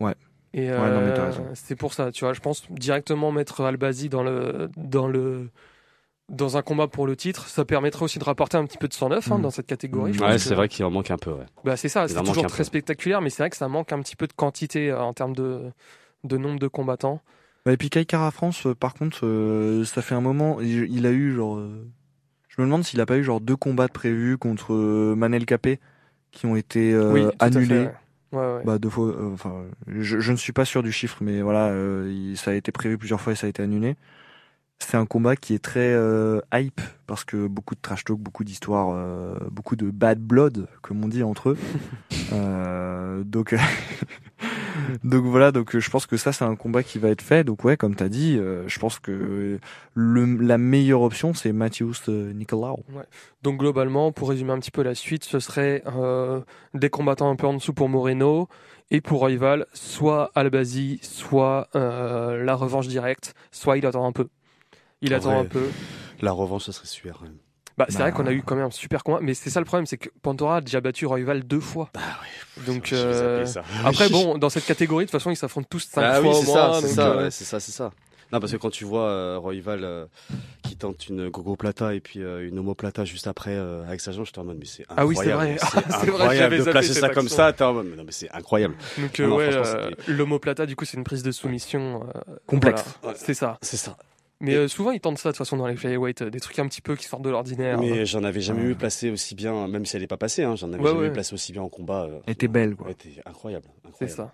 Ouais. 0.00 0.14
Et 0.54 0.70
euh, 0.70 1.32
c'est 1.54 1.76
pour 1.76 1.94
ça, 1.94 2.12
tu 2.12 2.24
vois, 2.24 2.34
je 2.34 2.40
pense 2.40 2.70
directement 2.70 3.32
mettre 3.32 3.62
Albazi 3.62 4.10
dans 4.10 4.22
le 4.22 4.68
dans 4.76 5.08
le 5.08 5.48
dans 6.28 6.56
un 6.56 6.62
combat 6.62 6.86
pour 6.88 7.06
le 7.06 7.14
titre, 7.16 7.46
ça 7.48 7.64
permettrait 7.64 8.04
aussi 8.04 8.18
de 8.18 8.24
rapporter 8.24 8.56
un 8.56 8.64
petit 8.64 8.78
peu 8.78 8.88
de 8.88 8.94
109 8.94 9.30
hein, 9.30 9.38
Mm. 9.38 9.42
dans 9.42 9.50
cette 9.50 9.66
catégorie. 9.66 10.12
Ouais, 10.18 10.38
c'est 10.38 10.50
que- 10.50 10.54
vrai 10.54 10.68
qu'il 10.68 10.84
en 10.84 10.90
manque 10.90 11.10
un 11.10 11.16
peu, 11.18 11.30
ouais. 11.32 11.44
Bah 11.64 11.76
c'est 11.76 11.88
ça, 11.88 12.08
c'est 12.08 12.14
toujours 12.22 12.46
très 12.46 12.58
peu. 12.58 12.64
spectaculaire, 12.64 13.20
mais 13.20 13.28
c'est 13.30 13.42
vrai 13.42 13.50
que 13.50 13.56
ça 13.56 13.68
manque 13.68 13.92
un 13.92 14.00
petit 14.00 14.16
peu 14.16 14.26
de 14.26 14.32
quantité 14.32 14.90
euh, 14.90 15.00
en 15.02 15.12
termes 15.12 15.34
de 15.34 15.60
de 16.24 16.36
nombre 16.36 16.58
de 16.60 16.68
combattants. 16.68 17.20
Bah, 17.66 17.72
et 17.72 17.76
puis 17.76 17.90
Kai 17.90 18.04
Kara 18.04 18.30
France, 18.30 18.66
euh, 18.66 18.74
par 18.74 18.94
contre, 18.94 19.26
euh, 19.26 19.84
ça 19.84 20.02
fait 20.02 20.14
un 20.14 20.20
moment, 20.20 20.60
il, 20.60 20.84
il 20.92 21.04
a 21.06 21.10
eu 21.10 21.32
genre, 21.34 21.56
euh, 21.58 21.84
je 22.48 22.60
me 22.62 22.66
demande 22.66 22.84
s'il 22.84 23.00
a 23.00 23.06
pas 23.06 23.16
eu 23.18 23.24
genre 23.24 23.40
deux 23.40 23.56
combats 23.56 23.88
de 23.88 23.92
prévus 23.92 24.38
contre 24.38 24.72
euh, 24.72 25.14
Manel 25.16 25.44
Capé 25.46 25.80
qui 26.30 26.46
ont 26.46 26.54
été 26.56 26.92
euh, 26.92 27.12
oui, 27.12 27.22
tout 27.24 27.28
à 27.40 27.50
fait, 27.50 27.56
annulés. 27.56 27.78
ouais. 27.80 27.92
Ouais. 28.38 28.62
Bah 28.64 28.78
deux 28.78 28.88
fois. 28.88 29.08
euh, 29.08 29.32
Enfin, 29.34 29.64
je, 29.88 30.18
je 30.20 30.32
ne 30.32 30.36
suis 30.38 30.52
pas 30.54 30.64
sûr 30.64 30.82
du 30.82 30.90
chiffre, 30.92 31.18
mais 31.20 31.42
voilà, 31.42 31.66
euh, 31.66 32.08
il- 32.10 32.36
ça 32.38 32.52
a 32.52 32.54
été 32.54 32.72
prévu 32.72 32.96
plusieurs 32.96 33.20
fois 33.20 33.32
et 33.34 33.36
ça 33.36 33.46
a 33.46 33.50
été 33.50 33.62
annulé. 33.62 33.96
C'est 34.92 34.96
un 34.96 35.06
combat 35.06 35.36
qui 35.36 35.54
est 35.54 35.62
très 35.62 35.92
euh, 35.92 36.40
hype 36.52 36.80
parce 37.06 37.24
que 37.24 37.46
beaucoup 37.46 37.74
de 37.74 37.80
trash 37.80 38.04
talk, 38.04 38.18
beaucoup 38.18 38.44
d'histoires, 38.44 38.90
euh, 38.90 39.38
beaucoup 39.50 39.76
de 39.76 39.90
bad 39.90 40.18
blood, 40.18 40.66
comme 40.82 41.04
on 41.04 41.08
dit 41.08 41.22
entre 41.22 41.50
eux. 41.50 41.58
Euh, 42.32 43.24
donc, 43.24 43.54
donc 45.04 45.24
voilà, 45.24 45.52
donc 45.52 45.78
je 45.78 45.90
pense 45.90 46.06
que 46.06 46.16
ça 46.16 46.32
c'est 46.32 46.46
un 46.46 46.56
combat 46.56 46.82
qui 46.82 46.98
va 46.98 47.10
être 47.10 47.20
fait. 47.20 47.44
Donc 47.44 47.62
ouais, 47.62 47.76
comme 47.76 47.94
t'as 47.94 48.08
dit, 48.08 48.38
je 48.66 48.78
pense 48.78 48.98
que 48.98 49.58
le, 49.92 50.36
la 50.36 50.56
meilleure 50.56 51.02
option 51.02 51.34
c'est 51.34 51.52
Matthews 51.52 51.92
Nicolau. 52.08 52.82
Donc 53.42 53.58
globalement, 53.58 54.12
pour 54.12 54.30
résumer 54.30 54.52
un 54.52 54.60
petit 54.60 54.70
peu 54.70 54.82
la 54.82 54.94
suite, 54.94 55.24
ce 55.24 55.40
serait 55.40 55.84
des 56.72 56.88
combattants 56.88 57.30
un 57.30 57.36
peu 57.36 57.46
en 57.46 57.52
dessous 57.52 57.74
pour 57.74 57.90
Moreno 57.90 58.48
et 58.90 59.02
pour 59.02 59.18
Royval, 59.18 59.66
soit 59.74 60.30
Albazi, 60.34 61.00
soit 61.02 61.68
la 61.74 62.54
revanche 62.54 62.88
directe, 62.88 63.34
soit 63.50 63.76
il 63.76 63.84
attend 63.84 64.06
un 64.06 64.12
peu. 64.12 64.28
Il 65.02 65.12
En 65.12 65.18
attend 65.18 65.30
vrai, 65.32 65.38
un 65.40 65.44
peu. 65.44 65.68
La 66.20 66.32
revanche, 66.32 66.62
ce 66.64 66.72
serait 66.72 66.86
super. 66.86 67.22
Bah, 67.78 67.86
c'est 67.88 67.98
Bah. 67.98 68.04
vrai 68.04 68.12
qu'on 68.12 68.26
a 68.26 68.32
eu 68.32 68.42
quand 68.42 68.54
même 68.54 68.66
un 68.66 68.70
super 68.70 69.02
combat, 69.02 69.18
mais 69.22 69.34
c'est 69.34 69.50
ça 69.50 69.58
le 69.60 69.64
problème, 69.66 69.86
c'est 69.86 69.96
que 69.96 70.08
Pantora 70.22 70.56
a 70.56 70.60
déjà 70.60 70.80
battu 70.80 71.06
Royval 71.06 71.42
deux 71.42 71.58
fois. 71.60 71.90
Bah 71.94 72.00
ouais. 72.00 72.64
Donc 72.66 72.92
euh, 72.92 73.46
ça. 73.46 73.62
après 73.84 74.08
bon, 74.10 74.36
dans 74.38 74.50
cette 74.50 74.66
catégorie, 74.66 75.06
de 75.06 75.10
toute 75.10 75.18
façon, 75.18 75.30
ils 75.30 75.36
s'affrontent 75.36 75.66
tous 75.70 75.80
cinq 75.90 76.02
Ah 76.04 76.20
fois 76.20 76.22
oui, 76.22 76.28
au 76.28 76.40
c'est 76.40 76.46
ça, 76.52 76.78
c'est 76.80 76.88
ça, 76.88 77.08
euh, 77.12 77.22
ouais, 77.24 77.30
c'est 77.30 77.44
ça, 77.44 77.60
c'est 77.60 77.72
ça. 77.72 77.90
Non, 78.30 78.40
parce 78.40 78.52
que 78.52 78.56
quand 78.56 78.70
tu 78.70 78.84
vois 78.86 79.08
euh, 79.08 79.38
Royval 79.38 79.80
euh, 79.84 80.06
qui 80.62 80.76
tente 80.76 81.06
une 81.08 81.28
gogo 81.28 81.54
plata 81.56 81.92
et 81.94 82.00
puis 82.00 82.22
euh, 82.22 82.46
une 82.48 82.58
homoplata 82.58 83.04
juste 83.04 83.26
après 83.26 83.50
euh, 83.54 83.86
avec 83.86 84.00
sa 84.00 84.12
jambe, 84.12 84.24
j'étais 84.24 84.38
en 84.38 84.44
mode 84.44 84.56
mais 84.58 84.64
c'est 84.64 84.84
Ah 84.88 85.04
oui, 85.06 85.14
incroyable. 85.18 85.58
c'est 85.60 85.66
vrai. 85.66 85.82
C'est 85.88 85.96
vrai, 86.06 86.06
incroyable 86.12 86.36
j'avais 86.36 86.58
de 86.58 86.70
placer 86.70 86.94
ça 86.94 87.08
comme 87.10 87.24
action. 87.26 87.36
ça. 87.36 87.52
T'es 87.52 87.64
en 87.64 87.74
mode 87.74 87.86
mais 87.90 87.96
non 87.96 88.04
mais 88.06 88.12
c'est 88.12 88.30
incroyable. 88.32 88.74
Donc 88.98 89.18
euh, 89.20 89.26
Non, 89.26 89.36
ouais, 89.36 89.50
euh, 89.54 89.90
l'homoplata, 90.08 90.64
du 90.66 90.76
coup, 90.76 90.84
c'est 90.86 90.96
une 90.96 91.04
prise 91.04 91.22
de 91.22 91.30
soumission 91.32 92.06
euh, 92.14 92.20
Complexe. 92.46 92.84
voilà, 93.02 93.18
c'est 93.18 93.34
ça. 93.34 93.58
C'est 93.60 93.76
ça. 93.76 93.96
Mais 94.42 94.54
euh, 94.56 94.68
souvent, 94.68 94.90
ils 94.90 95.00
tentent 95.00 95.18
ça 95.18 95.30
de 95.30 95.32
toute 95.32 95.38
façon 95.38 95.56
dans 95.56 95.66
les 95.66 95.76
flyweight, 95.76 96.22
euh, 96.22 96.30
des 96.30 96.40
trucs 96.40 96.58
un 96.58 96.66
petit 96.66 96.80
peu 96.82 96.96
qui 96.96 97.06
sortent 97.06 97.22
de 97.22 97.30
l'ordinaire. 97.30 97.78
Mais 97.80 98.04
j'en 98.04 98.24
avais 98.24 98.40
jamais 98.40 98.60
Ouais. 98.60 98.66
vu 98.68 98.74
placé 98.74 99.10
aussi 99.10 99.34
bien, 99.34 99.66
même 99.68 99.86
si 99.86 99.96
elle 99.96 100.02
n'est 100.02 100.08
pas 100.08 100.16
passée. 100.16 100.42
Hein, 100.44 100.56
j'en 100.56 100.72
avais 100.72 100.82
Ouais, 100.82 100.88
jamais 100.88 101.00
ouais. 101.00 101.06
vu 101.08 101.12
placé 101.12 101.32
aussi 101.34 101.52
bien 101.52 101.62
en 101.62 101.68
combat. 101.68 102.04
euh, 102.10 102.18
Elle 102.26 102.32
était 102.34 102.48
belle 102.48 102.74
quoi. 102.76 102.88
ouais, 102.88 102.94
t'es 102.94 103.10
incroyable. 103.24 103.66
C'est 103.98 104.08
ça. 104.08 104.32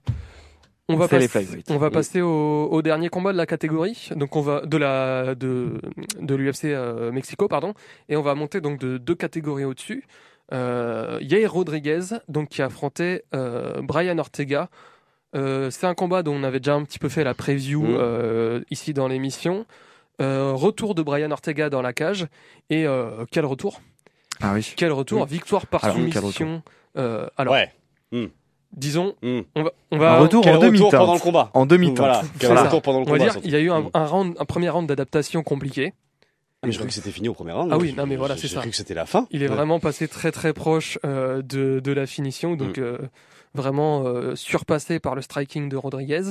On 0.90 0.96
va, 0.96 1.06
flyweight. 1.06 1.70
on 1.70 1.76
va 1.76 1.88
Mm. 1.90 1.92
passer 1.92 2.20
au, 2.22 2.64
au 2.70 2.80
dernier 2.80 3.10
combat 3.10 3.32
de 3.32 3.36
la 3.36 3.44
catégorie, 3.44 4.08
donc 4.16 4.34
on 4.36 4.40
va 4.40 4.62
de 4.64 4.76
la 4.78 5.34
de 5.34 5.78
de 6.18 6.34
l'UFC 6.34 6.64
euh, 6.72 7.12
Mexico 7.12 7.46
pardon, 7.46 7.74
et 8.08 8.16
on 8.16 8.22
va 8.22 8.34
monter 8.34 8.62
donc 8.62 8.80
de 8.80 8.96
deux 8.96 9.14
catégories 9.14 9.64
au-dessus. 9.64 10.04
euh, 10.54 11.18
Yair 11.20 11.52
Rodriguez, 11.52 12.00
donc 12.28 12.48
qui 12.48 12.62
affrontait 12.62 13.24
euh, 13.34 13.82
Brian 13.82 14.16
Ortega. 14.16 14.70
Euh, 15.36 15.68
c'est 15.70 15.86
un 15.86 15.92
combat 15.92 16.22
dont 16.22 16.34
on 16.34 16.42
avait 16.42 16.58
déjà 16.60 16.72
un 16.74 16.84
petit 16.84 16.98
peu 16.98 17.10
fait 17.10 17.22
la 17.22 17.34
preview 17.34 17.84
euh, 17.84 18.62
ici 18.70 18.94
dans 18.94 19.08
l'émission. 19.08 19.66
Euh, 20.20 20.52
retour 20.54 20.94
de 20.94 21.02
Brian 21.02 21.30
Ortega 21.30 21.70
dans 21.70 21.80
la 21.82 21.92
cage 21.92 22.26
et 22.70 22.86
euh, 22.86 23.24
quel 23.30 23.44
retour 23.46 23.80
Ah 24.40 24.52
oui. 24.54 24.72
Quel 24.76 24.90
retour 24.92 25.24
Victoire 25.26 25.66
par 25.66 25.84
Alors, 25.84 25.96
soumission. 25.96 26.62
Euh, 26.96 27.28
alors, 27.36 27.54
Ouais. 27.54 27.72
disons, 28.76 29.14
Hmm. 29.22 29.40
on 29.54 29.62
va, 29.62 29.72
on 29.92 29.98
va 29.98 30.12
Un 30.14 30.18
retour 30.18 30.46
en 30.46 30.50
retour 30.52 30.64
demi-temps. 30.64 30.90
pendant 30.90 31.14
le 31.14 31.20
combat. 31.20 31.50
En 31.54 31.66
demi-temps. 31.66 32.02
Voilà. 32.02 32.22
Quel 32.38 32.48
Voilà. 32.48 32.64
retour 32.64 32.82
pendant 32.82 33.00
le 33.00 33.06
on 33.06 33.12
va 33.12 33.18
combat. 33.18 33.30
dire, 33.32 33.40
il 33.44 33.50
y 33.50 33.56
a 33.56 33.60
eu 33.60 33.70
un, 33.70 33.80
Hmm. 33.82 33.90
un 33.94 34.06
round, 34.06 34.34
un 34.38 34.44
premier 34.44 34.68
round 34.68 34.88
d'adaptation 34.88 35.42
compliqué. 35.42 35.92
Ah, 36.60 36.66
mais 36.66 36.72
je 36.72 36.78
crois 36.78 36.88
que 36.88 36.92
c'était 36.94 37.12
fini 37.12 37.28
au 37.28 37.34
premier 37.34 37.52
round. 37.52 37.70
Ah 37.72 37.78
oui, 37.78 37.94
non, 37.96 38.04
mais 38.06 38.16
voilà, 38.16 38.34
J'ai- 38.34 38.42
c'est 38.42 38.48
J'ai 38.48 38.54
ça. 38.56 38.60
cru 38.62 38.70
que 38.70 38.76
c'était 38.76 38.94
la 38.94 39.06
fin. 39.06 39.28
Il 39.30 39.44
est 39.44 39.48
Ouais. 39.48 39.54
vraiment 39.54 39.78
passé 39.78 40.08
très 40.08 40.32
très 40.32 40.52
proche 40.52 40.98
euh, 41.04 41.40
de, 41.42 41.78
de 41.78 41.92
la 41.92 42.06
finition, 42.06 42.56
donc 42.56 42.78
Mm. 42.78 42.82
euh, 42.82 42.98
vraiment 43.54 44.02
euh, 44.04 44.34
surpassé 44.34 44.98
par 44.98 45.14
le 45.14 45.22
striking 45.22 45.68
de 45.68 45.76
Rodriguez. 45.76 46.22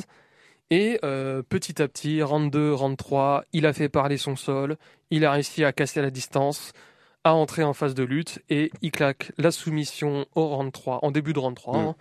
Et 0.70 1.00
euh, 1.04 1.42
petit 1.48 1.82
à 1.82 1.88
petit, 1.88 2.22
round 2.22 2.52
2, 2.52 2.74
round 2.74 2.98
3, 2.98 3.46
il 3.54 3.66
a 3.66 3.74
fait 3.74 3.90
parler 3.90 4.18
son 4.18 4.36
sol, 4.36 4.78
il 5.12 5.24
a 5.26 5.32
réussi 5.32 5.64
à 5.64 5.72
casser 5.72 6.02
la 6.02 6.10
distance, 6.10 6.74
à 7.24 7.34
entrer 7.34 7.64
en 7.64 7.74
phase 7.74 7.94
de 7.94 8.04
lutte, 8.04 8.40
et 8.50 8.72
il 8.82 8.92
claque 8.92 9.32
la 9.38 9.52
soumission 9.52 10.26
au 10.36 10.48
round 10.48 10.72
3, 10.72 11.00
en 11.04 11.12
début 11.12 11.34
de 11.34 11.40
round 11.40 11.56
3. 11.56 11.78
Hein. 11.78 11.96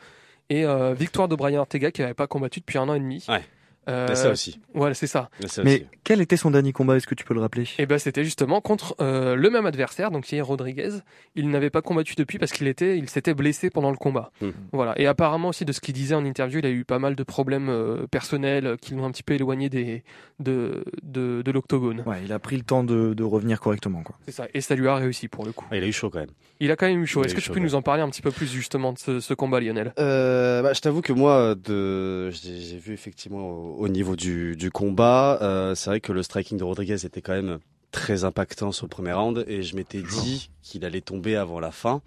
Et 0.51 0.65
euh, 0.65 0.95
victoire 0.95 1.29
de 1.29 1.37
Brian 1.37 1.61
Ortega 1.61 1.91
qui 1.91 2.01
n'avait 2.01 2.15
pas 2.15 2.27
combattu 2.27 2.61
depuis 2.61 2.79
un 2.79 2.89
an 2.89 2.95
et 2.95 3.01
demi. 3.01 3.25
Ouais. 3.29 3.43
Euh, 3.89 4.15
ça 4.15 4.31
aussi. 4.31 4.61
Voilà, 4.75 4.95
c'est 4.95 5.07
ça. 5.07 5.31
Mais 5.63 5.75
aussi. 5.77 5.87
quel 6.05 6.21
était 6.21 6.37
son 6.37 6.51
dernier 6.51 6.73
combat 6.73 6.97
Est-ce 6.97 7.07
que 7.07 7.15
tu 7.15 7.25
peux 7.25 7.35
le 7.35 7.41
rappeler? 7.41 7.65
Et 7.79 7.87
ben 7.87 7.99
c'était 7.99 8.25
justement 8.25 8.61
contre 8.61 8.97
euh, 9.01 9.37
le 9.37 9.51
même 9.51 9.67
adversaire, 9.67 10.11
donc 10.11 10.25
qui 10.25 10.37
est 10.37 10.41
Rodriguez. 10.41 10.91
Il 11.35 11.51
n'avait 11.51 11.71
pas 11.71 11.83
combattu 11.83 12.15
depuis 12.17 12.39
parce 12.39 12.53
qu'il 12.53 12.67
était, 12.67 12.99
il 12.99 13.09
s'était 13.09 13.35
blessé 13.35 13.71
pendant 13.71 13.91
le 13.91 13.97
combat. 13.97 14.33
Hmm. 14.41 14.51
Voilà. 14.73 14.99
Et 15.01 15.07
apparemment 15.07 15.49
aussi 15.49 15.65
de 15.65 15.73
ce 15.73 15.81
qu'il 15.81 15.95
disait 15.95 16.15
en 16.15 16.25
interview, 16.25 16.59
il 16.59 16.67
a 16.67 16.71
eu 16.71 16.85
pas 16.85 16.99
mal 16.99 17.15
de 17.15 17.23
problèmes 17.23 17.69
euh, 17.69 18.07
personnels 18.09 18.67
euh, 18.67 18.77
qui 18.77 18.95
l'ont 18.95 19.05
un 19.05 19.11
petit 19.11 19.23
peu 19.23 19.35
éloigné 19.35 19.69
des 19.69 20.03
de 20.41 20.85
de, 21.03 21.43
de 21.43 21.51
l'octogone. 21.51 22.03
Ouais, 22.07 22.19
il 22.25 22.33
a 22.33 22.39
pris 22.39 22.57
le 22.57 22.63
temps 22.63 22.85
de, 22.85 23.15
de 23.15 23.25
revenir 23.25 23.61
correctement. 23.61 24.03
Quoi. 24.03 24.17
C'est 24.27 24.33
ça. 24.33 24.47
Et 24.55 24.61
ça 24.61 24.75
lui 24.75 24.89
a 24.89 24.97
réussi 24.97 25.29
pour 25.29 25.45
le 25.45 25.53
coup. 25.53 25.67
Ah, 25.71 25.77
il 25.77 25.85
a 25.85 25.87
eu 25.87 25.93
chaud 25.93 26.11
quand 26.11 26.21
même. 26.21 26.31
Il 26.61 26.71
a 26.71 26.77
quand 26.77 26.87
même 26.87 27.03
eu 27.03 27.07
chaud. 27.07 27.23
Est-ce 27.25 27.35
que 27.35 27.41
tu 27.41 27.51
peux 27.51 27.57
ouais. 27.57 27.63
nous 27.63 27.75
en 27.75 27.83
parler 27.83 28.03
un 28.03 28.09
petit 28.09 28.23
peu 28.23 28.31
plus 28.31 28.51
justement 28.51 28.93
de 28.93 28.99
ce, 28.99 29.21
ce 29.21 29.35
combat, 29.35 29.61
Lionel? 29.61 29.93
Euh, 29.99 30.63
bah, 30.63 30.73
je 30.73 30.81
t'avoue 30.81 31.03
que 31.03 31.13
moi, 31.13 31.55
de, 31.55 32.31
j'ai 32.31 32.57
j'ai 32.61 32.79
vu 32.79 32.93
effectivement 32.93 33.76
au, 33.77 33.85
au 33.85 33.89
niveau 33.89 34.17
du, 34.17 34.57
du 34.57 34.71
combat, 34.71 35.39
euh, 35.43 35.75
c'est 35.75 35.91
vrai 35.91 36.01
que 36.01 36.13
le 36.13 36.23
striking 36.23 36.59
de 36.59 36.65
Rodriguez 36.65 37.05
était 37.05 37.23
quand 37.23 37.35
même 37.35 37.59
très 37.93 38.25
impactant 38.25 38.73
sur 38.73 38.87
le 38.87 38.91
premier 38.91 39.13
round 39.13 39.45
et 39.47 39.63
je 39.63 39.77
m'étais 39.77 40.03
dit 40.03 40.51
qu'il 40.63 40.85
allait 40.85 41.01
tomber 41.01 41.37
avant 41.37 41.61
la 41.61 41.71
fin. 41.71 42.03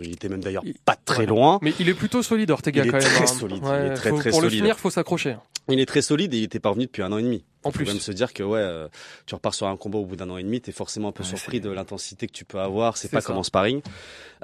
Il 0.00 0.12
était 0.12 0.28
même 0.28 0.42
d'ailleurs 0.42 0.62
Il- 0.66 0.74
pas 0.74 0.96
très 0.96 1.26
loin. 1.26 1.58
Mais 1.62 1.72
il 1.80 1.88
est 1.88 1.94
plutôt 1.94 2.22
solide, 2.22 2.50
Ortega 2.50 2.82
Il 2.84 2.88
est 2.88 2.90
quand 2.92 2.98
très 2.98 3.22
hein. 3.22 3.26
solide, 3.26 3.62
il 3.64 3.86
est 3.92 3.94
très, 3.94 4.10
faut- 4.10 4.16
très 4.18 4.30
pour 4.30 4.40
le 4.42 4.48
solide. 4.48 4.60
finir, 4.62 4.78
faut 4.78 4.90
s'accrocher. 4.90 5.36
Il 5.68 5.80
est 5.80 5.86
très 5.86 6.02
solide 6.02 6.32
et 6.34 6.38
il 6.38 6.44
était 6.44 6.60
pas 6.60 6.68
revenu 6.68 6.86
depuis 6.86 7.02
un 7.02 7.10
an 7.12 7.18
et 7.18 7.22
demi. 7.22 7.44
En 7.64 7.70
Faut 7.70 7.78
plus. 7.78 7.86
même 7.86 7.98
se 7.98 8.12
dire 8.12 8.32
que 8.32 8.44
ouais, 8.44 8.60
euh, 8.60 8.86
tu 9.26 9.34
repars 9.34 9.52
sur 9.54 9.66
un 9.66 9.76
combat 9.76 9.98
au 9.98 10.04
bout 10.04 10.14
d'un 10.14 10.30
an 10.30 10.36
et 10.36 10.42
demi, 10.44 10.60
t'es 10.60 10.70
forcément 10.70 11.08
un 11.08 11.12
peu 11.12 11.24
Ouais, 11.24 11.28
surpris 11.28 11.56
c'est- 11.56 11.60
de 11.64 11.70
l'intensité 11.70 12.28
que 12.28 12.32
tu 12.32 12.44
peux 12.44 12.60
avoir. 12.60 12.96
C'est 12.96 13.08
C'est 13.08 13.16
pas 13.16 13.20
ça. 13.20 13.26
comme 13.28 13.38
en 13.38 13.42
sparring. 13.42 13.80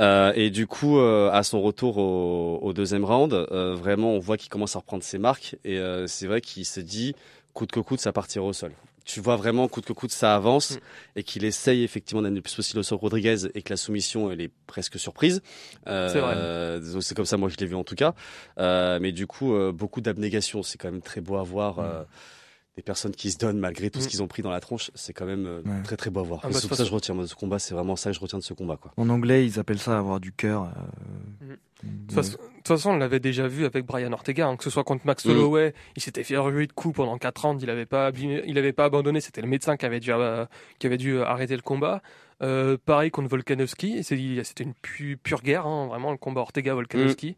Euh, 0.01 0.33
et 0.35 0.51
du 0.51 0.67
coup, 0.67 0.99
euh, 0.99 1.31
à 1.31 1.43
son 1.45 1.61
retour 1.61 1.99
au, 1.99 2.59
au 2.61 2.73
deuxième 2.73 3.05
round, 3.05 3.33
euh, 3.33 3.75
vraiment, 3.77 4.13
on 4.15 4.19
voit 4.19 4.37
qu'il 4.37 4.49
commence 4.51 4.75
à 4.75 4.81
reprendre 4.81 5.05
ses 5.05 5.19
marques. 5.19 5.55
Et 5.65 5.79
euh, 5.79 6.07
c'est 6.09 6.27
vrai 6.27 6.41
qu'il 6.41 6.65
se 6.65 6.81
dit, 6.81 7.15
coûte 7.55 7.71
que 7.71 7.79
coûte, 7.81 8.01
ça 8.01 8.13
partira 8.13 8.45
au 8.45 8.53
sol. 8.53 8.73
Tu 9.05 9.21
vois 9.21 9.37
vraiment, 9.37 9.67
coûte 9.69 9.85
que 9.85 9.93
coûte, 9.93 10.13
ça 10.13 10.35
avance 10.35 10.73
Mm. 10.73 10.79
et 11.17 11.23
qu'il 11.25 11.45
essaye 11.45 11.83
effectivement 11.83 12.23
d'amener 12.23 12.37
le 12.37 12.43
plus 12.43 12.55
possible 12.55 12.79
au 12.81 12.83
sol 12.83 12.99
Rodriguez 12.99 13.47
et 13.55 13.63
que 13.63 13.71
la 13.73 13.77
soumission, 13.77 14.31
elle 14.31 14.41
est 14.41 14.51
presque 14.67 14.99
surprise. 14.99 15.43
Euh, 15.89 16.09
C'est 16.13 16.21
vrai. 16.21 17.01
C'est 17.03 17.17
comme 17.17 17.25
ça, 17.27 17.37
moi, 17.37 17.49
je 17.49 17.57
l'ai 17.57 17.67
vu 17.67 17.75
en 17.75 17.85
tout 17.85 17.97
cas. 17.97 18.15
Euh, 18.59 18.99
mais 19.01 19.13
du 19.13 19.27
coup, 19.27 19.55
euh, 19.55 19.73
beaucoup 19.73 20.01
d'abnégation. 20.01 20.63
C'est 20.63 20.79
quand 20.79 20.91
même 20.91 21.03
très 21.03 21.21
beau 21.21 21.37
à 21.37 21.43
voir. 21.43 21.79
euh, 21.81 22.03
des 22.77 22.83
personnes 22.83 23.13
qui 23.13 23.31
se 23.31 23.37
donnent 23.39 23.59
malgré 23.59 23.91
tout 23.91 24.01
ce 24.01 24.07
Mm. 24.07 24.09
qu'ils 24.09 24.23
ont 24.23 24.29
pris 24.29 24.41
dans 24.43 24.51
la 24.51 24.61
tronche, 24.61 24.91
c'est 24.95 25.13
quand 25.13 25.27
même 25.27 25.45
euh, 25.47 25.61
Ouais. 25.63 25.83
très 25.85 25.97
très 25.97 26.09
beau 26.11 26.21
à 26.21 26.23
voir. 26.23 26.41
Ah 26.43 26.49
bah, 26.49 26.55
c'est 26.59 26.69
pour 26.69 26.77
ça 26.77 26.85
que 26.85 26.89
je 26.89 26.95
retiens 26.95 27.15
de 27.15 27.27
ce 27.27 27.35
combat, 27.35 27.59
c'est 27.59 27.75
vraiment 27.75 27.97
ça 27.97 28.11
que 28.11 28.17
je 28.17 28.21
retiens 28.21 28.39
de 28.39 28.45
ce 28.45 28.55
combat 28.55 28.77
quoi. 28.79 28.93
En 28.97 29.09
anglais, 29.11 29.45
ils 29.47 29.59
appellent 29.59 29.79
ça 29.79 29.99
avoir 29.99 30.21
du 30.21 30.33
cœur. 30.33 30.65
Euh, 30.65 31.57
De 31.83 31.89
toute 32.07 32.13
façon- 32.15 32.33
de 32.33 32.37
toute 32.59 32.69
façon, 32.69 32.91
on 32.93 32.97
l'avait 32.97 33.19
déjà 33.19 33.49
vu 33.49 33.65
avec 33.65 33.85
Brian 33.85 34.13
Ortega, 34.13 34.47
hein, 34.47 34.57
que 34.57 34.63
ce 34.65 34.71
soit 34.71 34.85
contre 34.85 35.05
Max 35.05 35.25
Mm. 35.27 35.31
Holloway, 35.31 35.75
il 35.97 36.03
s'était 36.03 36.23
fait 36.25 36.37
ruer 36.39 36.67
de 36.69 36.73
coups 36.73 36.95
pendant 36.97 37.19
4 37.19 37.43
rounds, 37.45 37.61
il 37.63 37.69
avait 37.71 37.87
pas 37.87 38.09
abîmé- 38.11 38.43
il 38.47 38.57
avait 38.57 38.73
pas 38.73 38.85
abandonné, 38.85 39.21
c'était 39.21 39.43
le 39.43 39.49
médecin 39.49 39.77
qui 39.77 39.85
avait 39.85 39.99
dû, 40.01 40.13
euh, 40.13 40.47
qui 40.79 40.87
avait 40.87 40.97
dû 40.97 41.19
arrêter 41.21 41.57
le 41.57 41.63
combat. 41.63 42.01
Euh, 42.43 42.77
pareil 42.87 43.11
contre 43.11 43.29
Volkanovski, 43.29 44.03
c'était 44.03 44.65
une 44.65 44.75
pu- 44.75 45.17
pure 45.17 45.43
guerre, 45.43 45.67
hein, 45.67 45.89
vraiment 45.89 46.11
le 46.13 46.17
combat 46.19 46.41
Ortega-Volkanovski. 46.41 47.37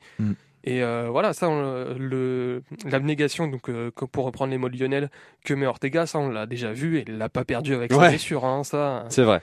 Et 0.66 0.82
euh, 0.82 1.08
voilà, 1.10 1.32
ça, 1.34 1.48
on- 1.48 1.94
le 1.98 2.62
l'abnégation, 2.86 3.46
donc 3.48 3.68
euh, 3.68 3.90
que- 3.94 4.06
pour 4.06 4.24
reprendre 4.24 4.50
les 4.50 4.58
mots 4.58 4.68
de 4.70 4.76
Lionel, 4.78 5.10
que 5.44 5.52
met 5.54 5.66
Ortega, 5.66 6.06
ça 6.06 6.18
on 6.18 6.30
l'a 6.30 6.46
déjà 6.46 6.72
vu, 6.72 6.98
et 6.98 7.04
il 7.06 7.18
l'a 7.18 7.28
pas 7.28 7.44
perdu 7.44 7.74
avec 7.74 7.92
sa 7.92 7.98
Ouais. 7.98 8.08
blessure, 8.08 8.44
hein, 8.46 8.64
ça. 8.64 9.04
C'est 9.10 9.24
vrai. 9.24 9.42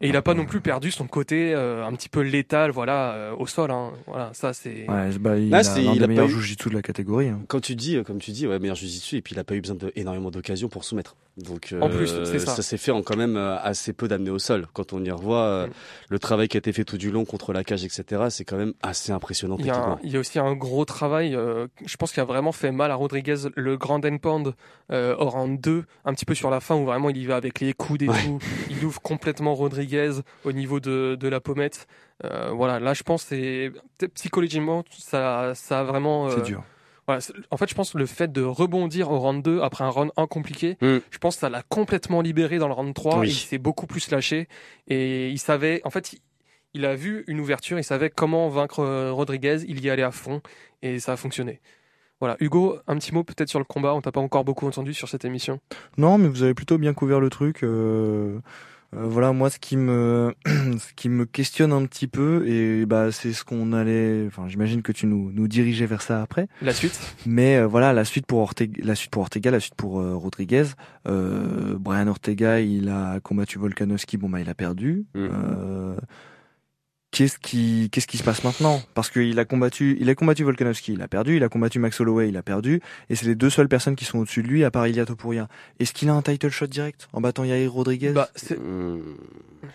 Et 0.00 0.08
il 0.10 0.14
a 0.16 0.22
pas 0.22 0.34
non 0.34 0.44
plus 0.46 0.60
perdu 0.60 0.92
son 0.92 1.08
côté 1.08 1.52
euh, 1.54 1.84
un 1.84 1.92
petit 1.94 2.08
peu 2.08 2.20
létal, 2.20 2.70
voilà, 2.70 3.12
euh, 3.14 3.34
au 3.36 3.46
sol, 3.48 3.70
hein. 3.72 3.90
voilà, 4.06 4.30
ça 4.32 4.52
c'est. 4.52 4.88
Ouais, 4.88 5.10
c'est- 5.10 5.18
bah, 5.18 5.36
il 5.38 5.48
Là, 5.48 5.58
a 5.58 5.62
c'est- 5.64 5.82
l'un 5.82 5.92
il 5.94 5.98
des 5.98 6.04
a 6.04 6.06
meilleurs 6.06 6.26
pas 6.26 6.30
eu- 6.32 6.34
jujitsu 6.36 6.68
de 6.68 6.74
la 6.74 6.82
catégorie. 6.82 7.28
hein. 7.28 7.40
Quand 7.48 7.60
tu 7.60 7.74
dis, 7.74 7.96
euh, 7.96 8.04
comme 8.04 8.18
tu 8.20 8.30
dis, 8.30 8.46
ouais, 8.46 8.58
meilleur 8.60 8.76
jiu-jitsu 8.76 9.16
et 9.16 9.22
puis 9.22 9.34
il 9.34 9.38
a 9.40 9.44
pas 9.44 9.54
eu 9.56 9.60
besoin 9.60 9.74
de 9.76 9.90
énormément 9.96 10.30
d'occasions 10.30 10.68
pour 10.68 10.84
soumettre. 10.84 11.16
Donc 11.38 11.72
euh, 11.72 11.80
En 11.80 11.88
plus, 11.88 12.08
c'est 12.24 12.38
ça. 12.40 12.60
s'est 12.60 12.76
fait 12.78 12.90
en 12.90 13.02
quand 13.02 13.16
même 13.16 13.36
euh, 13.36 13.56
assez 13.60 13.92
peu 13.92 14.08
d'amener 14.08 14.30
au 14.30 14.38
sol. 14.40 14.66
Quand 14.72 14.92
on 14.92 15.02
y 15.04 15.10
revoit 15.10 15.42
euh, 15.44 15.66
Mm. 15.68 15.70
le 16.10 16.18
travail 16.18 16.48
qui 16.48 16.56
a 16.56 16.58
été 16.58 16.72
fait 16.72 16.84
tout 16.84 16.98
du 16.98 17.10
long 17.10 17.24
contre 17.24 17.52
la 17.52 17.62
cage, 17.64 17.84
etc. 17.84 18.24
C'est 18.30 18.44
quand 18.44 18.56
même 18.56 18.72
assez 18.82 19.12
impressionnant 19.12 19.56
Il 19.58 19.66
y, 19.66 19.70
a 19.70 19.74
un- 19.74 19.76
techniquement. 19.76 20.00
il 20.02 20.10
y 20.12 20.16
a 20.16 20.20
aussi 20.20 20.38
un 20.38 20.54
gros 20.54 20.84
travail, 20.84 21.34
euh, 21.36 21.66
je 21.86 21.96
pense 21.96 22.12
qu'il 22.12 22.20
a 22.20 22.24
vraiment 22.24 22.50
fait 22.52 22.72
mal 22.72 22.90
à 22.90 22.94
Rodriguez, 22.96 23.36
le 23.54 23.76
grand 23.76 24.04
end 24.04 24.18
pound 24.18 24.54
euh, 24.90 25.14
au 25.16 25.28
round 25.30 25.60
2, 25.60 25.84
un 26.04 26.12
petit 26.14 26.24
peu 26.24 26.34
sur 26.34 26.50
la 26.50 26.60
fin 26.60 26.74
où 26.74 26.84
vraiment 26.84 27.10
il 27.10 27.16
y 27.18 27.26
va 27.26 27.36
avec 27.36 27.60
les 27.60 27.72
coudes 27.72 28.02
et 28.02 28.08
Ouais. 28.08 28.22
tout. 28.24 28.38
Il 28.70 28.84
ouvre 28.84 29.00
complètement 29.00 29.54
Rodriguez 29.54 30.10
au 30.44 30.52
niveau 30.52 30.80
de, 30.80 31.16
de 31.18 31.28
la 31.28 31.40
pommette. 31.40 31.86
Euh, 32.24 32.50
voilà, 32.52 32.80
là 32.80 32.94
je 32.94 33.04
pense 33.04 33.22
que 33.22 33.28
c'est 33.28 33.72
peut-être 33.98 34.14
psychologiquement 34.14 34.82
ça, 34.98 35.52
ça 35.54 35.80
a 35.80 35.84
vraiment. 35.84 36.26
euh, 36.26 36.30
C'est 36.34 36.42
dur. 36.42 36.64
Voilà, 37.08 37.20
en 37.50 37.56
fait, 37.56 37.68
je 37.68 37.74
pense 37.74 37.92
que 37.94 37.98
le 37.98 38.06
fait 38.06 38.30
de 38.30 38.42
rebondir 38.42 39.10
au 39.10 39.18
round 39.18 39.42
2 39.42 39.62
après 39.62 39.82
un 39.82 39.88
round 39.88 40.12
1 40.16 40.26
compliqué, 40.28 40.76
Mm. 40.80 40.98
je 41.10 41.18
pense 41.18 41.34
que 41.34 41.40
ça 41.40 41.48
l'a 41.48 41.62
complètement 41.62 42.20
libéré 42.20 42.58
dans 42.58 42.68
le 42.68 42.74
round 42.74 42.94
3. 42.94 43.18
Oui. 43.18 43.28
Il 43.30 43.32
s'est 43.34 43.58
beaucoup 43.58 43.86
plus 43.86 44.10
lâché 44.10 44.46
et 44.86 45.30
il 45.30 45.38
savait, 45.38 45.80
en 45.84 45.90
fait, 45.90 46.12
il, 46.12 46.18
il 46.74 46.84
a 46.84 46.94
vu 46.94 47.24
une 47.26 47.40
ouverture, 47.40 47.78
il 47.78 47.82
savait 47.84 48.10
comment 48.10 48.48
vaincre 48.50 48.80
euh, 48.80 49.10
Rodriguez, 49.10 49.64
il 49.66 49.82
y 49.82 49.88
allait 49.90 50.02
à 50.04 50.10
fond 50.12 50.42
et 50.82 51.00
ça 51.00 51.12
a 51.12 51.16
fonctionné. 51.16 51.60
Voilà, 52.20 52.36
Hugo, 52.40 52.78
un 52.88 52.96
petit 52.98 53.14
mot 53.14 53.24
peut-être 53.24 53.48
sur 53.48 53.58
le 53.60 53.64
combat, 53.64 53.94
on 53.94 54.00
t'a 54.02 54.12
pas 54.12 54.20
encore 54.20 54.44
beaucoup 54.44 54.66
entendu 54.66 54.92
sur 54.92 55.08
cette 55.08 55.24
émission. 55.24 55.60
Non, 55.96 56.18
mais 56.18 56.28
vous 56.28 56.42
avez 56.42 56.52
plutôt 56.52 56.76
bien 56.76 56.92
couvert 56.92 57.20
le 57.20 57.30
truc. 57.30 57.62
euh, 57.64 58.40
euh, 58.96 59.04
voilà, 59.04 59.32
moi, 59.32 59.50
ce 59.50 59.58
qui 59.58 59.76
me, 59.76 60.34
ce 60.46 60.92
qui 60.96 61.08
me 61.08 61.26
questionne 61.26 61.72
un 61.72 61.84
petit 61.84 62.06
peu, 62.06 62.46
et 62.48 62.86
bah, 62.86 63.12
c'est 63.12 63.32
ce 63.32 63.44
qu'on 63.44 63.72
allait. 63.72 64.24
Enfin, 64.26 64.48
j'imagine 64.48 64.82
que 64.82 64.92
tu 64.92 65.06
nous, 65.06 65.30
nous 65.32 65.46
dirigeais 65.46 65.86
vers 65.86 66.00
ça 66.00 66.22
après. 66.22 66.48
La 66.62 66.72
suite 66.72 66.98
Mais 67.26 67.56
euh, 67.56 67.66
voilà, 67.66 67.92
la 67.92 68.04
suite 68.04 68.26
pour 68.26 68.38
Ortega, 68.38 68.80
la 68.82 68.94
suite 68.94 69.10
pour 69.10 69.22
Ortega, 69.22 69.50
la 69.50 69.60
suite 69.60 69.74
pour 69.74 70.00
euh, 70.00 70.14
Rodriguez. 70.14 70.64
Euh, 71.06 71.76
Brian 71.78 72.08
Ortega, 72.08 72.60
il 72.60 72.88
a 72.88 73.20
combattu 73.20 73.58
Volkanovski, 73.58 74.16
bon 74.16 74.30
bah 74.30 74.40
il 74.40 74.48
a 74.48 74.54
perdu. 74.54 75.04
Mhm. 75.14 75.96
Euh, 77.08 77.16
Qu'est-ce 77.16 77.38
qui, 77.38 77.88
qu'est-ce 77.90 78.06
qui 78.06 78.18
se 78.18 78.22
passe 78.22 78.44
maintenant? 78.44 78.82
Parce 78.94 79.10
qu'il 79.10 79.38
a 79.38 79.44
combattu, 79.46 79.96
il 79.98 80.10
a 80.10 80.14
combattu 80.14 80.44
Volkanovski, 80.44 80.92
il 80.92 81.00
a 81.02 81.08
perdu. 81.08 81.36
Il 81.36 81.42
a 81.42 81.48
combattu 81.48 81.78
Max 81.78 81.98
Holloway, 82.00 82.28
il 82.28 82.36
a 82.36 82.42
perdu. 82.42 82.80
Et 83.08 83.16
c'est 83.16 83.26
les 83.26 83.34
deux 83.34 83.48
seules 83.50 83.68
personnes 83.68 83.96
qui 83.96 84.04
sont 84.04 84.18
au-dessus 84.18 84.42
de 84.42 84.48
lui, 84.48 84.62
à 84.62 84.70
part 84.70 84.86
Ilia 84.86 85.06
Topuria. 85.06 85.48
Est-ce 85.80 85.92
qu'il 85.94 86.10
a 86.10 86.12
un 86.12 86.22
title 86.22 86.50
shot 86.50 86.66
direct 86.66 87.08
en 87.14 87.20
battant 87.22 87.44
Yair 87.44 87.72
Rodriguez? 87.72 88.10
Bah, 88.12 88.28
c'est- 88.36 88.58
Mm. 88.58 89.00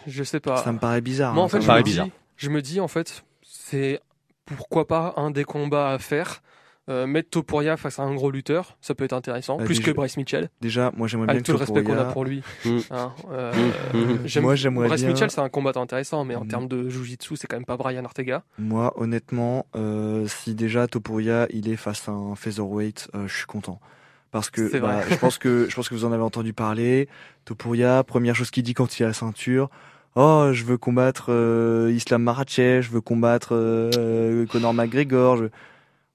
je 0.07 0.23
sais 0.23 0.39
pas. 0.39 0.57
Ça 0.63 0.71
me 0.71 0.77
paraît 0.79 1.01
bizarre. 1.01 1.33
Moi, 1.33 1.43
hein, 1.43 1.45
en 1.45 1.49
fait, 1.49 1.59
paraît 1.65 1.79
me, 1.79 1.83
dis, 1.85 1.91
bizarre. 1.91 2.07
je 2.37 2.49
me 2.49 2.61
dis, 2.61 2.79
en 2.79 2.87
fait, 2.87 3.23
c'est 3.41 3.99
pourquoi 4.45 4.87
pas 4.87 5.13
un 5.17 5.31
des 5.31 5.43
combats 5.43 5.91
à 5.91 5.97
faire. 5.99 6.43
Euh, 6.89 7.07
mettre 7.07 7.29
Topuria 7.29 7.77
face 7.77 7.97
à 7.99 8.03
un 8.03 8.13
gros 8.13 8.29
lutteur, 8.29 8.75
ça 8.81 8.93
peut 8.93 9.05
être 9.05 9.13
intéressant, 9.13 9.55
Bah, 9.57 9.63
plus 9.63 9.75
déjà- 9.79 9.91
que 9.91 9.95
Bryce 9.95 10.17
Mitchell, 10.17 10.49
Déjà, 10.59 10.91
moi 10.97 11.07
j'aimerais 11.07 11.27
bien 11.27 11.35
avec 11.35 11.45
tout 11.45 11.53
le 11.53 11.57
respect 11.59 11.81
qu'on 11.81 11.97
a 11.97 12.03
pour 12.03 12.25
lui. 12.25 12.43
Mm. 12.65 12.77
Hein, 12.91 13.13
euh, 13.31 13.53
Mm, 13.93 14.17
j'aime- 14.25 14.43
Moi, 14.43 14.55
j'aimerais 14.55 14.87
Bryce 14.89 14.99
bien- 15.01 15.11
Mitchell, 15.11 15.31
c'est 15.31 15.39
un 15.39 15.47
combattant 15.47 15.81
intéressant, 15.81 16.25
mais 16.25 16.35
en 16.35 16.43
Mm. 16.43 16.47
termes 16.49 16.67
de 16.67 16.89
jujitsu, 16.89 17.37
c'est 17.37 17.47
quand 17.47 17.55
même 17.55 17.63
pas 17.63 17.77
Brian 17.77 18.03
Ortega. 18.03 18.43
Moi, 18.59 18.93
honnêtement, 18.97 19.65
euh, 19.77 20.27
si 20.27 20.55
déjà 20.55 20.87
Topuria 20.87 21.47
il 21.51 21.69
est 21.69 21.77
face 21.77 22.09
à 22.09 22.11
un 22.11 22.35
featherweight, 22.35 23.07
euh, 23.15 23.27
je 23.29 23.33
suis 23.37 23.45
content. 23.45 23.79
Parce 24.31 24.49
que 24.49 24.77
bah, 24.79 25.03
je 25.09 25.15
pense 25.15 25.37
que 25.37 25.67
je 25.69 25.75
pense 25.77 25.87
que 25.87 25.93
vous 25.95 26.03
en 26.03 26.11
avez 26.11 26.23
entendu 26.23 26.51
parler. 26.51 27.07
Topuria, 27.45 28.03
première 28.03 28.35
chose 28.35 28.51
qu'il 28.51 28.63
dit 28.63 28.73
quand 28.73 28.99
il 28.99 29.03
a 29.03 29.07
la 29.07 29.13
ceinture, 29.13 29.69
oh 30.17 30.49
je 30.51 30.65
veux 30.65 30.77
combattre 30.77 31.27
euh, 31.29 31.93
Islam 31.95 32.23
Makhachev, 32.23 32.81
je 32.81 32.91
veux 32.91 32.99
combattre 32.99 33.49
euh, 33.53 34.45
Conor 34.47 34.73
McGregor. 34.73 35.37
Je... 35.37 35.45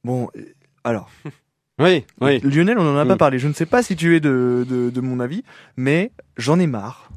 Bon, 0.05 0.29
alors 0.89 1.11
Oui, 1.81 2.05
oui. 2.21 2.41
Lionel, 2.41 2.77
on 2.79 2.83
en 2.93 2.97
a 2.97 3.07
pas 3.07 3.15
Mm. 3.15 3.19
parlé. 3.19 3.39
Je 3.39 3.47
ne 3.47 3.53
sais 3.53 3.67
pas 3.67 3.85
si 3.85 3.95
tu 3.95 4.17
es 4.17 4.21
de, 4.21 4.67
de, 4.69 4.91
de 4.91 5.01
mon 5.01 5.21
avis, 5.21 5.45
mais 5.77 6.11
j'en 6.37 6.59
ai 6.59 6.67
marre 6.67 7.09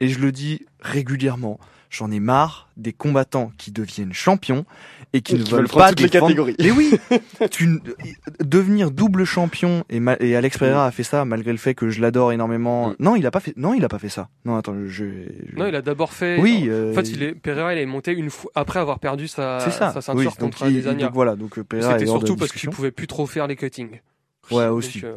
et 0.00 0.08
je 0.08 0.18
le 0.18 0.32
dis 0.32 0.66
régulièrement. 0.80 1.60
J'en 1.90 2.10
ai 2.10 2.20
marre 2.20 2.68
des 2.76 2.92
combattants 2.92 3.50
qui 3.56 3.72
deviennent 3.72 4.12
champions 4.12 4.66
et 5.14 5.22
qui 5.22 5.34
Et 5.34 5.38
ne 5.38 5.42
qui 5.42 5.50
veulent 5.52 5.68
pas 5.68 5.88
toutes 5.88 6.00
les 6.00 6.10
catégories. 6.10 6.54
Mais 6.60 6.70
oui, 6.70 6.92
tu 7.50 7.64
n- 7.64 7.80
devenir 8.40 8.90
double 8.90 9.24
champion 9.24 9.84
et, 9.88 9.98
ma- 9.98 10.16
et 10.20 10.36
Alex 10.36 10.58
Pereira 10.58 10.84
a 10.86 10.90
fait 10.90 11.02
ça 11.02 11.24
malgré 11.24 11.50
le 11.50 11.56
fait 11.56 11.74
que 11.74 11.88
je 11.88 12.02
l'adore 12.02 12.30
énormément. 12.32 12.90
Mm. 12.90 12.96
Non, 13.00 13.16
il 13.16 13.26
a 13.26 13.30
pas 13.30 13.40
fait. 13.40 13.54
Non, 13.56 13.72
il 13.72 13.82
a 13.84 13.88
pas 13.88 13.98
fait 13.98 14.10
ça. 14.10 14.28
Non, 14.44 14.56
attends, 14.56 14.74
je. 14.86 14.88
je- 14.88 15.56
Non, 15.56 15.66
il 15.66 15.74
a 15.74 15.80
d'abord 15.80 16.12
fait. 16.12 16.38
Oui. 16.38 16.64
En 16.64 16.72
euh, 16.72 16.92
fait, 16.92 17.08
il 17.10 17.22
est 17.22 17.34
Pereira, 17.34 17.74
il 17.74 17.78
est 17.80 17.86
monté 17.86 18.12
une 18.12 18.28
fois 18.28 18.50
après 18.54 18.80
avoir 18.80 18.98
perdu 18.98 19.26
sa, 19.26 19.58
C'est 19.60 19.70
ça. 19.70 19.90
sa 19.92 20.02
ceinture 20.02 20.18
oui, 20.18 20.24
donc, 20.26 20.36
contre 20.38 20.62
il- 20.66 20.76
Adesanya. 20.76 21.06
donc 21.06 21.14
voilà, 21.14 21.36
donc 21.36 21.58
euh, 21.58 21.64
Pereira 21.64 21.94
C'était 21.94 22.04
surtout 22.06 22.36
parce 22.36 22.52
qu'il 22.52 22.68
pouvait 22.68 22.90
plus 22.90 23.06
trop 23.06 23.26
faire 23.26 23.46
les 23.46 23.56
cuttings. 23.56 24.00
Ouais, 24.50 24.66
Donc, 24.66 24.76
aussi. 24.78 25.00
euh. 25.04 25.14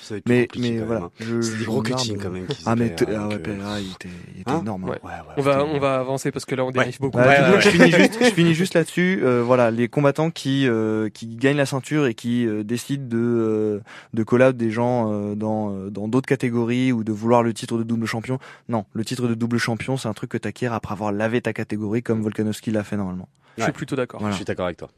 Ça 0.00 0.14
Mais 0.26 0.48
mais 0.56 0.78
quand 0.78 0.86
voilà. 0.86 1.00
hein. 1.02 1.10
C'est 1.18 1.58
des 1.58 1.64
gros 1.66 1.82
cuttings 1.82 2.16
quand 2.18 2.30
même. 2.30 2.46
Ah 2.64 2.76
mais 2.76 2.94
ah 2.98 3.04
donc, 3.04 3.28
ouais, 3.28 3.34
euh, 3.34 3.38
Pereira, 3.40 3.80
il 3.80 3.90
était, 3.92 4.08
il 4.34 4.40
était 4.40 4.50
Hein? 4.50 4.60
énorme. 4.62 4.84
hein. 4.84 4.88
Ouais. 4.88 4.98
Ouais, 5.02 5.10
ouais, 5.10 5.34
On 5.36 5.42
va, 5.42 5.64
on 5.64 5.78
va 5.78 5.96
avancer 6.00 6.30
parce 6.32 6.44
que 6.46 6.54
là, 6.54 6.64
on 6.64 6.70
dérive 6.70 6.98
beaucoup. 7.00 7.18
Bah, 7.18 7.26
Ouais, 7.26 7.40
donc, 7.40 7.56
ouais, 7.56 7.60
je 7.60 7.68
finis 7.68 7.90
juste, 7.90 8.18
je 8.24 8.30
finis 8.30 8.54
juste 8.54 8.74
là-dessus. 8.74 9.20
Euh, 9.22 9.42
voilà, 9.42 9.70
les 9.70 9.88
combattants 9.88 10.30
qui 10.30 10.66
euh, 10.66 11.10
qui 11.10 11.36
gagnent 11.36 11.56
la 11.58 11.66
ceinture 11.66 12.06
et 12.06 12.14
qui 12.14 12.46
euh, 12.46 12.62
décident 12.62 13.04
de 13.06 13.18
euh, 13.18 13.80
de 14.14 14.22
collab 14.22 14.56
des 14.56 14.70
gens 14.70 15.12
euh, 15.12 15.34
dans 15.34 15.74
euh, 15.74 15.90
dans 15.90 16.08
d'autres 16.08 16.28
catégories 16.28 16.90
ou 16.92 17.04
de 17.04 17.12
vouloir 17.12 17.42
le 17.42 17.52
titre 17.52 17.76
de 17.76 17.82
double 17.82 18.06
champion. 18.06 18.38
Non, 18.70 18.86
le 18.94 19.04
titre 19.04 19.26
de 19.28 19.34
double 19.34 19.58
champion, 19.58 19.96
c'est 19.98 20.08
un 20.08 20.14
truc 20.14 20.30
que 20.30 20.38
t'acquiers 20.38 20.68
après 20.68 20.92
avoir 20.92 21.12
lavé 21.12 21.42
ta 21.42 21.52
catégorie 21.52 22.02
comme 22.02 22.22
Volkanovski 22.22 22.70
l'a 22.70 22.84
fait 22.84 22.96
normalement. 22.96 23.28
Je 23.58 23.64
suis 23.64 23.72
plutôt 23.72 23.96
d'accord. 23.96 24.20
Voilà. 24.20 24.32
Je 24.32 24.36
suis 24.36 24.44
d'accord 24.46 24.66
avec 24.66 24.78
toi. 24.78 24.88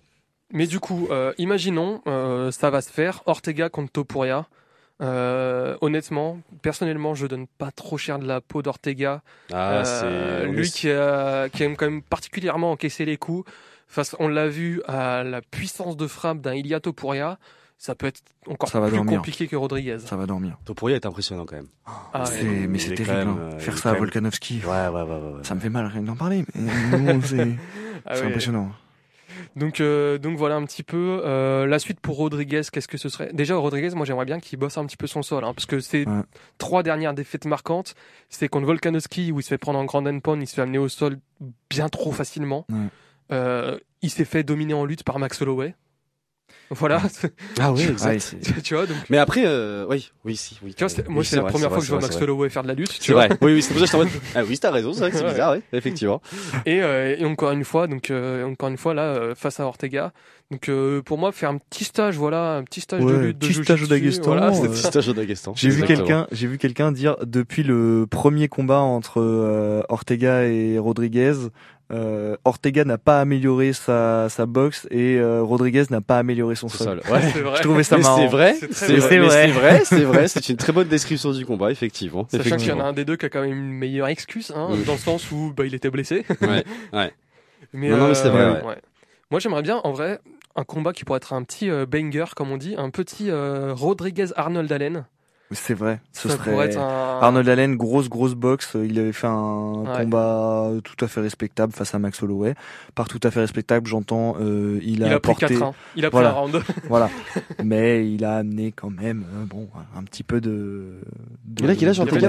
Mais 0.53 0.67
du 0.67 0.81
coup, 0.81 1.09
euh, 1.11 1.33
imaginons, 1.39 2.03
euh, 2.07 2.51
ça 2.51 2.71
va 2.71 2.81
se 2.81 2.91
faire. 2.91 3.23
Ortega 3.27 3.69
contre 3.69 3.93
Topuria. 3.93 4.47
Euh, 5.03 5.77
honnêtement, 5.81 6.41
personnellement, 6.61 7.15
je 7.15 7.27
donne 7.27 7.47
pas 7.47 7.71
trop 7.71 7.97
cher 7.97 8.19
de 8.19 8.27
la 8.27 8.41
peau 8.41 8.61
d'Ortega. 8.63 9.23
Ah, 9.53 9.83
Euh, 10.05 10.45
lui 10.47 10.71
qui, 10.71 10.91
a, 10.91 11.49
qui 11.49 11.63
aime 11.63 11.77
quand 11.77 11.87
même 11.87 12.03
particulièrement 12.03 12.73
encaisser 12.73 13.05
les 13.05 13.17
coups. 13.17 13.51
Face, 13.89 14.15
on 14.19 14.29
l'a 14.29 14.49
vu 14.49 14.83
à 14.87 15.25
la 15.25 15.41
puissance 15.41 15.97
de 15.97 16.07
frappe 16.07 16.41
d'un 16.41 16.55
Ilia 16.55 16.81
Topuria. 16.81 17.39
Ça 17.79 17.95
peut 17.95 18.09
être 18.09 18.21
encore 18.47 18.69
Ça 18.69 18.79
va 18.79 18.89
plus 18.89 18.97
dormir. 18.97 19.17
compliqué 19.21 19.49
que 19.49 19.57
Rodriguez. 19.57 20.01
Ça 20.01 20.17
va 20.17 20.27
dormir. 20.27 20.59
Topuria 20.67 20.97
est 20.97 21.07
impressionnant 21.07 21.47
quand 21.47 21.57
même. 21.57 21.69
Ah, 22.13 22.27
C'est- 22.27 22.43
ouais. 22.43 22.67
mais 22.69 22.79
c'est 22.79 22.95
terrible. 22.95 23.17
même, 23.17 23.29
hein. 23.55 23.59
Faire 23.59 23.79
ça 23.79 23.91
à 23.91 23.95
Volkanovski. 23.95 24.61
Ouais, 24.65 24.69
ouais, 24.71 24.89
ouais, 24.89 25.03
ouais. 25.03 25.15
ouais. 25.15 25.45
Ça 25.45 25.55
me 25.55 25.61
fait 25.61 25.71
mal 25.71 25.87
rien 25.87 26.03
d'en 26.03 26.15
parler. 26.15 26.45
Mais 26.55 26.99
bon, 26.99 27.21
c'est 27.25 27.57
Ah 28.05 28.17
c'est 28.17 28.27
impressionnant. 28.27 28.71
Donc, 29.57 29.81
euh, 29.81 30.19
donc 30.19 30.37
voilà 30.37 30.57
un 30.57 30.65
petit 30.65 30.83
peu 30.83 31.23
euh, 31.25 31.67
la 31.67 31.79
suite 31.79 32.01
pour 32.01 32.17
Rodriguez. 32.17 32.63
Qu'est-ce 32.73 32.89
que 32.89 32.99
ce 32.99 33.09
serait? 33.09 33.31
Déjà 33.33 33.57
Rodriguez, 33.57 33.91
moi 33.95 34.07
j'aimerais 34.07 34.25
bien 34.25 34.41
qu'il 34.41 34.59
bosse 34.59 34.79
un 34.79 34.87
petit 34.87 34.97
peu 34.97 35.07
son 35.07 35.23
sol, 35.23 35.45
hein, 35.45 35.53
parce 35.55 35.67
que 35.67 35.81
Ouais. 36.07 36.23
trois 36.59 36.83
dernières 36.83 37.15
défaites 37.15 37.47
marquantes, 37.47 37.95
c'est 38.29 38.49
contre 38.49 38.67
Volkanovski 38.67 39.33
où 39.33 39.41
il 39.41 39.43
se 39.43 39.49
fait 39.49 39.59
prendre 39.59 39.79
en 39.79 39.85
grand 39.85 40.03
pound, 40.21 40.43
il 40.43 40.47
se 40.47 40.55
fait 40.55 40.63
amener 40.63 40.79
au 40.79 40.89
sol 40.89 41.19
bien 41.69 41.89
trop 41.89 42.13
facilement. 42.13 42.67
Ouais. 42.71 42.77
Euh, 43.33 43.79
il 44.03 44.11
s'est 44.11 44.25
fait 44.25 44.43
dominer 44.43 44.75
en 44.75 44.85
lutte 44.85 45.05
par 45.05 45.19
Max 45.19 45.41
Holloway. 45.43 45.75
Voilà, 46.73 47.03
Ah 47.59 47.73
oui, 47.73 47.81
Ouais, 47.85 47.91
exact. 47.91 48.37
tu 48.63 48.75
vois. 48.75 48.87
Donc, 48.87 48.97
Mais 49.11 49.19
après, 49.19 49.43
euh, 49.45 49.85
oui, 49.91 50.13
oui, 50.25 50.37
si, 50.37 50.57
oui. 50.63 50.73
tu 50.73 50.85
vois, 50.85 50.93
Oui, 50.99 51.05
moi 51.15 51.25
c'est 51.25 51.35
la 51.37 51.43
vrai, 51.43 51.51
première 51.51 51.69
vrai, 51.69 51.77
fois 51.79 51.81
que 51.81 51.87
je 51.87 51.91
vois 51.93 52.01
Max. 52.01 52.17
Holloway 52.23 52.49
faire 52.49 52.63
de 52.63 52.69
la 52.69 52.75
lutte. 52.75 52.91
Tu 52.93 52.99
C'est 53.01 53.13
vois. 53.13 53.27
vrai. 53.27 53.37
Oui, 53.43 53.55
oui, 53.55 53.63
c'est 53.63 53.75
pour 53.75 53.85
ça 53.85 53.99
que 53.99 54.05
je 54.05 54.11
t'en. 54.11 54.21
Ah 54.37 54.43
oui, 54.49 54.57
t'as 54.59 54.71
raison, 54.71 54.93
c'est 54.93 55.01
vrai 55.01 55.11
que 55.11 55.17
c'est 55.17 55.25
Ouais. 55.25 55.31
bizarre, 55.31 55.55
oui, 55.55 55.63
effectivement. 55.73 56.23
Et, 56.67 56.81
euh, 56.81 57.17
et 57.19 57.25
encore 57.25 57.51
une 57.51 57.65
fois, 57.65 57.89
donc 57.89 58.11
euh, 58.11 58.45
encore 58.47 58.69
une 58.69 58.77
fois 58.77 58.95
là 58.95 59.03
euh, 59.03 59.35
face 59.35 59.59
à 59.59 59.67
Ortega. 59.67 60.13
Donc 60.53 60.69
euh, 60.69 61.01
pour 61.03 61.19
moi 61.19 61.31
faire 61.33 61.51
un 61.51 61.59
petit 61.59 61.85
stage, 61.85 62.17
voilà, 62.17 62.57
un 62.57 62.65
petit 62.65 62.81
stage 62.81 63.01
de 63.01 63.07
Ouais, 63.07 63.19
lutte, 63.27 63.39
de 63.39 63.47
petit 63.49 63.55
stage 63.65 63.79
jiu-jitsu, 63.81 63.89
d'Aguestan, 63.91 64.25
voilà, 64.27 64.49
euh, 64.51 64.73
ça. 64.75 64.89
stage 64.91 65.09
au. 65.09 65.15
J'ai 65.57 65.69
vu 65.71 65.83
quelqu'un, 65.85 66.27
j'ai 66.33 66.47
vu 66.47 66.59
quelqu'un 66.59 66.93
dire 66.93 67.17
depuis 67.25 67.63
le 67.65 68.07
premier 68.09 68.49
combat 68.49 68.79
entre 68.81 69.85
Ortega 69.89 70.45
et 70.45 70.79
Rodriguez, 70.79 71.35
euh, 71.91 72.37
Ortega 72.45 72.85
n'a 72.85 72.99
pas 72.99 73.21
amélioré 73.21 73.73
sa, 73.73 74.29
sa 74.29 74.47
boxe 74.47 74.87
et 74.91 75.17
euh, 75.17 75.43
Rodriguez 75.43 75.85
n'a 75.91 76.01
pas 76.01 76.19
amélioré 76.19 76.55
son 76.55 76.69
sol. 76.69 77.01
ouais. 77.11 77.19
Vrai. 77.43 77.57
Je 77.57 77.63
trouvais 77.63 77.83
ça 77.83 77.97
Mais 77.97 78.03
marrant. 78.03 78.19
c'est 78.19 78.27
vrai, 78.29 78.55
C'est 78.71 78.97
vrai. 78.97 79.19
vrai, 79.19 79.31
C'est 79.31 79.47
vrai, 79.53 79.83
c'est 79.85 80.05
vrai, 80.05 80.29
c'est 80.29 80.49
une 80.49 80.57
très 80.57 80.73
bonne 80.73 80.89
description 80.89 81.33
du 81.33 81.45
combat, 81.45 81.71
effectivement. 81.71 82.27
Sachant 82.31 82.57
qu'il 82.57 82.69
y 82.69 82.73
en 82.73 82.81
a 82.81 82.85
un 82.85 82.93
des 82.93 83.05
deux 83.05 83.17
qui 83.17 83.27
a 83.27 83.29
quand 83.29 83.41
même 83.43 83.53
une 83.53 83.73
meilleure 83.73 84.09
excuse, 84.09 84.53
hein, 84.55 84.69
dans 84.87 84.93
le 84.93 84.99
sens 84.99 85.31
où 85.33 85.53
bah, 85.57 85.65
il 85.67 85.75
était 85.75 85.91
blessé. 85.91 86.25
Ouais, 86.41 86.65
ouais. 86.93 87.13
Mais, 87.73 87.89
Non, 87.91 87.97
non, 87.99 88.09
mais 88.09 88.15
c'est 88.15 88.29
vrai, 88.31 88.63
ouais. 88.63 88.77
Moi, 89.31 89.39
j'aimerais 89.39 89.63
bien, 89.63 89.77
en 89.85 89.93
vrai, 89.93 90.19
un 90.57 90.65
combat 90.65 90.93
qui 90.93 91.05
pourrait 91.05 91.19
être 91.19 91.33
un 91.33 91.43
petit 91.45 91.71
euh, 91.71 91.87
banger, 91.87 92.25
comme 92.35 92.51
on 92.51 92.57
dit, 92.57 92.75
un 92.77 92.91
petit 92.91 93.31
euh, 93.31 93.73
Rodriguez-Arnold 93.75 94.73
Allen. 94.73 95.05
C'est 95.53 95.75
vrai. 95.75 96.01
Ce 96.13 96.29
Ça 96.29 96.37
serait 96.37 96.51
pourrait 96.53 96.67
être 96.67 96.79
un... 96.79 97.19
Arnold 97.21 97.49
Allen, 97.49 97.77
grosse 97.77 98.09
grosse 98.09 98.35
boxe. 98.35 98.77
Il 98.83 98.99
avait 99.01 99.13
fait 99.13 99.27
un 99.27 99.83
Ouais. 99.85 100.05
combat 100.05 100.71
tout 100.85 101.05
à 101.05 101.09
fait 101.09 101.21
respectable 101.21 101.73
face 101.73 101.93
à 101.95 101.99
Max 101.99 102.23
Holloway. 102.23 102.55
Par 102.95 103.09
tout 103.09 103.19
à 103.25 103.31
fait 103.33 103.41
respectable, 103.41 103.87
j'entends, 103.89 104.37
euh, 104.41 104.79
il 104.83 105.03
a, 105.03 105.09
Il 105.09 105.13
a 105.13 105.19
pris 105.21 105.33
apporté, 105.33 105.55
4 105.59 105.75
Il 105.97 106.05
a 106.05 106.11
pris 106.11 106.25
un 106.25 106.31
round. 106.31 106.63
voilà. 106.89 107.11
Mais 107.65 108.09
il 108.13 108.25
a 108.25 108.37
amené 108.37 108.71
quand 108.73 108.91
même, 108.91 109.25
euh, 109.35 109.45
bon, 109.45 109.69
un 109.97 110.05
petit 110.05 110.23
peu 110.23 110.41
de. 110.41 111.01
de 111.45 111.65
Il 111.65 111.71
a 111.71 111.75
quel 111.75 111.89
âge, 111.89 111.99
de 111.99 112.03
Ortega. 112.03 112.29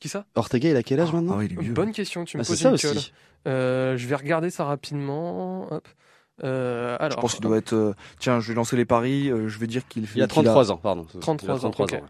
Qui 0.00 0.08
ça? 0.08 0.24
Ortega, 0.34 0.70
il 0.70 0.76
a 0.76 0.82
quel 0.82 1.00
âge 1.00 1.08
Ah 1.12 1.16
maintenant? 1.16 1.36
oui, 1.38 1.48
il 1.50 1.58
est 1.58 1.62
vieux. 1.62 1.72
Bonne 1.74 1.92
question, 1.92 2.24
tu 2.24 2.36
me 2.38 2.42
Ah, 2.42 2.46
poses 2.46 2.58
ça 2.58 2.70
une 2.70 2.78
colle. 2.78 2.90
aussi. 2.96 3.12
Euh, 3.46 3.96
je 3.98 4.06
vais 4.06 4.14
regarder 4.16 4.48
ça 4.50 4.64
rapidement. 4.64 5.70
Hop. 5.72 5.86
Euh, 6.42 6.96
alors, 6.98 7.18
je 7.18 7.20
pense 7.20 7.34
qu'il 7.34 7.42
doit 7.42 7.58
être. 7.58 7.74
Euh, 7.74 7.94
tiens, 8.18 8.40
je 8.40 8.48
vais 8.48 8.54
lancer 8.54 8.76
les 8.76 8.84
paris. 8.84 9.30
Euh, 9.30 9.48
je 9.48 9.58
vais 9.58 9.68
dire 9.68 9.86
qu'il. 9.86 10.06
Il 10.16 10.22
a 10.22 10.26
33 10.26 10.64
il 10.64 10.70
a... 10.70 10.72
ans, 10.72 10.76
pardon. 10.78 11.06
33, 11.20 11.58
33 11.58 11.66
ans. 11.66 11.84
Okay. 11.84 11.96
ans 11.96 12.00
ouais. 12.00 12.04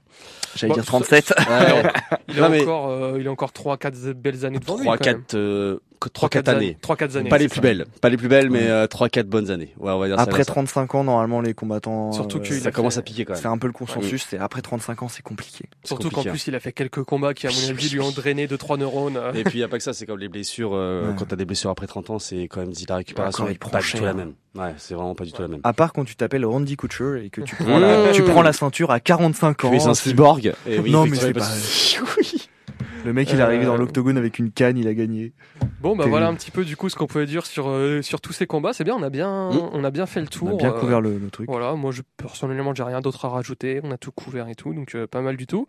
J'allais 0.55 0.70
bon, 0.70 0.75
dire 0.77 0.87
37. 0.87 1.35
Ouais, 1.49 1.83
il, 2.29 2.43
a 2.43 2.49
mais... 2.49 2.62
encore, 2.62 2.89
euh, 2.89 3.18
il 3.20 3.29
a 3.29 3.31
encore 3.31 3.51
3-4 3.51 4.12
belles 4.14 4.47
années 4.47 4.59
devant 4.59 4.77
3, 4.77 4.97
lui. 4.97 5.03
3-4 5.03 5.79
trois 6.09 6.28
quatre 6.28 6.48
années. 6.48 6.76
Trois 6.80 6.96
quatre 6.96 7.16
années. 7.16 7.28
Pas 7.28 7.38
les 7.38 7.48
plus 7.48 7.61
belles, 7.61 7.86
pas 8.00 8.09
les 8.09 8.16
plus 8.16 8.28
belles, 8.28 8.50
mais 8.50 8.68
euh, 8.68 8.86
trois 8.86 9.09
quatre 9.09 9.28
bonnes 9.28 9.50
années. 9.50 9.72
Ouais, 9.78 9.92
on 9.92 9.98
va 9.98 10.09
dire 10.09 10.18
après 10.18 10.44
ça, 10.44 10.52
35 10.52 10.94
ans, 10.94 11.05
normalement, 11.05 11.40
les 11.40 11.55
combattants. 11.55 12.12
Surtout 12.12 12.40
que 12.40 12.52
euh, 12.52 12.61
ça 12.61 12.70
commence 12.70 12.98
à 12.98 13.02
piquer 13.02 13.24
quand 13.24 13.34
même. 13.34 13.42
C'est 13.42 13.48
un 13.48 13.59
peu 13.59 13.66
le 13.66 13.72
consensus. 13.72 14.26
C'est 14.28 14.38
après 14.38 14.62
35 14.62 15.02
ans, 15.02 15.09
c'est 15.09 15.22
compliqué. 15.22 15.64
Surtout 15.84 16.11
qu'en 16.11 16.22
hein. 16.22 16.30
plus, 16.30 16.46
il 16.46 16.55
a 16.55 16.61
fait 16.61 16.72
quelques 16.72 17.02
combats 17.02 17.34
qui, 17.34 17.46
à 17.46 17.50
mon 17.50 17.70
avis, 17.70 17.88
lui 17.88 18.00
ont 18.00 18.11
drainé 18.11 18.46
deux 18.46 18.59
trois 18.59 18.76
neurones. 18.76 19.20
Et 19.34 19.44
puis, 19.44 19.59
il 19.59 19.61
y 19.61 19.64
a 19.64 19.68
pas 19.68 19.78
que 19.78 19.82
ça. 19.82 19.92
C'est 19.92 20.07
comme 20.07 20.18
les 20.18 20.28
blessures. 20.28 20.72
Euh, 20.74 21.12
quand 21.18 21.26
t'as 21.26 21.36
des 21.36 21.44
blessures 21.44 21.70
après 21.70 21.86
30 21.86 22.11
ans, 22.11 22.18
c'est 22.18 22.44
quand 22.44 22.61
même 22.61 22.72
dit 22.72 22.86
la 22.88 22.96
récupération 22.96 23.48
est 23.48 23.59
pas 23.59 23.80
du 23.80 23.92
tout 23.92 24.05
la 24.05 24.14
même. 24.14 24.34
Ouais, 24.55 24.72
c'est 24.78 24.94
vraiment 24.94 25.16
pas 25.16 25.24
du 25.24 25.32
tout 25.32 25.42
la 25.42 25.48
même. 25.48 25.61
À 25.64 25.72
part 25.72 25.92
quand 25.92 26.05
tu 26.05 26.14
t'appelles 26.14 26.46
Randy 26.46 26.76
Couture 26.76 27.16
et 27.16 27.28
que 27.28 27.40
tu 27.40 27.57
prends, 27.57 27.78
la, 27.78 28.12
mmh. 28.12 28.52
ceinture 28.52 28.90
à 28.92 29.00
45 29.00 29.64
ans. 29.64 29.70
Tu 29.70 29.76
es 29.76 29.86
un 29.86 29.94
cyborg. 29.94 30.52
Eh 30.66 30.78
non, 30.78 31.07
mais 31.07 31.16
c'est 31.16 31.32
pas... 31.32 31.44
Le 33.05 33.12
mec, 33.12 33.30
il 33.32 33.38
est 33.38 33.42
arrivé 33.42 33.64
dans 33.66 33.74
Euh, 33.74 33.78
l'octogone 33.78 34.16
avec 34.16 34.38
une 34.38 34.50
canne, 34.50 34.78
il 34.78 34.88
a 34.88 34.94
gagné. 34.94 35.34
Bon, 35.80 35.94
bah 35.96 36.07
voilà 36.09 36.28
un 36.28 36.34
petit 36.34 36.50
peu 36.50 36.64
du 36.64 36.76
coup 36.76 36.88
ce 36.88 36.96
qu'on 36.96 37.07
pouvait 37.07 37.26
dire 37.26 37.44
sur, 37.44 37.68
euh, 37.68 38.00
sur 38.02 38.20
tous 38.20 38.32
ces 38.32 38.46
combats. 38.46 38.72
C'est 38.72 38.84
bien, 38.84 38.94
on 38.96 39.02
a 39.02 39.11
bien, 39.11 39.50
Mm. 39.50 39.70
on 39.72 39.84
a 39.84 39.90
bien 39.90 40.07
fait 40.07 40.20
le 40.20 40.26
tour. 40.28 40.48
On 40.48 40.55
a 40.55 40.57
bien 40.57 40.72
euh, 40.72 40.78
couvert 40.80 41.00
le, 41.00 41.18
le 41.18 41.30
truc. 41.30 41.48
Voilà, 41.48 41.74
moi 41.74 41.90
je, 41.92 42.02
personnellement, 42.16 42.74
j'ai 42.74 42.82
rien 42.82 43.00
d'autre 43.00 43.24
à 43.26 43.28
rajouter. 43.28 43.80
On 43.84 43.90
a 43.90 43.98
tout 43.98 44.11
couvert 44.12 44.48
et 44.48 44.55
tout, 44.55 44.72
donc 44.72 44.94
euh, 44.94 45.07
pas 45.07 45.20
mal 45.20 45.36
du 45.36 45.46
tout. 45.46 45.66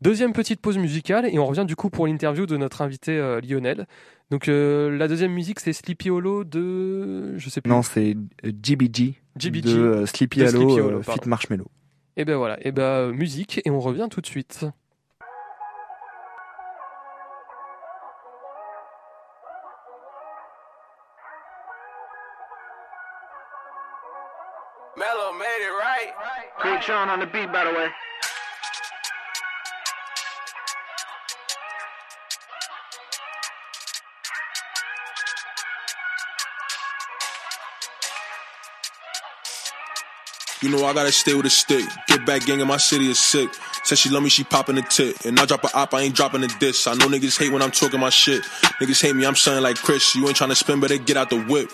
Deuxième 0.00 0.32
petite 0.32 0.60
pause 0.62 0.78
musicale 0.78 1.28
et 1.30 1.38
on 1.38 1.44
revient 1.44 1.64
du 1.66 1.76
coup 1.76 1.90
pour 1.90 2.06
l'interview 2.06 2.46
de 2.46 2.56
notre 2.56 2.80
invité 2.80 3.18
euh, 3.18 3.40
Lionel. 3.42 3.86
Donc 4.30 4.48
euh, 4.48 4.96
la 4.96 5.08
deuxième 5.08 5.32
musique 5.32 5.60
c'est 5.60 5.72
Sleepy 5.74 6.08
Hollow 6.08 6.44
de, 6.44 7.36
je 7.36 7.50
sais 7.50 7.60
plus. 7.60 7.68
Non, 7.68 7.82
c'est 7.82 8.16
GBG 8.62 9.16
GBG. 9.36 9.62
de 9.74 9.78
euh, 9.78 10.06
Sleepy 10.06 10.38
De 10.38 10.56
Hollow, 10.56 10.78
euh, 10.78 11.02
Fit. 11.02 11.20
Marshmallow. 11.26 11.66
Et 12.16 12.24
ben 12.24 12.36
voilà, 12.36 12.56
et 12.66 12.72
ben 12.72 12.82
euh, 12.82 13.12
musique 13.12 13.60
et 13.64 13.70
on 13.70 13.78
revient 13.80 14.06
tout 14.10 14.20
de 14.22 14.26
suite. 14.26 14.64
Sean 26.90 27.08
on 27.08 27.20
the 27.20 27.26
beat, 27.26 27.52
by 27.52 27.62
the 27.62 27.70
way. 27.70 27.88
You 40.62 40.68
know 40.68 40.84
I 40.84 40.92
gotta 40.92 41.12
stay 41.12 41.34
with 41.34 41.46
a 41.46 41.50
stick. 41.50 41.84
Get 42.08 42.26
back 42.26 42.44
gang 42.44 42.58
in 42.58 42.66
my 42.66 42.76
city 42.76 43.08
is 43.08 43.20
sick. 43.20 43.50
Said 43.84 43.96
she 43.96 44.10
love 44.10 44.24
me, 44.24 44.28
she 44.28 44.42
poppin' 44.42 44.76
a 44.76 44.82
tit. 44.82 45.24
And 45.24 45.38
I 45.38 45.46
drop 45.46 45.62
a 45.62 45.72
op, 45.76 45.94
I 45.94 46.00
ain't 46.00 46.16
dropping 46.16 46.42
a 46.42 46.48
diss. 46.58 46.88
I 46.88 46.94
know 46.94 47.06
niggas 47.06 47.38
hate 47.38 47.52
when 47.52 47.62
I'm 47.62 47.70
talking 47.70 48.00
my 48.00 48.10
shit. 48.10 48.42
Niggas 48.80 49.00
hate 49.00 49.14
me, 49.14 49.24
I'm 49.24 49.36
something 49.36 49.62
like 49.62 49.76
Chris. 49.76 50.16
You 50.16 50.26
ain't 50.26 50.36
trying 50.36 50.50
to 50.50 50.56
spin, 50.56 50.80
better 50.80 50.98
get 50.98 51.16
out 51.16 51.30
the 51.30 51.40
whip. 51.40 51.70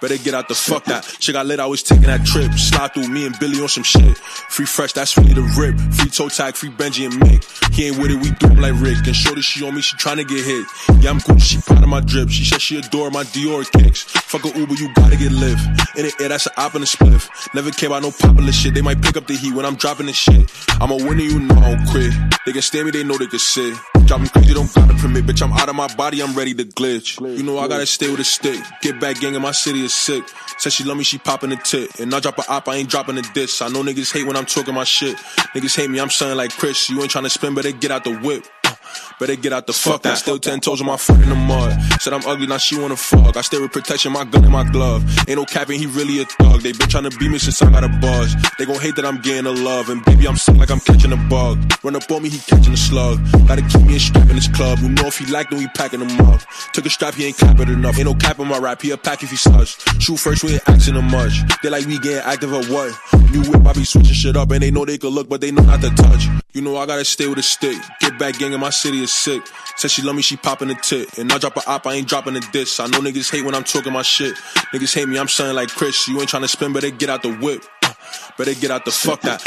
Better 0.00 0.18
get 0.18 0.34
out 0.34 0.48
the 0.48 0.54
fuck 0.54 0.84
that. 0.84 1.04
She 1.20 1.32
got 1.32 1.46
lit, 1.46 1.58
I 1.58 1.66
was 1.66 1.82
taking 1.82 2.04
that 2.04 2.24
trip. 2.26 2.52
Slide 2.52 2.92
through 2.92 3.08
me 3.08 3.24
and 3.24 3.38
Billy 3.38 3.60
on 3.62 3.68
some 3.68 3.82
shit. 3.82 4.18
Free 4.18 4.66
fresh, 4.66 4.92
that's 4.92 5.16
really 5.16 5.32
the 5.32 5.42
rip. 5.56 5.78
Free 5.94 6.10
toe 6.10 6.28
tag, 6.28 6.54
free 6.54 6.68
Benji 6.68 7.06
and 7.06 7.14
Mick. 7.14 7.42
He 7.72 7.86
ain't 7.88 7.98
with 7.98 8.10
it, 8.10 8.20
we 8.20 8.30
do 8.32 8.48
like 8.60 8.74
Rick. 8.76 9.06
And 9.06 9.16
shorty, 9.16 9.40
she 9.40 9.66
on 9.66 9.74
me, 9.74 9.80
she 9.80 9.96
tryna 9.96 10.28
get 10.28 10.44
hit. 10.44 10.66
Yeah, 11.02 11.10
I'm 11.10 11.20
Gucci, 11.20 11.40
she 11.40 11.58
proud 11.62 11.82
of 11.82 11.88
my 11.88 12.00
drip. 12.00 12.28
She 12.28 12.44
said 12.44 12.60
she 12.60 12.78
adore 12.78 13.10
my 13.10 13.24
Dior 13.24 13.64
kicks. 13.72 14.02
Fuck 14.02 14.44
a 14.44 14.58
Uber, 14.58 14.74
you 14.74 14.92
gotta 14.94 15.16
get 15.16 15.32
lift. 15.32 15.64
In 15.96 16.04
the 16.04 16.14
air, 16.20 16.28
that's 16.28 16.46
an 16.46 16.52
op 16.58 16.74
and 16.74 16.84
a 16.84 16.86
spliff. 16.86 17.30
Never 17.54 17.70
care 17.70 17.88
about 17.88 18.02
no 18.02 18.10
popular 18.10 18.52
shit. 18.52 18.74
They 18.74 18.82
might 18.82 19.00
pick 19.00 19.16
up 19.16 19.26
the 19.26 19.34
heat 19.34 19.54
when 19.54 19.64
I'm 19.64 19.76
dropping 19.76 20.06
the 20.06 20.12
shit. 20.12 20.50
I'm 20.78 20.90
a 20.90 20.96
winner, 20.96 21.22
you 21.22 21.40
know 21.40 21.56
I 21.56 21.74
don't 21.74 21.86
quit. 21.88 22.12
They 22.44 22.52
can 22.52 22.60
stand 22.60 22.84
me, 22.84 22.90
they 22.90 23.02
know 23.02 23.16
they 23.16 23.28
can 23.28 23.38
sit. 23.38 23.74
Driving 24.04 24.28
crazy, 24.28 24.54
don't 24.54 24.72
gotta 24.74 24.94
permit. 24.94 25.24
Bitch, 25.24 25.42
I'm 25.42 25.52
out 25.52 25.68
of 25.68 25.74
my 25.74 25.92
body, 25.94 26.22
I'm 26.22 26.34
ready 26.34 26.52
to 26.54 26.64
glitch. 26.64 27.18
You 27.36 27.42
know 27.42 27.58
I 27.58 27.66
gotta 27.66 27.86
stay 27.86 28.10
with 28.10 28.20
a 28.20 28.24
stick. 28.24 28.62
Get 28.82 29.00
back 29.00 29.20
gang 29.20 29.34
in 29.34 29.42
my 29.42 29.52
city 29.52 29.85
is 29.86 29.94
sick. 29.94 30.24
Said 30.58 30.72
she 30.72 30.84
love 30.84 30.98
me, 30.98 31.04
she 31.04 31.16
popping 31.16 31.52
a 31.52 31.56
tit. 31.56 31.98
And 31.98 32.14
I 32.14 32.20
drop 32.20 32.38
a 32.38 32.50
op, 32.50 32.68
I 32.68 32.76
ain't 32.76 32.90
dropping 32.90 33.16
a 33.16 33.22
diss. 33.22 33.62
I 33.62 33.68
know 33.68 33.82
niggas 33.82 34.12
hate 34.12 34.26
when 34.26 34.36
I'm 34.36 34.44
talking 34.44 34.74
my 34.74 34.84
shit. 34.84 35.16
Niggas 35.54 35.74
hate 35.74 35.88
me, 35.88 35.98
I'm 35.98 36.10
something 36.10 36.36
like 36.36 36.50
Chris. 36.52 36.90
You 36.90 37.00
ain't 37.00 37.10
trying 37.10 37.24
to 37.24 37.30
spin, 37.30 37.54
better 37.54 37.72
get 37.72 37.90
out 37.90 38.04
the 38.04 38.14
whip. 38.18 38.44
Better 39.18 39.36
get 39.36 39.52
out 39.52 39.66
the 39.66 39.72
fuck 39.72 40.02
that. 40.02 40.18
Still 40.18 40.38
ten 40.38 40.60
toes 40.60 40.80
on 40.80 40.86
my 40.86 40.96
foot 40.96 41.20
in 41.20 41.30
the 41.30 41.34
mud. 41.34 41.72
Said 42.02 42.12
I'm 42.12 42.26
ugly, 42.26 42.46
now 42.46 42.58
she 42.58 42.78
wanna 42.78 42.96
fuck. 42.96 43.36
I 43.36 43.40
stay 43.40 43.58
with 43.58 43.72
protection, 43.72 44.12
my 44.12 44.24
gun 44.24 44.44
in 44.44 44.52
my 44.52 44.64
glove. 44.64 45.02
Ain't 45.28 45.38
no 45.38 45.44
capping, 45.44 45.78
he 45.78 45.86
really 45.86 46.20
a 46.20 46.24
thug. 46.26 46.60
They 46.60 46.72
been 46.72 46.88
tryna 46.88 47.18
beat 47.18 47.30
me 47.30 47.38
since 47.38 47.62
I 47.62 47.70
got 47.70 47.84
a 47.84 47.88
buzz. 47.88 48.36
They 48.58 48.66
gon' 48.66 48.78
hate 48.78 48.96
that 48.96 49.06
I'm 49.06 49.20
getting 49.22 49.44
the 49.44 49.52
love. 49.52 49.88
And 49.88 50.04
baby, 50.04 50.28
I'm 50.28 50.36
sick 50.36 50.56
like 50.56 50.70
I'm 50.70 50.80
catching 50.80 51.12
a 51.12 51.16
bug. 51.16 51.58
Run 51.82 51.96
up 51.96 52.10
on 52.10 52.22
me, 52.22 52.28
he 52.28 52.38
catching 52.38 52.72
a 52.72 52.76
slug. 52.76 53.18
Gotta 53.48 53.62
keep 53.62 53.82
me 53.82 53.96
a 53.96 54.00
strap 54.00 54.28
in 54.28 54.36
this 54.36 54.48
club. 54.48 54.80
You 54.80 54.90
know 54.90 55.06
if 55.06 55.18
he 55.18 55.26
like, 55.26 55.48
then 55.48 55.60
we 55.60 55.68
packing 55.68 56.00
him 56.00 56.20
up. 56.26 56.42
Took 56.72 56.84
a 56.86 56.90
strap, 56.90 57.14
he 57.14 57.24
ain't 57.24 57.36
clapping 57.38 57.68
enough. 57.68 57.96
Ain't 57.96 58.06
no 58.06 58.14
cap 58.14 58.38
in 58.38 58.48
my 58.48 58.58
rap, 58.58 58.82
he 58.82 58.90
a 58.90 58.98
pack 58.98 59.22
if 59.22 59.30
he 59.30 59.36
slush. 59.36 59.78
Shoot 59.98 60.18
first, 60.18 60.44
we 60.44 60.52
ain't 60.52 60.86
him 60.86 61.10
much. 61.10 61.40
They 61.62 61.70
like 61.70 61.86
we 61.86 61.98
getting 61.98 62.18
active 62.18 62.52
or 62.52 62.64
what? 62.66 62.92
New 63.30 63.42
whip, 63.50 63.66
I 63.66 63.72
be 63.72 63.84
switching 63.84 64.12
shit 64.12 64.36
up. 64.36 64.50
And 64.50 64.62
they 64.62 64.70
know 64.70 64.84
they 64.84 64.98
could 64.98 65.12
look, 65.12 65.28
but 65.28 65.40
they 65.40 65.52
know 65.52 65.62
not 65.62 65.80
to 65.80 65.90
touch. 65.90 66.26
You 66.52 66.62
know 66.62 66.76
I 66.76 66.86
gotta 66.86 67.04
stay 67.04 67.26
with 67.28 67.38
a 67.38 67.42
stick. 67.42 67.76
Get 68.00 68.18
back 68.18 68.38
gang 68.38 68.54
in 68.56 68.60
my 68.60 68.70
city 68.70 69.02
is 69.02 69.12
sick. 69.12 69.42
Said 69.76 69.90
she 69.92 70.02
love 70.02 70.16
me, 70.16 70.22
she 70.22 70.36
popping 70.36 70.70
a 70.70 70.74
tit. 70.74 71.18
And 71.18 71.32
I 71.32 71.38
drop 71.38 71.56
a 71.56 71.70
op, 71.70 71.86
I 71.86 71.94
ain't 71.94 72.08
dropping 72.08 72.34
a 72.36 72.40
diss. 72.40 72.80
I 72.80 72.86
know 72.86 72.98
niggas 72.98 73.30
hate 73.30 73.44
when 73.44 73.54
I'm 73.54 73.62
talking 73.62 73.92
my 73.92 74.02
shit. 74.02 74.34
Niggas 74.74 74.94
hate 74.94 75.08
me, 75.08 75.18
I'm 75.18 75.28
something 75.28 75.54
like 75.54 75.68
Chris. 75.68 76.08
You 76.08 76.18
ain't 76.18 76.28
tryna 76.28 76.48
spin, 76.48 76.72
better 76.72 76.90
get 76.90 77.08
out 77.08 77.22
the 77.22 77.32
whip. 77.36 77.62
Better 78.36 78.54
get 78.54 78.72
out 78.72 78.84
the 78.84 78.90
fuck 78.90 79.20
that. 79.20 79.42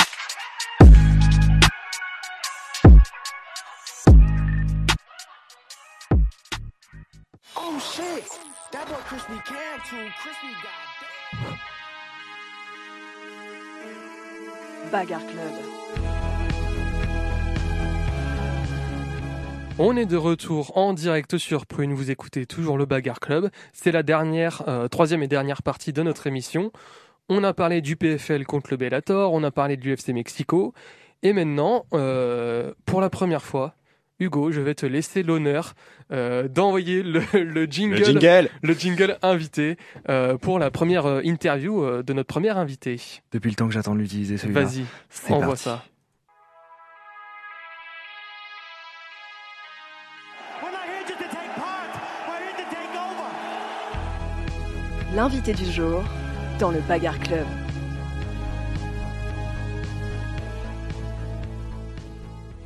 Oh 7.58 7.80
shit! 7.80 8.24
That 8.72 8.88
boy 8.88 8.96
Chris 9.08 9.28
me 9.30 9.42
can 9.46 9.80
too. 9.90 10.10
Chris 10.22 10.36
me 10.44 10.52
got. 10.64 10.90
Bagarre 14.92 15.32
Club. 15.32 15.79
On 19.82 19.96
est 19.96 20.06
de 20.06 20.18
retour 20.18 20.78
en 20.78 20.92
direct 20.92 21.38
sur 21.38 21.66
Prune. 21.66 21.94
Vous 21.94 22.12
écoutez 22.12 22.46
toujours 22.46 22.78
le 22.78 22.86
Bagarre 22.86 23.22
Club. 23.22 23.50
C'est 23.72 23.94
la 23.94 24.04
dernière, 24.04 24.64
euh, 24.68 24.90
troisième 24.90 25.24
et 25.24 25.30
dernière 25.30 25.64
partie 25.64 25.94
de 25.94 26.04
notre 26.04 26.28
émission. 26.28 26.74
On 27.30 27.46
a 27.46 27.54
parlé 27.54 27.80
du 27.80 27.96
PFL 27.96 28.44
contre 28.44 28.72
le 28.72 28.78
Bellator, 28.78 29.32
on 29.32 29.42
a 29.42 29.52
parlé 29.52 29.78
de 29.78 29.86
l'UFC 29.86 30.10
Mexico. 30.10 30.74
Et 31.24 31.32
maintenant, 31.32 31.86
euh, 31.94 32.74
pour 32.86 33.00
la 33.00 33.10
première 33.10 33.46
fois, 33.46 33.74
Hugo, 34.20 34.52
je 34.52 34.60
vais 34.60 34.76
te 34.76 34.86
laisser 34.86 35.24
l'honneur 35.24 35.76
euh, 36.12 36.50
d'envoyer 36.50 37.02
le, 37.02 37.22
le 37.34 37.66
jingle, 37.66 38.00
Le 38.00 38.04
jingle 38.04 38.50
le 38.62 38.74
jingle 38.74 39.18
invité 39.22 39.78
euh, 40.10 40.38
pour 40.38 40.60
la 40.60 40.72
première 40.72 41.22
interview 41.24 41.84
euh, 41.84 42.04
de 42.04 42.12
notre 42.12 42.28
premier 42.28 42.50
invité. 42.50 43.00
Depuis 43.32 43.50
le 43.50 43.56
temps 43.56 43.68
que 43.68 43.74
j'attends 43.74 43.96
de 43.96 44.02
l'utiliser 44.02 44.38
celui-là. 44.38 44.64
Vas-y, 44.64 44.84
envoie 45.30 45.48
parti. 45.48 45.64
ça. 45.64 45.84
L'invité 55.16 55.54
du 55.54 55.66
jour 55.66 56.04
dans 56.60 56.72
le 56.72 56.80
Bagarre 56.88 57.20
Club. 57.20 57.46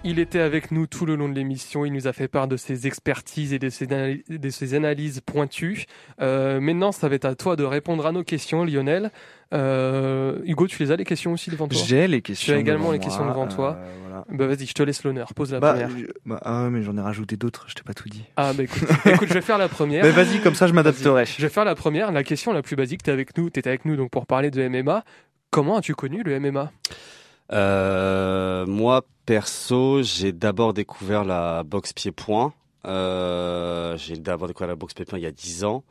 Il 0.05 0.19
était 0.19 0.39
avec 0.41 0.71
nous 0.71 0.85
tout 0.85 1.05
le 1.05 1.15
long 1.15 1.29
de 1.29 1.33
l'émission. 1.33 1.85
Il 1.85 1.93
nous 1.93 2.07
a 2.07 2.13
fait 2.13 2.27
part 2.27 2.49
de 2.49 2.57
ses 2.57 2.87
expertises 2.87 3.53
et 3.53 3.59
de 3.59 3.69
ses, 3.69 3.85
analy- 3.87 4.23
de 4.27 4.49
ses 4.49 4.73
analyses 4.73 5.21
pointues. 5.21 5.85
Euh, 6.21 6.59
maintenant, 6.59 6.91
ça 6.91 7.07
va 7.07 7.15
être 7.15 7.23
à 7.23 7.35
toi 7.35 7.55
de 7.55 7.63
répondre 7.63 8.05
à 8.05 8.11
nos 8.11 8.25
questions, 8.25 8.65
Lionel. 8.65 9.11
Euh, 9.53 10.39
Hugo, 10.43 10.67
tu 10.67 10.83
les 10.83 10.91
as 10.91 10.97
les 10.97 11.05
questions 11.05 11.31
aussi 11.31 11.49
devant 11.51 11.69
toi? 11.69 11.81
J'ai 11.85 12.09
les 12.09 12.21
questions. 12.21 12.51
Tu 12.51 12.57
as 12.57 12.59
également 12.59 12.91
les 12.91 12.97
moi, 12.97 13.05
questions 13.05 13.25
devant 13.25 13.47
toi. 13.47 13.77
euh, 13.79 14.02
Bah 14.29 14.47
vas-y, 14.47 14.65
je 14.65 14.73
te 14.73 14.83
laisse 14.83 15.03
l'honneur. 15.03 15.33
Pose 15.33 15.51
la 15.51 15.59
Bah, 15.59 15.71
première. 15.73 15.89
je- 15.97 16.05
bah, 16.25 16.39
ah 16.43 16.63
ouais, 16.63 16.69
mais 16.69 16.81
j'en 16.83 16.95
ai 16.97 17.01
rajouté 17.01 17.35
d'autres, 17.37 17.65
je 17.67 17.75
t'ai 17.75 17.83
pas 17.83 17.93
tout 17.93 18.09
dit. 18.09 18.23
Ah 18.37 18.53
bah 18.53 18.63
écoute, 18.63 18.83
écoute, 19.05 19.27
je 19.27 19.33
vais 19.33 19.41
faire 19.41 19.57
la 19.57 19.67
première. 19.69 20.03
Mais 20.03 20.11
vas-y, 20.11 20.39
comme 20.41 20.55
ça 20.55 20.67
je 20.67 20.73
m'adapterai. 20.73 21.25
Je 21.25 21.41
vais 21.41 21.49
faire 21.49 21.65
la 21.65 21.75
première. 21.75 22.11
La 22.11 22.23
question 22.23 22.53
la 22.53 22.61
plus 22.61 22.75
basique. 22.75 23.03
T'es 23.03 23.11
avec 23.11 23.37
nous. 23.37 23.49
T'étais 23.49 23.69
avec 23.69 23.85
nous 23.85 23.95
donc 23.95 24.11
pour 24.11 24.25
parler 24.25 24.51
de 24.51 24.67
MMA. 24.67 25.03
Comment 25.51 25.77
as-tu 25.77 25.93
connu 25.95 26.23
le 26.23 26.39
MMA 26.39 26.71
Euh, 27.51 28.65
moi, 28.65 29.05
perso, 29.25 30.01
j'ai 30.03 30.31
d'abord 30.31 30.73
découvert 30.73 31.23
la 31.23 31.63
boxe 31.63 31.93
pied-point. 31.93 32.53
Euh, 32.85 33.95
j'ai 33.97 34.15
d'abord 34.17 34.47
découvert 34.47 34.67
la 34.67 34.75
boxe 34.75 34.93
pied-point 34.93 35.19
il 35.19 35.23
y 35.23 35.27
a 35.27 35.31
10 35.31 35.63
ans. 35.63 35.83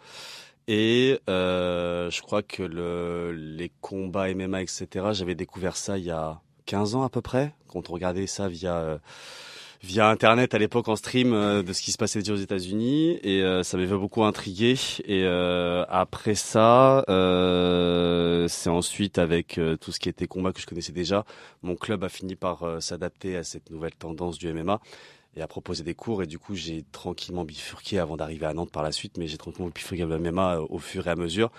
Et 0.68 1.18
euh, 1.28 2.10
je 2.10 2.20
crois 2.22 2.42
que 2.42 2.62
le, 2.62 3.32
les 3.32 3.70
combats 3.80 4.32
MMA, 4.32 4.62
etc., 4.62 4.86
j'avais 5.12 5.34
découvert 5.34 5.76
ça 5.76 5.98
il 5.98 6.04
y 6.04 6.10
a 6.10 6.40
15 6.66 6.94
ans 6.94 7.02
à 7.02 7.08
peu 7.08 7.20
près, 7.20 7.54
quand 7.68 7.90
on 7.90 7.92
regardait 7.94 8.26
ça 8.26 8.48
via... 8.48 8.76
euh, 8.76 8.98
via 9.82 10.08
internet 10.08 10.54
à 10.54 10.58
l'époque 10.58 10.88
en 10.88 10.96
stream 10.96 11.32
euh, 11.32 11.62
de 11.62 11.72
ce 11.72 11.82
qui 11.82 11.90
se 11.92 11.98
passait 11.98 12.30
aux 12.30 12.36
États-Unis. 12.36 13.18
Et 13.22 13.42
euh, 13.42 13.62
ça 13.62 13.76
m'avait 13.76 13.96
beaucoup 13.96 14.22
intrigué. 14.24 14.74
Et 15.04 15.24
euh, 15.24 15.84
après 15.88 16.34
ça 16.34 17.04
euh, 17.08 18.46
c'est 18.48 18.70
ensuite 18.70 19.18
avec 19.18 19.58
euh, 19.58 19.76
tout 19.76 19.92
ce 19.92 19.98
qui 19.98 20.08
était 20.08 20.26
combat 20.28 20.52
que 20.52 20.60
je 20.60 20.66
connaissais 20.66 20.92
déjà 20.92 21.24
mon 21.62 21.74
club 21.76 22.04
a 22.04 22.08
fini 22.08 22.36
par 22.36 22.80
s'adapter 22.80 23.36
à 23.36 23.42
cette 23.44 23.70
nouvelle 23.70 23.94
tendance 23.94 24.38
du 24.38 24.52
MMA 24.52 24.80
et 25.34 25.42
a 25.42 25.46
proposé 25.48 25.82
des 25.82 25.94
cours. 25.94 26.22
Et 26.22 26.26
du 26.26 26.38
coup 26.38 26.54
j'ai 26.54 26.84
tranquillement 26.92 27.44
bifurqué 27.44 27.98
avant 27.98 28.16
d'arriver 28.16 28.46
à 28.46 28.54
Nantes 28.54 28.70
par 28.70 28.82
la 28.84 28.92
suite 28.92 29.18
mais 29.18 29.26
j'ai 29.26 29.38
tranquillement 29.38 29.70
bifurqué 29.74 30.04
le 30.04 30.18
MMA 30.18 30.60
au 30.60 30.78
fur 30.78 31.06
et 31.08 31.10
à 31.10 31.16
mesure 31.16 31.50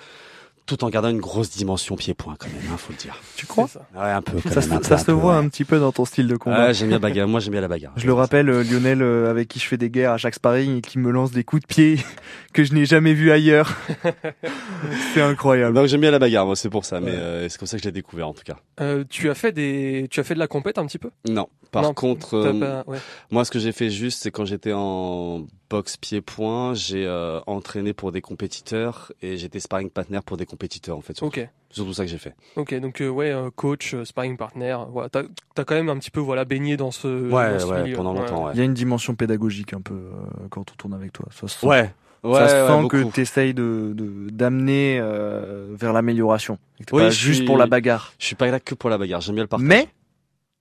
tout 0.65 0.83
en 0.83 0.89
gardant 0.89 1.09
une 1.09 1.19
grosse 1.19 1.49
dimension 1.49 1.95
pied-point 1.95 2.35
quand 2.39 2.47
même 2.47 2.55
hein, 2.71 2.77
faut 2.77 2.93
le 2.93 2.97
dire 2.97 3.19
Tu 3.35 3.45
crois 3.45 3.65
ouais 3.95 4.01
un 4.11 4.21
peu 4.21 4.37
quand 4.41 4.49
Ça, 4.49 4.59
même, 4.61 4.69
se- 4.69 4.73
un 4.73 4.77
peu, 4.77 4.83
ça 4.85 4.95
un 4.95 4.97
se 4.97 5.05
peu, 5.05 5.11
voit 5.11 5.33
ouais. 5.37 5.45
un 5.45 5.49
petit 5.49 5.65
peu 5.65 5.77
dans 5.79 5.91
ton 5.91 6.05
style 6.05 6.27
de 6.27 6.35
combat. 6.37 6.67
Ouais, 6.67 6.73
j'aime 6.73 6.87
bien 6.87 6.97
la 6.97 6.99
bagarre. 7.01 7.27
Moi, 7.27 7.39
j'aime 7.41 7.51
bien 7.51 7.61
la 7.61 7.67
bagarre. 7.67 7.91
Je 7.97 8.05
le 8.07 8.13
rappelle, 8.13 8.49
euh, 8.49 8.63
Lionel, 8.63 9.01
euh, 9.01 9.29
avec 9.29 9.47
qui 9.49 9.59
je 9.59 9.67
fais 9.67 9.77
des 9.77 9.89
guerres 9.89 10.11
à 10.13 10.17
chaque 10.17 10.35
sparring 10.35 10.77
et 10.77 10.81
qui 10.81 10.99
me 10.99 11.11
lance 11.11 11.31
des 11.31 11.43
coups 11.43 11.61
de 11.63 11.67
pied 11.67 11.99
que 12.53 12.63
je 12.63 12.73
n'ai 12.73 12.85
jamais 12.85 13.13
vus 13.13 13.31
ailleurs. 13.31 13.75
c'est 15.13 15.21
incroyable. 15.21 15.75
Donc 15.75 15.87
j'aime 15.87 16.01
bien 16.01 16.11
la 16.11 16.19
bagarre, 16.19 16.45
moi 16.45 16.55
c'est 16.55 16.69
pour 16.69 16.85
ça, 16.85 16.99
mais 16.99 17.11
Ouais. 17.11 17.17
euh, 17.17 17.49
c'est 17.49 17.57
comme 17.57 17.67
ça 17.67 17.77
que 17.77 17.83
je 17.83 17.87
l'ai 17.87 17.91
découvert 17.93 18.27
en 18.27 18.33
tout 18.33 18.43
cas. 18.43 18.57
Euh, 18.81 19.03
Tu 19.09 19.29
as 19.29 19.35
fait 19.35 19.51
des, 19.51 20.07
tu 20.09 20.19
as 20.19 20.23
fait 20.23 20.33
de 20.33 20.39
la 20.39 20.47
compète 20.47 20.77
un 20.77 20.85
petit 20.85 20.97
peu? 20.97 21.09
Non. 21.27 21.47
Par 21.71 21.83
Non, 21.83 21.93
contre, 21.93 22.35
euh, 22.35 22.59
pas- 22.59 22.83
ouais. 22.91 22.99
moi 23.31 23.45
ce 23.45 23.51
que 23.51 23.59
j'ai 23.59 23.71
fait 23.71 23.89
juste, 23.89 24.21
c'est 24.23 24.31
quand 24.31 24.45
j'étais 24.45 24.73
en 24.73 25.45
boxe 25.73 25.97
pied-point, 25.97 26.73
j'ai 26.75 27.05
euh, 27.07 27.39
entraîné 27.47 27.93
pour 27.93 28.11
des 28.11 28.21
compétiteurs 28.21 29.11
et 29.23 29.37
j'étais 29.37 29.59
sparring 29.59 29.89
partner 29.89 30.19
pour 30.25 30.37
des 30.37 30.45
compétiteurs 30.45 30.95
en 30.97 31.01
fait. 31.01 31.17
Surtout, 31.17 31.39
Ok. 31.39 31.49
C'est 31.69 31.75
surtout 31.77 31.93
ça 31.93 32.03
que 32.05 32.11
j'ai 32.11 32.19
fait. 32.19 32.35
Ok, 32.55 32.73
donc 32.79 33.01
euh, 33.01 33.09
ouais, 33.09 33.31
euh, 33.31 33.49
coach, 33.55 33.95
sparring 34.03 34.37
partner, 34.37 34.77
voilà, 34.91 35.09
t'as 35.09 35.23
as 35.57 35.63
quand 35.65 35.73
même 35.73 35.89
un 35.89 35.97
petit 35.97 36.11
peu 36.11 36.19
voilà 36.19 36.45
baigné 36.45 36.77
dans 36.77 36.91
ce, 36.91 37.07
Ouais, 37.31 37.53
dans 37.53 37.59
ce 37.59 37.65
ouais, 37.65 37.83
milieu. 37.83 37.95
pendant 37.95 38.13
longtemps, 38.13 38.45
ouais. 38.45 38.51
Il 38.53 38.59
y 38.59 38.61
a 38.61 38.65
une 38.65 38.75
dimension 38.75 39.15
pédagogique 39.15 39.73
un 39.73 39.81
peu 39.81 39.95
euh, 39.95 40.11
quand 40.51 40.61
on 40.71 40.75
tourne 40.75 40.93
avec 40.93 41.11
toi. 41.13 41.25
Ça 41.31 41.47
se 41.47 41.59
sent, 41.59 41.65
Ouais. 41.67 41.91
Ouais, 42.23 42.39
ça 42.39 42.47
se 42.47 42.53
ouais, 42.53 42.67
sent 42.83 42.87
que 42.87 42.97
beaucoup. 43.01 43.11
tu 43.15 43.21
essayes 43.21 43.53
de 43.55 43.91
de- 43.95 44.29
d'amener 44.29 44.99
euh, 45.01 45.67
vers 45.71 45.91
l'amélioration. 45.91 46.57
Oui, 46.93 47.01
pas 47.01 47.09
juste 47.09 47.39
suis- 47.39 47.45
pour 47.45 47.57
la 47.57 47.65
bagarre. 47.67 48.13
Je 48.19 48.25
suis 48.27 48.35
pas 48.35 48.49
là 48.51 48.59
que 48.61 48.75
pour 48.75 48.89
la 48.91 48.97
bagarre, 48.99 49.19
j'aime 49.21 49.35
bien 49.35 49.43
le 49.43 49.49
partage. 49.49 49.67
Mais 49.67 49.87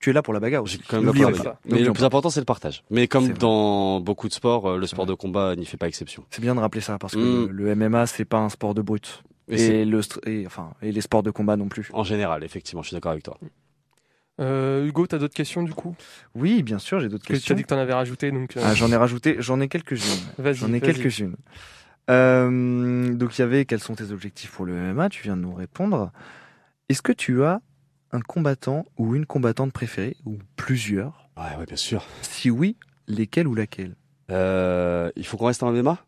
tu 0.02 0.10
es 0.10 0.12
là 0.12 0.20
pour 0.22 0.34
la 0.34 0.40
bagarre 0.40 0.66
j'ai 0.66 0.76
aussi. 0.78 0.86
quand 0.88 1.00
même 1.00 1.06
la 1.06 1.30
bagarre. 1.30 1.56
Mais 1.64 1.78
le 1.80 1.92
plus 1.92 2.04
important 2.04 2.28
c'est 2.28 2.40
le 2.40 2.44
partage. 2.44 2.84
Mais 2.90 3.08
comme 3.08 3.28
dans 3.32 4.00
beaucoup 4.00 4.28
de 4.28 4.34
sports, 4.34 4.66
euh, 4.72 4.76
le 4.78 4.86
sport 4.86 5.06
de 5.06 5.14
combat 5.14 5.56
n'y 5.56 5.64
fait 5.64 5.78
pas 5.78 5.88
exception. 5.88 6.24
C'est 6.30 6.42
bien 6.42 6.54
de 6.54 6.60
rappeler 6.60 6.80
ça 6.82 6.98
parce 6.98 7.14
que 7.14 7.18
Mm. 7.46 7.50
le, 7.50 7.64
le 7.64 7.74
MMA 7.88 8.06
c'est 8.06 8.24
pas 8.26 8.38
un 8.38 8.48
sport 8.50 8.74
de 8.74 8.82
brut. 8.82 9.22
Et 9.48 9.56
c'est 9.58 9.78
Et, 9.80 9.84
le 9.84 10.00
str- 10.00 10.26
et, 10.28 10.46
enfin 10.46 10.70
et 10.82 10.92
les 10.92 11.00
sports 11.00 11.22
de 11.22 11.30
combat 11.30 11.56
non 11.56 11.68
plus. 11.68 11.88
en 11.92 12.04
général, 12.04 12.44
effectivement, 12.44 12.82
je 12.82 12.88
suis 12.88 12.94
d'accord 12.94 13.12
avec 13.12 13.24
toi. 13.24 13.38
Euh, 14.40 14.86
Hugo, 14.86 15.06
t'as 15.06 15.18
d'autres 15.18 15.34
questions 15.34 15.62
du 15.62 15.74
coup? 15.74 15.94
Oui, 16.34 16.62
bien 16.62 16.78
sûr, 16.78 17.00
j'ai 17.00 17.08
d'autres 17.08 17.24
Parce 17.26 17.28
que 17.28 17.32
Tu 17.34 17.38
questions. 17.40 17.54
as 17.54 17.56
dit 17.56 17.62
que 17.64 17.68
t'en 17.68 17.76
avais 17.78 17.92
rajouté, 17.92 18.30
donc 18.30 18.56
euh, 18.56 18.60
Ah, 18.64 18.74
j'en 18.74 18.90
ai 18.90 18.96
rajouté, 18.96 19.36
j'en 19.40 19.60
ai 19.60 19.68
quelques-unes. 19.68 19.98
vas-y. 20.38 20.54
J'en 20.54 20.72
ai 20.72 20.80
quelques-unes. 20.80 21.36
Euh, 22.10 23.14
donc 23.14 23.38
il 23.38 23.42
y 23.42 23.44
avait 23.44 23.64
quels 23.64 23.80
sont 23.80 23.94
tes 23.94 24.10
objectifs 24.10 24.50
pour 24.52 24.64
le 24.64 24.72
MMA 24.72 25.08
Tu 25.08 25.22
viens 25.22 25.36
de 25.36 25.42
nous 25.42 25.54
répondre. 25.54 26.10
Est-ce 26.88 27.02
que 27.02 27.12
tu 27.12 27.44
as 27.44 27.60
un 28.12 28.20
combattant 28.20 28.84
ou 28.98 29.14
une 29.14 29.26
combattante 29.26 29.72
préférée 29.72 30.16
ou 30.26 30.38
plusieurs 30.56 31.28
Ouais, 31.36 31.56
ouais, 31.58 31.66
bien 31.66 31.76
sûr. 31.76 32.04
Si 32.22 32.50
oui, 32.50 32.76
lesquels 33.08 33.46
ou 33.48 33.54
laquelle? 33.54 33.94
Euh, 34.30 35.10
il 35.16 35.26
faut 35.26 35.36
qu'on 35.36 35.46
reste 35.46 35.62
en 35.62 35.72
MMA 35.72 35.98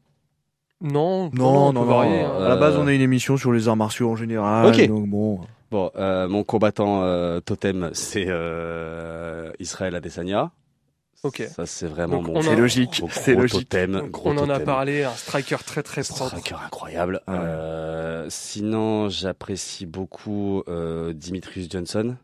Non, 0.81 1.31
Non, 1.33 1.69
on 1.69 1.73
non, 1.73 1.73
non. 1.73 1.85
varier, 1.85 2.21
hein. 2.23 2.37
À 2.45 2.49
la 2.49 2.57
base, 2.57 2.77
Euh, 2.77 2.81
on 2.83 2.87
a 2.87 2.93
une 2.93 3.01
émission 3.01 3.37
sur 3.37 3.53
les 3.53 3.69
arts 3.69 3.77
martiaux 3.77 4.11
en 4.11 4.17
général. 4.17 4.67
Ok. 4.67 4.87
Donc 4.87 5.09
bon. 5.09 5.41
Bon, 5.71 5.91
euh, 5.97 6.29
mon 6.29 6.45
combattant 6.45 7.03
euh, 7.03 7.41
totem, 7.41 7.91
c'est 7.95 8.27
euh, 8.29 9.51
Israël 9.59 9.95
Adesanya. 9.97 10.53
Ok. 11.25 11.43
Ça, 11.55 11.65
c'est 11.67 11.87
vraiment 11.87 12.19
Donc, 12.19 12.27
mon 12.29 12.37
on 12.37 12.43
C'est 12.43 12.51
a- 12.51 12.55
logique. 12.55 13.03
C'est 13.11 13.35
logique. 13.35 13.69
totem. 13.71 13.93
Donc, 13.93 14.11
gros 14.11 14.31
on 14.31 14.39
en 14.39 14.49
a 14.51 14.61
parlé, 14.61 15.03
un 15.05 15.15
striker 15.15 15.57
très 15.67 15.83
très 15.83 16.03
propre. 16.03 16.29
Striker 16.29 16.57
incroyable. 16.67 17.21
Ouais. 17.27 17.35
Euh, 17.37 18.27
sinon, 18.29 19.09
j'apprécie 19.09 19.87
beaucoup 19.87 20.63
euh, 20.69 21.13
Dimitrius 21.15 21.69
Johnson. 21.71 22.17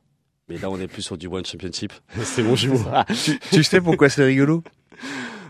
Mais 0.49 0.59
là, 0.59 0.69
on 0.71 0.79
est 0.79 0.87
plus 0.89 1.03
sur 1.03 1.17
du 1.17 1.27
One 1.29 1.45
Championship. 1.45 1.93
c'est 2.23 2.43
mon 2.43 2.55
jumeau. 2.57 2.81
tu 3.53 3.65
sais 3.65 3.81
pourquoi 3.81 4.09
c'est 4.09 4.25
rigolo? 4.25 4.63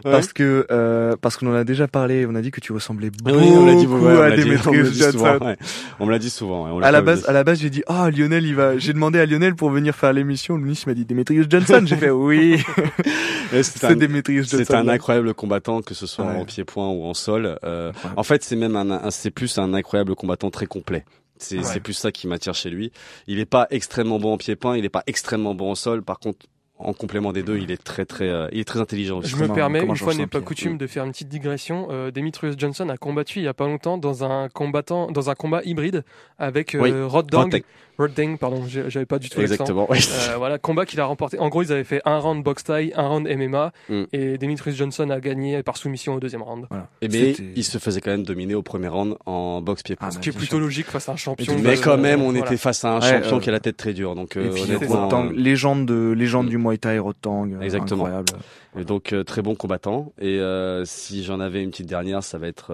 Parce 0.03 0.32
que 0.32 0.66
euh, 0.70 1.16
parce 1.20 1.36
qu'on 1.36 1.48
en 1.48 1.55
a 1.55 1.64
déjà 1.64 1.88
parlé, 1.88 2.26
on 2.26 2.34
a 2.34 2.40
dit 2.42 2.51
que 2.51 2.61
tu 2.61 2.72
ressemblais 2.72 3.11
beaucoup 3.11 3.36
Oui, 3.38 3.48
on 3.51 3.66
l'a 3.66 3.74
dit, 3.74 3.86
ouais, 3.86 4.01
on 4.01 4.20
à 4.20 4.30
on 4.30 4.84
souvent, 5.12 5.38
ouais. 5.38 5.57
On 5.98 6.07
me 6.07 6.11
l'a 6.11 6.18
dit 6.18 6.30
souvent. 6.30 6.64
ouais, 6.64 6.70
on 6.72 6.80
À 6.82 6.90
la 6.90 7.03
base, 7.03 7.28
à 7.28 7.32
la 7.32 7.44
base, 7.44 7.61
j'ai 7.61 7.70
dit 7.70 7.82
ah 7.86 8.11
Lionel, 8.11 8.44
il 8.46 8.55
va. 8.55 8.78
J'ai 8.78 8.92
demandé 8.92 9.18
à 9.18 9.26
Lionel 9.26 9.55
pour 9.55 9.70
venir 9.70 9.94
faire 9.94 10.12
l'émission. 10.12 10.57
Louis 10.57 10.80
m'a 10.86 10.94
dit 10.94 11.05
Demetrius 11.05 11.46
Johnson. 11.48 11.82
j'ai 11.84 11.96
fait 11.96 12.11
oui, 12.11 12.62
c'est 13.62 13.94
Demetrius 13.96 14.51
Johnson. 14.51 14.64
C'est 14.66 14.74
un 14.74 14.88
incroyable 14.88 15.34
combattant, 15.34 15.82
que 15.82 15.94
ce 15.94 16.07
soit 16.07 16.24
en 16.24 16.44
pied-point 16.44 16.88
ou 16.88 17.05
en 17.05 17.14
sol. 17.14 17.59
Euh, 17.64 17.92
en 18.16 18.22
fait, 18.22 18.42
c'est 18.42 18.57
même 18.57 18.76
un, 18.76 18.90
un- 18.90 19.11
c'est 19.11 19.30
plus 19.30 19.59
un 19.59 19.74
incroyable 19.74 20.14
combattant 20.14 20.51
très 20.51 20.66
complet. 20.66 21.05
C'est 21.38 21.57
Ouais. 21.59 21.64
c'est 21.64 21.80
plus 21.80 21.94
ça 21.94 22.12
qui 22.12 22.26
m'attire 22.28 22.53
chez 22.55 22.68
lui. 22.68 22.92
Il 23.26 23.38
est 23.38 23.46
pas 23.46 23.66
extrêmement 23.70 24.18
bon 24.18 24.34
en 24.34 24.36
pied-point, 24.36 24.76
il 24.76 24.84
est 24.84 24.90
pas 24.90 25.03
extrêmement 25.07 25.55
bon 25.55 25.70
en 25.70 25.74
sol. 25.74 26.03
Par 26.03 26.18
contre, 26.18 26.46
en 26.82 26.92
complément 26.92 27.32
des 27.32 27.42
deux, 27.42 27.58
il 27.58 27.70
est 27.70 27.82
très 27.82 28.04
très, 28.04 28.28
euh, 28.28 28.48
il 28.52 28.60
est 28.60 28.64
très 28.64 28.80
intelligent. 28.80 29.18
aussi. 29.18 29.30
Je 29.30 29.36
me 29.36 29.48
permets, 29.48 29.82
une 29.82 29.96
fois 29.96 30.14
n'est 30.14 30.26
pas 30.26 30.40
coutume, 30.40 30.78
de 30.78 30.86
faire 30.86 31.04
une 31.04 31.12
petite 31.12 31.28
digression. 31.28 31.88
Euh, 31.90 32.10
Demetrius 32.10 32.56
Johnson 32.58 32.88
a 32.88 32.96
combattu 32.96 33.38
il 33.40 33.44
y 33.44 33.48
a 33.48 33.54
pas 33.54 33.66
longtemps 33.66 33.98
dans 33.98 34.24
un 34.24 34.48
combattant, 34.48 35.10
dans 35.10 35.30
un 35.30 35.34
combat 35.34 35.60
hybride 35.64 36.04
avec 36.38 36.74
euh, 36.74 36.80
Oui, 36.80 36.92
Rod 37.02 37.26
Dang. 37.26 37.62
Dang, 38.09 38.36
pardon, 38.38 38.64
j'avais 38.66 39.07
pas 39.07 39.18
du 39.18 39.28
tout 39.28 39.40
l'accent. 39.40 39.53
Exactement. 39.55 39.86
oui. 39.90 39.98
Euh, 40.30 40.36
voilà, 40.36 40.59
combat 40.59 40.86
qu'il 40.86 41.01
a 41.01 41.05
remporté. 41.05 41.38
En 41.38 41.48
gros, 41.48 41.62
ils 41.62 41.72
avaient 41.72 41.84
fait 41.84 42.01
un 42.05 42.18
round 42.18 42.42
box 42.42 42.64
tie, 42.64 42.92
un 42.96 43.09
round 43.09 43.26
MMA, 43.28 43.72
Mm. 43.88 44.03
et 44.12 44.38
Demetrius 44.38 44.76
Johnson 44.76 45.11
a 45.11 45.20
gagné 45.20 45.62
par 45.62 45.76
soumission 45.76 46.14
au 46.14 46.20
deuxième 46.20 46.42
round. 46.42 46.66
Et 47.03 47.09
mais 47.09 47.32
il 47.57 47.64
se 47.64 47.78
faisait 47.78 48.01
quand 48.01 48.11
même 48.11 48.22
dominer 48.24 48.55
au 48.55 48.62
premier 48.62 48.88
round 48.88 49.16
en 49.26 49.61
boxe 49.61 49.82
pied-point. 49.82 50.09
Ah, 50.09 50.11
Ce 50.11 50.16
bah, 50.16 50.22
qui 50.22 50.28
est 50.30 50.32
plutôt 50.32 50.57
sûr. 50.57 50.61
logique 50.61 50.86
face 50.86 51.09
à 51.09 51.12
un 51.12 51.16
champion. 51.16 51.57
mais 51.62 51.76
quand 51.76 51.98
même, 51.98 52.22
on 52.22 52.30
voilà. 52.30 52.46
était 52.46 52.57
face 52.57 52.84
à 52.84 52.92
un 52.96 53.01
Ouais, 53.01 53.09
champion 53.22 53.36
euh, 53.36 53.40
qui 53.40 53.48
a 53.48 53.53
la 53.53 53.61
tête 53.61 53.76
très 53.76 53.92
dure. 53.92 54.14
Donc 54.14 54.36
Et 54.36 54.40
euh, 54.40 54.51
puis 54.51 54.62
honnêtement, 54.62 55.05
Rotang, 55.05 55.26
euh, 55.28 55.32
légende 55.34 55.86
de 55.86 56.11
légende 56.16 56.46
Mm. 56.46 56.51
du 56.51 56.59
Muay 56.59 56.78
Thai, 56.78 56.98
Rotang, 56.98 57.51
euh, 57.53 57.61
Exactement. 57.61 58.05
incroyable. 58.07 58.32
Et 58.78 58.84
donc 58.84 59.12
euh, 59.12 59.24
très 59.24 59.42
bon 59.42 59.55
combattant. 59.55 60.12
Et 60.20 60.38
euh, 60.38 60.84
si 60.84 61.24
j'en 61.24 61.40
avais 61.40 61.62
une 61.62 61.70
petite 61.70 61.86
dernière, 61.88 62.22
ça 62.22 62.38
va 62.38 62.46
être 62.46 62.72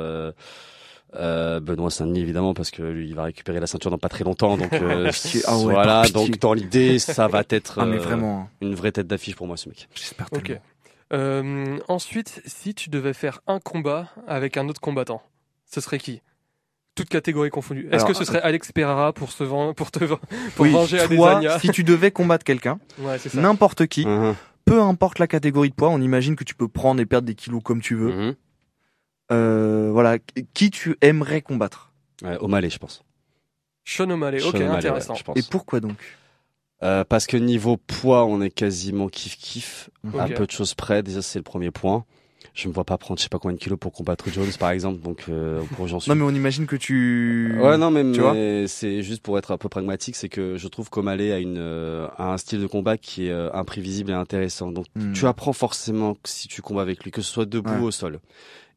euh, 1.18 1.60
Benoît 1.60 1.90
Saint-Denis 1.90 2.20
évidemment 2.20 2.54
parce 2.54 2.70
que 2.70 2.82
lui 2.82 3.08
il 3.08 3.14
va 3.14 3.24
récupérer 3.24 3.60
la 3.60 3.66
ceinture 3.66 3.90
dans 3.90 3.98
pas 3.98 4.08
très 4.08 4.24
longtemps. 4.24 4.56
Donc 4.56 4.72
euh. 4.72 5.10
Ah 5.46 5.56
ouais, 5.58 5.64
voilà. 5.72 6.02
Donc 6.12 6.38
dans 6.38 6.52
l'idée, 6.52 6.98
ça 6.98 7.28
va 7.28 7.42
être 7.50 7.78
Ah 7.80 7.86
mais 7.86 7.96
euh, 7.96 8.00
vraiment, 8.00 8.40
hein. 8.42 8.48
une 8.60 8.74
vraie 8.74 8.92
tête 8.92 9.06
d'affiche 9.06 9.36
pour 9.36 9.46
moi 9.46 9.56
ce 9.56 9.68
mec. 9.68 9.88
j'espère 9.94 10.28
Ok. 10.32 10.44
tellement. 10.44 10.60
Euh, 11.12 11.78
ensuite, 11.88 12.42
si 12.46 12.74
tu 12.74 12.90
devais 12.90 13.12
faire 13.12 13.40
un 13.46 13.60
combat 13.60 14.08
avec 14.26 14.56
un 14.56 14.68
autre 14.68 14.80
combattant, 14.80 15.22
ce 15.70 15.80
serait 15.80 15.98
qui? 15.98 16.20
Toute 16.96 17.08
catégorie 17.10 17.50
confondue. 17.50 17.88
Est-ce 17.92 18.04
que 18.06 18.14
ce 18.14 18.24
serait 18.24 18.40
Alex 18.40 18.72
Pereira 18.72 19.12
pour 19.12 19.30
se 19.30 19.44
ven- 19.44 19.74
pour 19.74 19.90
te 19.90 20.02
ven- 20.02 20.16
pour 20.56 20.64
Oui, 20.64 20.72
venger 20.72 20.98
si 21.60 21.68
tu 21.70 21.84
devais 21.84 22.10
combattre 22.10 22.42
quelqu'un, 22.44 22.78
Ouais, 22.98 23.18
n'importe 23.34 23.86
qui, 23.86 24.06
Mhm. 24.06 24.34
peu 24.64 24.80
importe 24.80 25.18
la 25.18 25.26
catégorie 25.26 25.68
de 25.68 25.74
poids, 25.74 25.90
on 25.90 26.00
imagine 26.00 26.34
que 26.36 26.42
tu 26.44 26.54
peux 26.54 26.68
prendre 26.68 27.00
et 27.00 27.06
perdre 27.06 27.26
des 27.26 27.34
kilos 27.34 27.60
comme 27.62 27.82
tu 27.82 27.94
veux. 27.94 28.12
Mhm. 28.12 28.34
Euh, 29.32 29.90
voilà, 29.92 30.18
qui 30.54 30.70
tu 30.70 30.96
aimerais 31.00 31.42
combattre? 31.42 31.92
Ouais, 32.22 32.36
O'Malley, 32.38 32.70
je 32.70 32.78
pense. 32.78 33.02
Sean 33.84 34.10
O'Malley. 34.10 34.40
Sean 34.40 34.48
Ok, 34.48 34.54
O'Malley, 34.56 34.70
ouais, 34.72 34.76
intéressant. 34.78 35.14
je 35.14 35.22
pense. 35.24 35.38
Et 35.38 35.42
pourquoi 35.42 35.80
donc? 35.80 35.98
Euh, 36.82 37.04
parce 37.04 37.26
que 37.26 37.36
niveau 37.36 37.76
poids, 37.76 38.26
on 38.26 38.40
est 38.42 38.50
quasiment 38.50 39.08
kiff 39.08 39.36
kiff, 39.38 39.90
à 40.18 40.24
Ok. 40.26 40.34
peu 40.34 40.46
de 40.46 40.50
choses 40.50 40.74
près. 40.74 41.02
Déjà, 41.02 41.22
c'est 41.22 41.38
le 41.38 41.42
premier 41.42 41.70
point. 41.70 42.04
Je 42.54 42.68
me 42.68 42.72
vois 42.72 42.84
pas 42.84 42.98
prendre 42.98 43.18
je 43.18 43.24
sais 43.24 43.28
pas 43.28 43.38
combien 43.38 43.54
de 43.54 43.60
kilos 43.60 43.78
pour 43.78 43.92
combattre 43.92 44.30
Jones, 44.30 44.46
par 44.58 44.70
exemple. 44.70 45.00
Donc, 45.00 45.24
euh, 45.28 45.62
pour 45.76 45.86
j'en 45.88 46.00
suis. 46.00 46.08
Non 46.10 46.14
mais 46.16 46.22
on 46.22 46.34
imagine 46.34 46.66
que 46.66 46.76
tu. 46.76 47.56
Ouais, 47.60 47.76
non, 47.78 47.90
mais, 47.90 48.02
Tu 48.12 48.20
vois 48.20 48.34
mais 48.34 48.66
c'est 48.66 49.02
juste 49.02 49.22
pour 49.22 49.38
être 49.38 49.50
un 49.52 49.58
peu 49.58 49.68
pragmatique, 49.68 50.16
c'est 50.16 50.28
que 50.28 50.56
je 50.56 50.68
trouve 50.68 50.90
qu'O'Malley 50.90 51.32
a 51.32 51.38
une 51.38 51.58
euh, 51.58 52.08
a 52.16 52.32
un 52.32 52.38
style 52.38 52.60
de 52.60 52.66
combat 52.66 52.96
qui 52.96 53.26
est 53.26 53.30
euh, 53.30 53.50
imprévisible 53.52 54.10
et 54.10 54.14
intéressant. 54.14 54.70
Donc, 54.72 54.86
Hmm. 54.96 55.12
tu 55.12 55.26
apprends 55.26 55.52
forcément 55.52 56.14
que 56.14 56.28
si 56.28 56.48
tu 56.48 56.62
combats 56.62 56.82
avec 56.82 57.04
lui, 57.04 57.10
que 57.10 57.20
ce 57.22 57.30
soit 57.32 57.44
debout 57.46 57.70
Ouais. 57.70 57.78
ou 57.80 57.84
au 57.84 57.90
sol. 57.90 58.20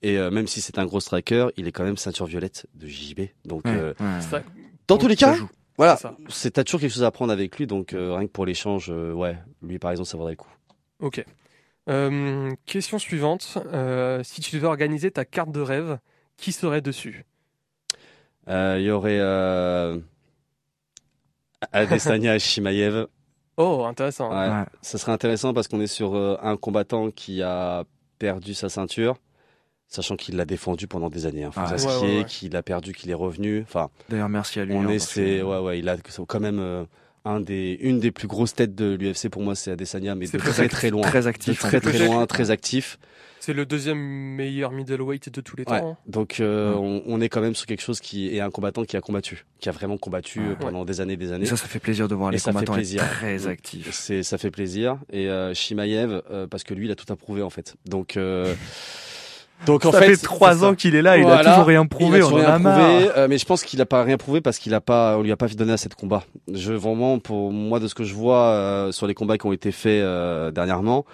Et 0.01 0.17
euh, 0.17 0.31
même 0.31 0.47
si 0.47 0.61
c'est 0.61 0.77
un 0.79 0.85
gros 0.85 0.99
striker, 0.99 1.47
il 1.57 1.67
est 1.67 1.71
quand 1.71 1.83
même 1.83 1.97
ceinture 1.97 2.25
violette 2.25 2.65
de 2.75 2.87
JB. 2.87 3.21
Donc, 3.45 3.65
Ouais, 3.65 3.71
euh, 3.75 3.93
ouais. 3.99 4.43
Dans 4.87 4.95
Donc, 4.95 5.01
tous 5.01 5.07
les 5.07 5.15
ça 5.15 5.27
cas, 5.31 5.33
joue. 5.35 5.49
voilà, 5.77 5.99
C'est 6.29 6.51
t'as 6.51 6.63
toujours 6.63 6.79
quelque 6.79 6.93
chose 6.93 7.03
à 7.03 7.07
apprendre 7.07 7.31
avec 7.33 7.57
lui. 7.57 7.67
Donc, 7.67 7.93
euh, 7.93 8.15
rien 8.15 8.25
que 8.27 8.31
pour 8.31 8.45
l'échange, 8.45 8.87
euh, 8.89 9.11
ouais, 9.13 9.37
lui 9.61 9.77
par 9.77 9.91
exemple, 9.91 10.07
ça 10.09 10.17
vaudrait 10.17 10.33
le 10.33 10.37
coup. 10.37 10.49
Ok. 11.01 11.23
Euh, 11.89 12.51
question 12.65 12.99
suivante. 12.99 13.57
Euh, 13.73 14.21
si 14.23 14.41
tu 14.41 14.55
devais 14.55 14.67
organiser 14.67 15.11
ta 15.11 15.25
carte 15.25 15.51
de 15.51 15.61
rêve, 15.61 15.97
qui 16.37 16.51
serait 16.51 16.81
dessus? 16.81 17.25
Euh, 18.47 18.77
Il 18.79 18.85
y 18.85 18.91
aurait 18.91 19.19
euh, 19.19 19.99
Adesanya 21.71 22.35
et 22.35 22.39
Shimaev. 22.39 23.07
Oh, 23.61 23.83
intéressant. 23.83 24.29
Ouais. 24.29 24.47
Ouais. 24.47 24.63
Ça 24.81 24.97
serait 24.97 25.11
intéressant 25.11 25.53
parce 25.53 25.67
qu'on 25.67 25.81
est 25.81 25.87
sur 25.87 26.15
euh, 26.15 26.37
un 26.41 26.55
combattant 26.55 27.11
qui 27.11 27.43
a 27.43 27.83
perdu 28.17 28.53
sa 28.53 28.69
ceinture, 28.69 29.17
sachant 29.85 30.15
qu'il 30.15 30.37
l'a 30.37 30.45
défendu 30.45 30.87
pendant 30.87 31.09
des 31.09 31.25
années. 31.25 31.43
Hein. 31.43 31.51
Faut 31.51 31.59
Ah, 31.65 31.73
dire 31.75 31.85
ouais. 32.01 32.19
Ouais, 32.19 32.25
qu'il 32.25 32.55
a 32.55 32.63
perdu, 32.63 32.93
qu'il 32.93 33.09
est 33.11 33.13
revenu. 33.15 33.61
Enfin, 33.63 33.89
D'ailleurs, 34.07 34.29
merci 34.29 34.61
à 34.61 34.63
lui. 34.65 34.73
on 34.75 34.83
hein, 34.83 34.87
est, 34.87 35.13
que- 35.13 35.41
ouais, 35.43 35.57
ouais, 35.59 35.79
il 35.79 35.89
a 35.89 35.97
quand 36.25 36.39
même 36.39 36.59
euh, 36.59 36.85
un 37.25 37.39
des, 37.39 37.77
une 37.81 37.99
des 37.99 38.11
plus 38.11 38.27
grosses 38.27 38.53
têtes 38.55 38.75
de 38.75 38.95
l'UFC 38.95 39.29
pour 39.29 39.41
moi, 39.41 39.55
c'est 39.55 39.71
Adesanya, 39.71 40.15
mais 40.15 40.27
de 40.27 40.37
très 40.37 40.51
très 40.51 40.69
très 40.69 40.89
loin, 40.89 41.01
Très 41.01 41.21
de 41.23 41.27
actif. 41.27 41.59
très 41.59 41.77
hein. 41.77 41.79
très 41.81 41.91
Peut-être- 41.91 42.05
loin, 42.05 42.25
très 42.25 42.51
actif. 42.51 42.97
C'est 43.41 43.53
le 43.53 43.65
deuxième 43.65 43.97
meilleur 43.97 44.71
middleweight 44.73 45.29
de 45.33 45.39
tous 45.39 45.55
les 45.55 45.63
Ouais. 45.63 45.79
temps. 45.79 45.91
hein. 45.91 45.97
Donc 46.07 46.39
euh, 46.41 46.73
Ouais. 46.73 46.77
on, 46.77 47.03
on 47.07 47.21
est 47.21 47.29
quand 47.29 47.39
même 47.39 47.55
sur 47.55 47.65
quelque 47.67 47.81
chose 47.81 48.01
qui 48.01 48.35
est 48.35 48.41
un 48.41 48.49
combattant 48.51 48.83
qui 48.83 48.97
a 48.97 49.01
combattu, 49.01 49.45
qui 49.59 49.69
a 49.69 49.71
vraiment 49.71 49.97
combattu 49.97 50.41
euh, 50.41 50.49
Ouais. 50.49 50.55
pendant 50.59 50.83
des 50.83 50.99
années, 50.99 51.15
des 51.15 51.29
Et 51.29 51.33
années. 51.33 51.45
ça, 51.45 51.55
ça 51.55 51.67
fait 51.67 51.79
plaisir 51.79 52.09
de 52.09 52.15
voir 52.15 52.31
Et 52.31 52.33
les 52.33 52.37
ça 52.39 52.51
fait 52.51 52.55
combattants 52.55 52.73
plaisir. 52.73 53.01
très 53.09 53.47
actifs. 53.47 53.91
C'est, 53.93 54.23
ça 54.23 54.37
fait 54.37 54.51
plaisir. 54.51 54.97
Et 55.11 55.29
euh, 55.29 55.53
Shimaev, 55.53 56.21
euh, 56.29 56.47
parce 56.47 56.63
que 56.65 56.73
lui, 56.73 56.87
il 56.87 56.91
a 56.91 56.95
tout 56.95 57.11
approuvé 57.13 57.41
en 57.41 57.49
fait. 57.49 57.75
Donc, 57.85 58.17
euh, 58.17 58.53
donc 59.65 59.85
en 59.85 59.91
ça 59.91 59.99
fait, 59.99 60.15
fait 60.15 60.23
trois 60.25 60.63
ans 60.63 60.73
qu'il 60.75 60.95
est 60.95 61.01
là, 61.01 61.17
il 61.17 61.25
a 61.27 61.43
toujours 61.43 61.65
rien 61.65 61.83
Il 61.83 61.89
prouvé, 61.89 62.21
a 62.21 62.25
on 62.25 62.29
toujours 62.29 62.39
en 62.39 62.45
rien 62.45 62.55
a 62.55 62.59
marre. 62.59 62.77
prouvé, 62.89 63.09
euh, 63.17 63.27
mais 63.29 63.37
je 63.37 63.45
pense 63.45 63.63
qu'il 63.63 63.81
a 63.81 63.85
pas 63.85 64.03
rien 64.03 64.17
prouvé 64.17 64.41
parce 64.41 64.57
qu'il 64.59 64.73
a 64.73 64.81
pas, 64.81 65.17
on 65.17 65.21
lui 65.21 65.31
a 65.31 65.37
pas 65.37 65.47
donné 65.49 65.73
assez 65.73 65.89
de 65.89 65.93
combats. 65.95 66.23
Je 66.51 66.73
vraiment, 66.73 67.19
pour 67.19 67.51
moi, 67.51 67.79
de 67.79 67.87
ce 67.87 67.95
que 67.95 68.03
je 68.03 68.13
vois 68.13 68.43
euh, 68.51 68.91
sur 68.91 69.07
les 69.07 69.13
combats 69.13 69.37
qui 69.37 69.45
ont 69.45 69.53
été 69.53 69.71
faits 69.71 70.01
euh, 70.01 70.51
dernièrement, 70.51 71.05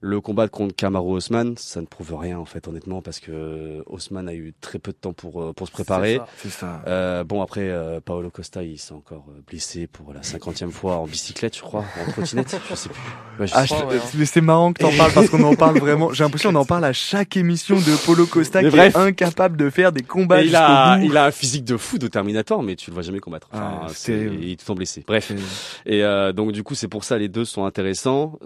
le 0.00 0.20
combat 0.20 0.48
contre 0.48 0.74
Kamaru 0.76 1.14
Osman, 1.16 1.54
ça 1.56 1.80
ne 1.80 1.86
prouve 1.86 2.14
rien 2.16 2.38
en 2.38 2.44
fait, 2.44 2.68
honnêtement, 2.68 3.02
parce 3.02 3.18
que 3.20 3.82
Osman 3.86 4.28
a 4.28 4.34
eu 4.34 4.54
très 4.60 4.78
peu 4.78 4.92
de 4.92 4.96
temps 4.96 5.12
pour 5.12 5.42
euh, 5.42 5.52
pour 5.52 5.66
se 5.66 5.72
préparer. 5.72 6.20
C'est 6.36 6.50
ça. 6.50 6.82
Euh, 6.86 7.24
bon 7.24 7.42
après 7.42 7.68
euh, 7.68 8.00
Paolo 8.00 8.30
Costa 8.30 8.62
il 8.62 8.78
s'est 8.78 8.92
encore 8.92 9.26
euh, 9.30 9.40
blessé 9.46 9.86
pour 9.86 10.12
la 10.14 10.22
cinquantième 10.22 10.70
fois 10.70 10.96
en 10.96 11.06
bicyclette 11.06 11.56
je 11.56 11.62
crois 11.62 11.84
en 12.06 12.10
trottinette 12.12 12.56
je 12.70 12.74
sais 12.74 12.88
plus 12.88 13.00
Ouais, 13.40 13.46
je 13.46 13.52
Ah, 13.54 13.62
ouais, 13.86 14.24
c'est 14.26 14.40
marrant 14.40 14.72
que 14.72 14.82
t'en 14.82 14.90
parles 14.96 15.12
parce 15.12 15.28
qu'on 15.30 15.42
en 15.44 15.54
parle 15.54 15.78
vraiment. 15.80 16.12
J'ai 16.12 16.24
l'impression 16.24 16.50
qu'on 16.52 16.58
en 16.58 16.64
parle 16.64 16.84
à 16.84 16.92
chaque 16.92 17.36
émission 17.36 17.76
de 17.76 18.04
Polo 18.04 18.26
Costa 18.26 18.62
Mais 18.62 18.68
qui 18.70 18.76
bref. 18.76 18.94
est 18.96 18.98
incapable 18.98 19.56
de 19.56 19.70
faire 19.70 19.92
des 19.92 20.02
combats 20.02 20.42
il 20.42 20.56
a, 20.56 20.96
bout. 20.98 21.04
il 21.04 21.16
a 21.16 21.26
un 21.26 21.30
physique 21.30 21.64
de 21.64 21.76
fou 21.76 21.98
de 21.98 22.08
Terminator, 22.08 22.64
mais 22.64 22.74
tu 22.74 22.90
le 22.90 22.94
vois 22.94 23.04
jamais 23.04 23.20
combattre. 23.20 23.48
Enfin, 23.52 23.80
Ah, 23.82 23.86
c'est- 23.90 23.94
c'est- 24.28 24.34
il 24.34 24.50
est 24.50 24.56
tout 24.56 24.62
le 24.62 24.66
temps 24.66 24.74
blessé. 24.74 25.04
Bref. 25.06 25.30
Et 25.86 26.02
euh, 26.02 26.32
donc 26.32 26.50
du 26.50 26.64
coup, 26.64 26.74
c'est 26.74 26.88
pour 26.88 27.04
ça 27.04 27.16
les 27.16 27.28
deux 27.28 27.44
sont 27.44 27.64
intéressants. 27.64 28.38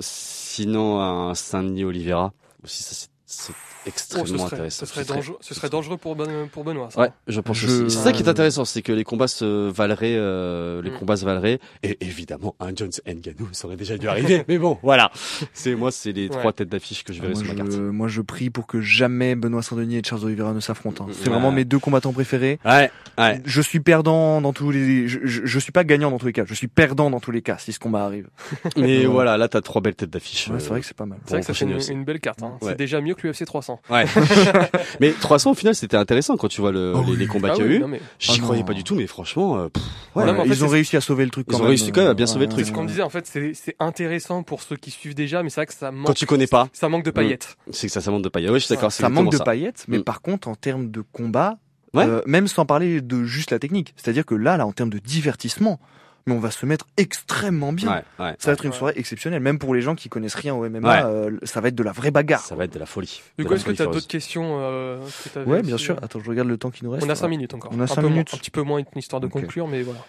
Sinon, 0.54 1.00
un 1.00 1.34
Saint-Denis 1.34 1.82
Oliveira 1.82 2.34
aussi, 2.62 2.82
ça 2.82 2.94
c'est- 3.32 3.52
Oh, 3.84 3.90
ce, 4.24 4.36
serait, 4.36 4.42
intéressant. 4.44 4.86
ce 4.86 4.92
serait 4.94 5.04
dangereux, 5.04 5.36
ce 5.40 5.54
serait 5.54 5.68
dangereux 5.68 5.96
pour, 5.96 6.14
Ben- 6.14 6.46
pour 6.52 6.62
Benoît. 6.62 6.88
Ça. 6.92 7.00
Ouais, 7.00 7.10
je 7.26 7.40
pense 7.40 7.56
Je- 7.56 7.66
aussi. 7.66 7.90
C'est 7.96 8.04
ça 8.04 8.12
qui 8.12 8.22
est 8.22 8.28
euh, 8.28 8.30
intéressant, 8.30 8.64
c'est 8.64 8.80
que 8.80 8.92
les 8.92 9.02
combats 9.02 9.26
se 9.26 9.70
valeraient, 9.70 10.14
euh, 10.16 10.80
les 10.82 10.90
Mm. 10.92 10.98
combats 11.00 11.16
se 11.16 11.24
valeraient, 11.24 11.58
et 11.82 11.98
évidemment 12.00 12.54
un 12.60 12.72
Jones 12.76 12.92
Ngannou, 13.04 13.48
ça 13.50 13.66
aurait 13.66 13.74
déjà 13.76 13.98
dû 13.98 14.06
arriver. 14.06 14.44
mais 14.48 14.58
bon, 14.58 14.78
voilà. 14.84 15.10
C'est 15.52 15.74
moi, 15.74 15.90
c'est 15.90 16.12
les 16.12 16.28
Ouais. 16.28 16.28
trois 16.28 16.52
têtes 16.52 16.68
d'affiche 16.68 17.02
que 17.02 17.12
je 17.12 17.20
verrai 17.20 17.34
moi, 17.34 17.42
sur 17.42 17.52
ma 17.52 17.58
carte. 17.58 17.76
moi, 17.76 18.06
je 18.06 18.20
prie 18.22 18.50
pour 18.50 18.68
que 18.68 18.80
jamais 18.80 19.34
Benoît 19.34 19.62
Saint-Denis 19.64 19.96
et 19.96 20.02
Charles 20.04 20.26
Oliveira 20.26 20.52
ne 20.52 20.60
s'affrontent. 20.60 21.06
hein. 21.08 21.12
C'est 21.12 21.24
Ouais. 21.26 21.30
vraiment 21.34 21.50
mes 21.50 21.64
deux 21.64 21.80
combattants 21.80 22.12
préférés. 22.12 22.60
Ouais, 22.64 22.88
ouais. 23.18 23.42
Je 23.44 23.60
suis 23.60 23.80
perdant 23.80 24.40
dans 24.40 24.52
tous 24.52 24.70
les. 24.70 25.08
Je, 25.08 25.18
je, 25.24 25.40
je 25.44 25.58
suis 25.58 25.72
pas 25.72 25.82
gagnant 25.82 26.12
dans 26.12 26.18
tous 26.18 26.26
les 26.26 26.32
cas. 26.32 26.44
Je 26.46 26.54
suis 26.54 26.68
perdant 26.68 27.10
dans 27.10 27.18
tous 27.18 27.32
les 27.32 27.42
cas 27.42 27.58
si 27.58 27.72
ce 27.72 27.80
combat 27.80 28.04
arrive. 28.04 28.28
Mais 28.76 29.06
voilà, 29.06 29.36
là 29.36 29.48
t'as 29.48 29.60
trois 29.60 29.80
belles 29.82 29.96
têtes 29.96 30.10
d'affiche. 30.10 30.46
Ouais, 30.46 30.54
euh, 30.54 30.58
c'est 30.60 30.68
vrai 30.68 30.80
que 30.80 30.86
c'est 30.86 30.96
pas 30.96 31.06
mal. 31.06 31.18
C'est 31.24 31.30
vrai 31.32 31.40
que 31.40 31.46
ça 31.46 31.54
fait 31.54 31.64
une, 31.92 32.04
belle 32.04 32.20
carte. 32.20 32.44
hein. 32.44 32.58
C'est 32.62 32.78
déjà 32.78 33.00
mieux 33.00 33.14
que 33.16 33.21
l'UFC 33.22 33.44
300. 33.44 33.80
Ouais. 33.90 34.04
mais 35.00 35.12
300 35.12 35.52
au 35.52 35.54
final 35.54 35.74
c'était 35.74 35.96
intéressant 35.96 36.36
quand 36.36 36.48
tu 36.48 36.60
vois 36.60 36.72
le, 36.72 36.92
Oh 36.94 37.02
les, 37.06 37.12
oui. 37.12 37.16
les 37.18 37.26
combats 37.26 37.48
Ah 37.52 37.54
qu'il 37.54 37.64
y 37.64 37.68
a 37.68 37.70
oui, 37.70 37.76
eu. 37.76 37.84
mais 37.86 38.00
J'y 38.18 38.38
Oh 38.40 38.44
croyais 38.44 38.64
pas 38.64 38.74
du 38.74 38.84
tout, 38.84 38.94
mais 38.94 39.06
franchement, 39.06 39.58
euh, 39.58 39.68
pff, 39.68 39.82
Ouais, 40.14 40.24
Non, 40.26 40.32
mais 40.34 40.40
en 40.40 40.44
ils 40.44 40.54
fait, 40.54 40.62
ont 40.64 40.68
réussi 40.68 40.96
à 40.96 41.00
sauver 41.00 41.24
le 41.24 41.30
truc. 41.30 41.46
Ils 41.48 41.52
quand 41.52 41.56
ont 41.58 41.60
même. 41.60 41.68
réussi 41.68 41.90
quand 41.92 42.02
même 42.02 42.10
à 42.10 42.14
bien 42.14 42.26
sauver 42.26 42.46
le 42.46 42.50
truc. 42.52 42.64
C'est 42.64 42.70
ce 42.70 42.74
qu'on 42.74 42.84
disait 42.84 43.02
en 43.02 43.08
fait, 43.10 43.26
c'est 43.26 43.52
c'est 43.54 43.76
intéressant 43.80 44.42
pour 44.42 44.62
ceux 44.62 44.76
qui 44.76 44.90
suivent 44.90 45.14
déjà, 45.14 45.42
mais 45.42 45.50
c'est 45.50 45.60
vrai 45.60 45.66
que 45.66 45.74
ça 45.74 45.90
manque, 45.90 46.06
quand 46.06 46.14
tu 46.14 46.26
connais 46.26 46.46
pas, 46.46 46.68
ça 46.72 46.88
manque 46.88 47.04
de 47.04 47.10
paillettes. 47.10 47.56
c'est 47.70 47.86
que 47.86 47.92
ça, 47.92 48.00
ça 48.00 48.10
manque 48.10 48.22
de 48.22 48.28
paillettes. 48.28 48.50
Ouais, 48.50 48.60
je 48.60 48.66
suis 48.66 48.74
d'accord, 48.74 48.92
c'est 48.92 49.02
Ça 49.02 49.08
manque 49.08 49.32
de 49.32 49.38
paillettes, 49.38 49.84
mais 49.88 49.98
Mm. 49.98 50.04
par 50.04 50.20
contre, 50.22 50.48
en 50.48 50.54
termes 50.54 50.90
de 50.90 51.02
combat, 51.12 51.58
Ouais. 51.94 52.04
euh, 52.06 52.22
même 52.26 52.48
sans 52.48 52.64
parler 52.64 53.00
de 53.02 53.24
juste 53.24 53.50
la 53.50 53.58
technique, 53.58 53.92
c'est-à-dire 53.96 54.24
que 54.24 54.34
là, 54.34 54.56
là, 54.56 54.66
en 54.66 54.72
termes 54.72 54.88
de 54.90 54.98
divertissement, 54.98 55.78
mais 56.26 56.34
on 56.34 56.38
va 56.38 56.50
se 56.50 56.64
mettre 56.66 56.86
extrêmement 56.96 57.72
bien. 57.72 57.88
Ouais, 57.90 58.04
ouais. 58.24 58.36
Ça 58.38 58.50
va 58.50 58.52
être 58.54 58.64
une 58.64 58.70
Ouais. 58.72 58.76
soirée 58.76 58.94
exceptionnelle, 58.96 59.40
même 59.40 59.58
pour 59.58 59.74
les 59.74 59.80
gens 59.82 59.94
qui 59.94 60.08
connaissent 60.08 60.34
rien 60.34 60.54
au 60.54 60.64
MMA. 60.68 60.88
Ouais. 60.88 61.02
euh, 61.04 61.38
ça 61.42 61.60
va 61.60 61.68
être 61.68 61.74
de 61.74 61.82
la 61.82 61.92
vraie 61.92 62.10
bagarre. 62.10 62.40
Ça 62.40 62.54
va 62.54 62.64
être 62.64 62.74
de 62.74 62.78
la 62.78 62.86
folie. 62.86 63.22
Du 63.38 63.44
coup, 63.44 63.54
est-ce 63.54 63.64
que 63.64 63.72
tu 63.72 63.82
as 63.82 63.86
d'autres 63.86 64.06
questions 64.06 64.58
euh, 64.60 64.98
que 65.34 65.40
Ouais, 65.44 65.62
bien 65.62 65.76
sûr. 65.78 65.96
Attends, 66.02 66.20
je 66.20 66.28
regarde 66.28 66.48
le 66.48 66.56
temps 66.58 66.70
qui 66.70 66.84
nous 66.84 66.90
reste. 66.90 67.04
On 67.06 67.08
a 67.10 67.14
5 67.14 67.24
Ouais. 67.24 67.30
minutes 67.30 67.54
encore. 67.54 67.72
On 67.74 67.80
a 67.80 67.84
Un 67.84 67.86
cinq 67.86 67.96
peu 67.96 68.00
moins- 68.02 68.10
minutes. 68.10 68.30
un 68.34 68.38
petit 68.38 68.50
peu 68.50 68.62
moins, 68.62 68.78
une 68.78 68.86
histoire 68.96 69.20
de 69.20 69.26
conclure, 69.26 69.66
mais 69.68 69.82
voilà. 69.82 70.00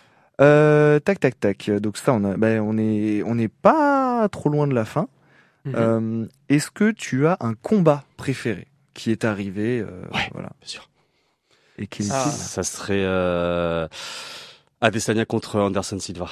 Euh, 0.41 0.99
tac, 0.99 1.19
tac, 1.19 1.39
tac. 1.39 1.69
Donc 1.69 1.97
ça, 1.97 2.13
on 2.13 2.23
a, 2.23 2.35
ben, 2.37 2.59
on 2.61 2.77
est, 2.77 3.21
on 3.23 3.35
n'est 3.35 3.47
pas 3.49 4.27
trop 4.31 4.49
loin 4.49 4.67
de 4.67 4.73
la 4.73 4.85
fin. 4.85 5.07
Mhm. 5.65 5.73
Euh, 5.77 6.25
Est-ce 6.49 6.69
que 6.71 6.91
tu 6.91 7.25
as 7.27 7.37
un 7.39 7.53
combat 7.53 8.03
préféré 8.17 8.67
qui 8.93 9.11
est 9.11 9.23
arrivé 9.25 9.79
euh, 9.79 10.01
Ouais. 10.13 10.29
voilà, 10.33 10.49
Bien 10.59 10.67
sûr. 10.67 10.89
et 11.77 11.87
qui 11.87 12.03
est 12.03 12.09
Ah. 12.11 12.25
Ça 12.29 12.63
serait 12.63 13.03
euh, 13.05 13.87
Adesanya 14.83 15.25
contre 15.25 15.59
Anderson 15.59 15.97
Silva. 15.99 16.29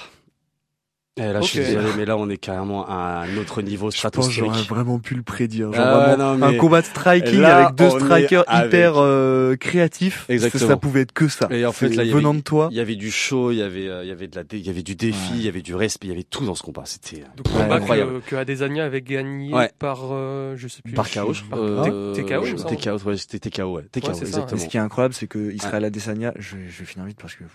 Et 1.18 1.24
là, 1.24 1.42
je 1.42 1.46
suis 1.48 1.60
désolé, 1.60 1.90
mais 1.98 2.06
là, 2.06 2.16
on 2.16 2.30
est 2.30 2.38
carrément 2.38 2.88
à 2.88 3.26
un 3.28 3.36
autre 3.36 3.62
niveau 3.62 3.92
Je 3.92 4.02
pense 4.02 4.28
que 4.28 4.32
j'aurais 4.32 4.48
stratosphérique. 4.54 4.70
vraiment 4.70 4.98
pu 5.00 5.14
le 5.16 5.24
prédire. 5.24 5.74
Genre 5.74 5.84
Ah 5.86 5.98
ouais, 6.00 6.06
vraiment, 6.16 6.38
non, 6.38 6.46
un 6.48 6.54
combat 6.58 6.80
de 6.82 6.86
striking 6.86 7.42
là, 7.42 7.66
avec 7.66 7.76
deux 7.76 7.90
strikers 7.90 8.46
avec- 8.48 8.68
hyper 8.68 8.94
euh, 8.96 9.58
créatifs. 9.58 10.26
Exactement. 10.30 10.68
Ça 10.70 10.78
pouvait 10.78 11.02
être 11.02 11.12
que 11.12 11.28
ça. 11.28 11.50
Et 11.52 11.66
en 11.66 11.74
fait, 11.74 11.90
là, 11.90 12.04
il 12.06 12.10
y 12.10 12.14
venant 12.14 12.30
avait- 12.30 12.40
de 12.40 12.44
toi. 12.44 12.70
Il 12.72 12.78
y 12.78 12.80
avait 12.80 12.96
du 12.96 13.12
show, 13.12 13.52
il 13.52 13.58
y 13.58 13.62
avait, 13.62 13.90
euh, 13.90 14.04
il 14.06 14.08
y 14.08 14.12
avait 14.12 14.30
de 14.30 14.38
la, 14.38 14.44
il 14.54 14.66
y 14.66 14.70
avait 14.70 14.84
du 14.84 14.96
défi, 14.96 15.32
Ouais. 15.34 15.38
il 15.40 15.46
y 15.46 15.48
avait 15.50 15.62
du 15.62 15.76
respect, 15.76 16.08
il 16.08 16.12
y 16.12 16.14
avait 16.14 16.24
tout 16.24 16.46
dans 16.46 16.56
ce 16.56 16.64
combat. 16.64 16.84
C'était 16.86 17.18
Ouais, 17.18 17.24
combat 17.44 17.76
incroyable. 17.76 18.22
que, 18.22 18.30
que 18.30 18.36
Adesanya 18.38 18.86
avait 18.86 19.02
gagné 19.02 19.54
Ouais. 19.54 19.70
par, 19.80 20.00
euh, 20.12 20.56
je 20.56 20.70
sais 20.70 20.82
plus. 20.82 20.94
par 20.94 21.10
KO. 21.12 21.34
Euh, 21.54 22.14
TKO. 22.16 22.46
TKO, 22.74 22.98
ouais, 23.10 23.18
c'était 23.18 23.40
TKO, 23.50 23.74
ouais. 23.76 23.84
TKO, 23.92 24.08
Ouais, 24.08 24.14
c'est 24.14 24.20
ça. 24.20 24.24
Et 24.24 24.28
exactement. 24.30 24.62
ce 24.62 24.68
qui 24.68 24.78
est 24.78 24.80
incroyable, 24.80 25.14
c'est 25.14 25.28
que 25.28 25.52
Israël 25.52 25.84
Adesanya, 25.84 26.32
je, 26.40 26.56
vais- 26.56 26.70
je 26.70 26.84
finir 26.86 27.06
vite 27.06 27.18
parce 27.22 27.34
que 27.36 27.44
pff, 27.44 27.52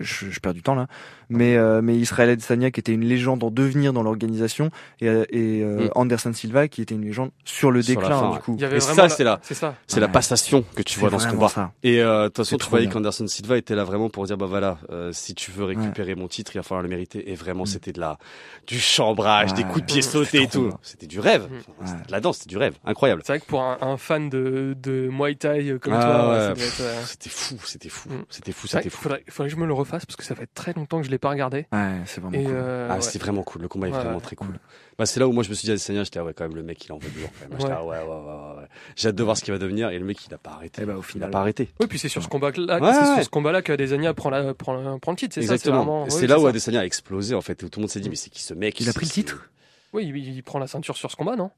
je, 0.00 0.02
je, 0.26 0.30
je 0.30 0.40
perds 0.40 0.54
du 0.54 0.62
temps 0.62 0.74
là, 0.74 0.86
mais 1.28 1.56
euh, 1.56 1.80
mais 1.82 1.96
Israël 1.96 2.30
Adesanya 2.30 2.70
qui 2.70 2.80
était 2.80 2.92
une 2.92 3.04
légende 3.04 3.42
en 3.44 3.50
devenir 3.50 3.92
dans 3.92 4.02
l'organisation 4.02 4.70
et, 5.00 5.08
euh, 5.08 5.24
et 5.30 5.62
euh, 5.62 5.86
Mm. 5.86 5.90
Anderson 5.94 6.32
Silva 6.32 6.68
qui 6.68 6.82
était 6.82 6.94
une 6.94 7.04
légende 7.04 7.30
sur 7.44 7.70
le 7.70 7.82
Sur 7.82 8.00
la 8.00 8.08
déclin 8.08 8.20
fin, 8.20 8.30
du 8.32 8.38
coup. 8.40 8.56
Et 8.60 8.80
ça, 8.80 8.94
la- 9.02 9.08
c'est 9.08 9.24
là. 9.24 9.38
C'est 9.42 9.54
ça. 9.54 9.74
C'est 9.86 10.00
la 10.00 10.08
passation 10.08 10.64
que 10.74 10.82
tu 10.82 10.98
vois 11.00 11.10
dans 11.10 11.18
ce 11.18 11.28
combat. 11.28 11.48
ça. 11.48 11.72
Et 11.82 12.00
euh, 12.02 12.22
de 12.24 12.28
toute 12.28 12.38
façon, 12.38 12.56
C'est 12.58 12.64
tu 12.64 12.70
voyais 12.70 12.88
qu'Anderson 12.88 13.26
Silva 13.26 13.56
était 13.58 13.74
là 13.74 13.84
vraiment 13.84 14.08
pour 14.10 14.24
dire 14.26 14.36
bah 14.36 14.46
voilà, 14.46 14.78
euh, 14.90 15.10
si 15.12 15.34
tu 15.34 15.50
veux 15.50 15.64
récupérer 15.64 16.14
mon 16.14 16.28
titre, 16.28 16.52
il 16.54 16.58
va 16.58 16.62
falloir 16.62 16.82
le 16.82 16.88
mériter. 16.88 17.30
Et 17.30 17.34
vraiment, 17.34 17.64
Mm. 17.64 17.66
c'était 17.66 17.92
de 17.92 18.00
la 18.00 18.18
du 18.66 18.78
chambrage, 18.80 19.54
des 19.54 19.62
coups 19.64 19.80
de 19.82 19.86
pied 19.86 20.02
sautés 20.02 20.42
et 20.42 20.48
tout. 20.48 20.70
C'était 20.82 21.06
du 21.06 21.20
rêve. 21.20 21.42
Mm. 21.50 21.54
Enfin, 21.82 21.86
C'était 21.92 22.06
de 22.06 22.12
la 22.12 22.20
danse, 22.20 22.36
c'était 22.38 22.48
du 22.50 22.56
rêve, 22.58 22.74
incroyable. 22.84 23.22
C'est 23.24 23.32
vrai 23.34 23.40
que 23.40 23.46
pour 23.46 23.62
un, 23.62 23.78
un 23.80 23.96
fan 23.96 24.28
de, 24.28 24.74
de 24.80 25.08
Muay 25.12 25.34
Thai 25.34 25.76
comme 25.80 25.92
Ah 25.94 26.54
toi, 26.56 26.64
C'était 27.06 27.30
fou, 27.30 27.56
c'était 27.64 27.88
fou, 27.88 28.08
Mm. 28.08 28.24
c'était 28.30 28.52
fou, 28.52 28.66
c'était 28.66 28.88
fou. 28.90 29.02
faudrait, 29.02 29.24
faudrait 29.28 29.48
que 29.50 29.54
je 29.54 29.60
me 29.60 29.66
le 29.66 29.72
refasse 29.76 30.04
parce 30.06 30.16
que 30.16 30.24
ça 30.24 30.34
fait 30.34 30.48
très 30.52 30.72
longtemps 30.72 30.98
que 31.00 31.06
je 31.06 31.10
l'ai 31.10 31.18
pas 31.18 31.30
regardé. 31.30 31.66
Ouais, 31.72 31.92
c'est 32.06 32.20
vraiment 32.20 32.36
Et 32.38 32.44
cool. 32.44 32.52
euh, 32.54 32.88
Ah, 32.90 32.96
ouais. 32.96 33.00
c'était 33.02 33.18
vraiment 33.18 33.42
cool. 33.44 33.62
Le 33.62 33.68
combat 33.68 33.86
est 33.88 33.92
Ouais, 33.92 33.98
vraiment 33.98 34.16
ouais. 34.16 34.20
très 34.20 34.34
cool. 34.36 34.58
Bah, 34.98 35.06
c'est 35.06 35.20
là 35.20 35.28
où 35.28 35.32
moi 35.32 35.42
je 35.42 35.50
me 35.50 35.54
suis 35.54 35.66
dit, 35.66 35.72
Adesanya, 35.72 36.02
j'étais, 36.04 36.18
ah 36.18 36.24
ouais, 36.24 36.32
quand 36.34 36.44
même, 36.44 36.56
le 36.56 36.62
mec, 36.62 36.84
il 36.84 36.92
en 36.92 36.98
veut 36.98 37.08
Ouais. 37.08 37.28
ah 37.70 37.84
ouais, 37.84 37.98
ouais, 37.98 38.02
ouais, 38.02 38.08
ouais, 38.08 38.56
ouais. 38.62 38.68
J'ai 38.96 39.08
hâte 39.08 39.14
de 39.14 39.22
voir 39.22 39.36
ce 39.36 39.44
qu'il 39.44 39.52
va 39.52 39.58
devenir. 39.58 39.90
Et 39.90 39.98
le 39.98 40.04
mec, 40.04 40.18
il 40.26 40.34
a 40.34 40.38
pas 40.38 40.50
arrêté. 40.52 40.82
Et 40.82 40.84
bah, 40.86 40.94
au 40.94 40.96
il 40.96 41.00
a 41.00 41.02
final. 41.02 41.30
pas 41.30 41.40
arrêté. 41.40 41.68
Oui, 41.80 41.86
puis 41.86 41.98
c'est 41.98 42.08
sur 42.08 42.22
ce 42.22 42.28
combat-là, 42.28 42.80
Ouais, 42.80 42.92
c'est 42.92 43.00
ouais. 43.08 43.14
sur 43.16 43.24
ce 43.24 43.28
combat-là 43.30 43.62
qu'Adesanya 43.62 44.14
prend, 44.14 44.30
la, 44.30 44.54
prend, 44.54 44.74
la- 44.74 44.98
prend 44.98 45.12
le 45.12 45.16
titre, 45.16 45.34
c'est 45.34 45.40
Exactement. 45.42 46.06
là 46.06 46.38
où. 46.40 46.46
Adesanya 46.46 46.80
a 46.80 46.84
explosé, 46.84 47.34
en 47.34 47.40
fait. 47.42 47.62
Où 47.62 47.68
tout 47.68 47.78
le 47.80 47.82
monde 47.82 47.90
s'est 47.90 48.00
dit, 48.00 48.08
mais 48.08 48.16
c'est 48.16 48.30
qui 48.30 48.42
ce 48.42 48.54
mec 48.54 48.80
Il 48.80 48.88
a 48.88 48.92
pris 48.92 49.06
le 49.06 49.10
titre? 49.10 49.50
Oui, 49.92 50.06
il, 50.06 50.16
il 50.16 50.42
prend 50.42 50.58
la 50.58 50.66
ceinture 50.66 50.96
sur 50.96 51.10
ce 51.10 51.16
combat, 51.16 51.36
non? 51.36 51.50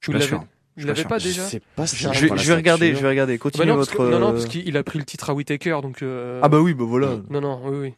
Je 0.00 0.10
suis 0.10 0.18
pas 0.18 0.24
sûr. 0.24 0.44
Suis 0.78 0.86
l'avez 0.86 1.04
pas 1.04 1.18
déjà 1.18 1.44
Je 1.44 1.48
sais 1.48 1.60
pas 1.76 1.86
si 1.86 1.96
Je 1.96 2.12
Je 2.12 2.26
vais, 2.26 2.36
je 2.36 2.46
vais 2.48 2.54
regarder, 2.54 2.94
je 2.94 3.00
vais 3.02 3.08
regarder. 3.08 3.34
Bah 3.34 3.42
Continuez 3.42 3.66
non, 3.66 3.76
parce 3.76 3.88
votre. 3.90 4.06
que- 4.06 4.10
non, 4.12 4.18
non, 4.20 4.28
euh, 4.28 4.32
parce 4.32 4.46
qu'il 4.46 4.76
a 4.76 4.82
pris 4.82 4.98
le 4.98 5.04
titre 5.04 5.30
à 5.30 5.34
Whitaker, 5.34 5.78
donc. 5.82 6.02
euh, 6.02 6.40
Ah 6.42 6.48
bah 6.48 6.60
oui, 6.60 6.74
bah 6.74 6.84
voilà. 6.86 7.18
Non, 7.28 7.40
non, 7.40 7.60
oui, 7.68 7.76
oui. 7.78 7.94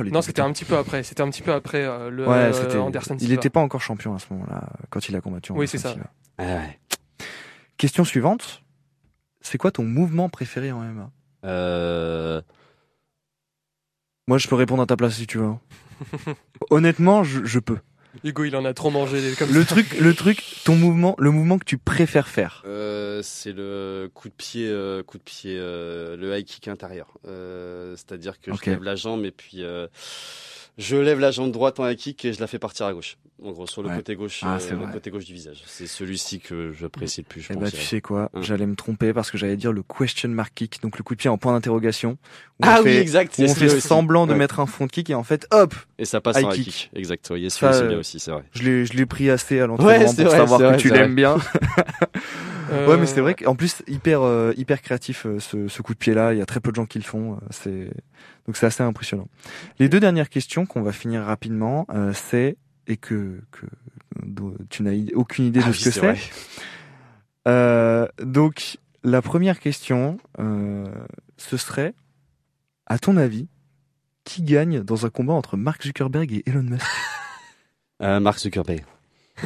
Oh, 0.00 0.04
Non, 0.04 0.22
c'était 0.22 0.40
un 0.42 0.52
petit 0.52 0.64
peu 0.64 0.76
après. 0.76 1.02
C'était 1.02 1.22
un 1.22 1.28
petit 1.30 1.42
peu 1.42 1.52
après 1.52 1.82
euh, 1.84 2.08
le 2.10 2.26
Ouais, 2.26 2.34
euh, 2.36 2.52
c'était. 2.52 2.78
Anderson 2.78 3.16
Il 3.20 3.30
n'était 3.30 3.50
pas 3.50 3.60
encore 3.60 3.82
champion 3.82 4.14
à 4.14 4.18
ce 4.18 4.26
moment-là 4.32 4.68
quand 4.90 5.08
il 5.08 5.16
a 5.16 5.20
combattu. 5.20 5.52
Oui, 5.52 5.66
c'est 5.68 5.78
ça. 5.78 5.94
Ah 6.38 6.44
ouais. 6.44 6.78
Question 7.76 8.04
suivante. 8.04 8.62
C'est 9.40 9.58
quoi 9.58 9.70
ton 9.70 9.84
mouvement 9.84 10.28
préféré 10.28 10.72
en 10.72 10.80
MMA 10.82 11.10
Euh, 11.44 12.40
Moi, 14.26 14.38
je 14.38 14.48
peux 14.48 14.56
répondre 14.56 14.82
à 14.82 14.86
ta 14.86 14.96
place 14.96 15.14
si 15.14 15.26
tu 15.26 15.38
veux. 15.38 15.52
Honnêtement, 16.70 17.22
je, 17.24 17.44
je 17.44 17.58
peux. 17.58 17.78
Hugo, 18.24 18.44
il 18.44 18.56
en 18.56 18.64
a 18.64 18.74
trop 18.74 18.90
mangé 18.90 19.20
comme 19.38 19.52
Le 19.52 19.60
ça. 19.60 19.66
truc, 19.66 19.98
le 20.00 20.14
truc, 20.14 20.42
ton 20.64 20.74
mouvement, 20.76 21.14
le 21.18 21.30
mouvement 21.30 21.58
que 21.58 21.64
tu 21.64 21.78
préfères 21.78 22.28
faire. 22.28 22.62
euh, 22.66 23.20
c'est 23.22 23.52
le 23.52 24.10
coup 24.12 24.28
de 24.28 24.34
pied, 24.34 24.66
euh, 24.68 25.02
coup 25.02 25.18
de 25.18 25.22
pied, 25.22 25.56
euh, 25.58 26.16
le 26.16 26.36
high 26.36 26.44
kick 26.44 26.68
intérieur. 26.68 27.18
Euh, 27.26 27.94
C'est-à-dire 27.96 28.40
que 28.40 28.50
je 28.54 28.70
lève 28.70 28.82
la 28.82 28.96
jambe 28.96 29.24
et 29.24 29.30
puis 29.30 29.62
euh, 29.62 29.86
je 30.78 30.96
lève 30.96 31.18
la 31.20 31.30
jambe 31.32 31.50
droite 31.52 31.78
en 31.80 31.88
high 31.88 31.96
kick 31.96 32.24
et 32.24 32.32
je 32.32 32.40
la 32.40 32.46
fais 32.46 32.58
partir 32.58 32.86
à 32.86 32.92
gauche. 32.92 33.16
En 33.44 33.52
gros, 33.52 33.66
sur 33.68 33.82
le 33.82 33.88
Ouais. 33.88 33.96
côté 33.96 34.16
gauche, 34.16 34.40
Ah, 34.42 34.54
euh, 34.56 34.58
c'est 34.58 34.74
le 34.74 34.86
côté 34.92 35.10
gauche 35.10 35.24
du 35.24 35.32
visage. 35.32 35.62
C'est 35.66 35.86
celui-ci 35.86 36.40
que 36.40 36.72
j'apprécie 36.72 37.20
le 37.20 37.26
plus, 37.28 37.40
je 37.40 37.48
Eh 37.50 37.54
pense. 37.54 37.62
bah, 37.64 37.70
tu 37.70 37.80
sais 37.80 38.00
quoi 38.00 38.30
Hum. 38.34 38.42
J'allais 38.42 38.66
me 38.66 38.74
tromper 38.74 39.12
parce 39.12 39.30
que 39.30 39.38
j'allais 39.38 39.56
dire 39.56 39.70
le 39.72 39.82
question 39.84 40.28
mark 40.30 40.52
kick, 40.54 40.80
donc 40.82 40.98
le 40.98 41.04
coup 41.04 41.14
de 41.14 41.20
pied 41.20 41.30
en 41.30 41.38
point 41.38 41.52
d'interrogation. 41.52 42.18
Ah 42.62 42.78
on 42.80 42.82
oui, 42.82 42.90
fait, 42.90 43.00
exact. 43.00 43.32
où 43.38 43.42
c'est 43.46 43.50
on 43.50 43.54
fait 43.54 43.66
aussi. 43.66 43.80
semblant 43.80 44.26
de 44.26 44.32
Ouais. 44.32 44.38
mettre 44.38 44.58
un 44.58 44.66
front 44.66 44.88
kick 44.88 45.10
et 45.10 45.14
en 45.14 45.22
fait, 45.22 45.46
hop, 45.52 45.72
Et 45.98 46.04
ça 46.04 46.20
passe 46.20 46.38
high 46.38 46.44
en 46.46 46.50
high 46.50 46.56
kick. 46.64 46.64
kick. 46.74 46.90
Exact. 46.94 47.28
Oui, 47.30 47.48
c'est 47.48 47.88
bien 47.88 47.98
aussi, 47.98 48.18
c'est 48.18 48.32
vrai. 48.32 48.42
je 48.50 48.62
l'ai, 48.64 48.84
je 48.86 48.94
l'ai 48.94 49.06
pris 49.06 49.30
assez 49.30 49.60
à 49.60 49.66
l'entraînement 49.68 49.92
Ouais, 50.00 50.04
pour 50.04 50.24
vrai, 50.24 50.36
savoir 50.36 50.58
que 50.60 50.64
vrai, 50.66 50.76
tu 50.78 50.88
l'aimes 50.90 51.14
bien. 51.14 51.36
Euh, 52.70 52.86
Ouais, 52.88 52.96
mais 52.98 53.06
c'est 53.06 53.20
vrai 53.20 53.34
qu'en 53.34 53.54
plus 53.54 53.82
hyper 53.86 54.22
euh, 54.22 54.52
hyper 54.56 54.82
créatif 54.82 55.26
euh, 55.26 55.38
ce, 55.38 55.68
ce 55.68 55.82
coup 55.82 55.94
de 55.94 55.98
pied 55.98 56.14
là. 56.14 56.32
Il 56.34 56.38
y 56.38 56.42
a 56.42 56.46
très 56.46 56.60
peu 56.60 56.70
de 56.70 56.76
gens 56.76 56.86
qui 56.86 56.98
le 56.98 57.04
font. 57.04 57.34
euh, 57.34 57.36
C'est 57.50 57.90
donc 58.46 58.56
c'est 58.56 58.66
assez 58.66 58.82
impressionnant. 58.82 59.28
Les 59.78 59.88
deux 59.88 60.00
dernières 60.00 60.28
questions 60.28 60.66
qu'on 60.66 60.82
va 60.82 60.92
finir 60.92 61.22
rapidement, 61.22 61.86
euh, 61.90 62.12
c'est 62.14 62.56
et 62.86 62.96
que 62.96 63.40
que 63.52 63.66
tu 64.70 64.82
n'as 64.82 64.92
aucune 65.14 65.46
idée 65.46 65.60
Ah 65.62 65.66
de 65.66 65.70
oui, 65.70 65.76
ce 65.78 65.84
que 65.84 65.90
c'est. 65.90 66.16
Euh, 67.46 68.06
donc 68.22 68.78
la 69.04 69.22
première 69.22 69.60
question, 69.60 70.18
euh, 70.38 70.84
ce 71.36 71.56
serait, 71.56 71.94
à 72.86 72.98
ton 72.98 73.16
avis, 73.16 73.48
qui 74.24 74.42
gagne 74.42 74.82
dans 74.82 75.06
un 75.06 75.10
combat 75.10 75.32
entre 75.34 75.56
Mark 75.56 75.82
Zuckerberg 75.82 76.32
et 76.32 76.42
Elon 76.46 76.62
Musk? 76.64 76.84
Euh, 78.02 78.20
Mark 78.20 78.38
Zuckerberg. 78.38 78.84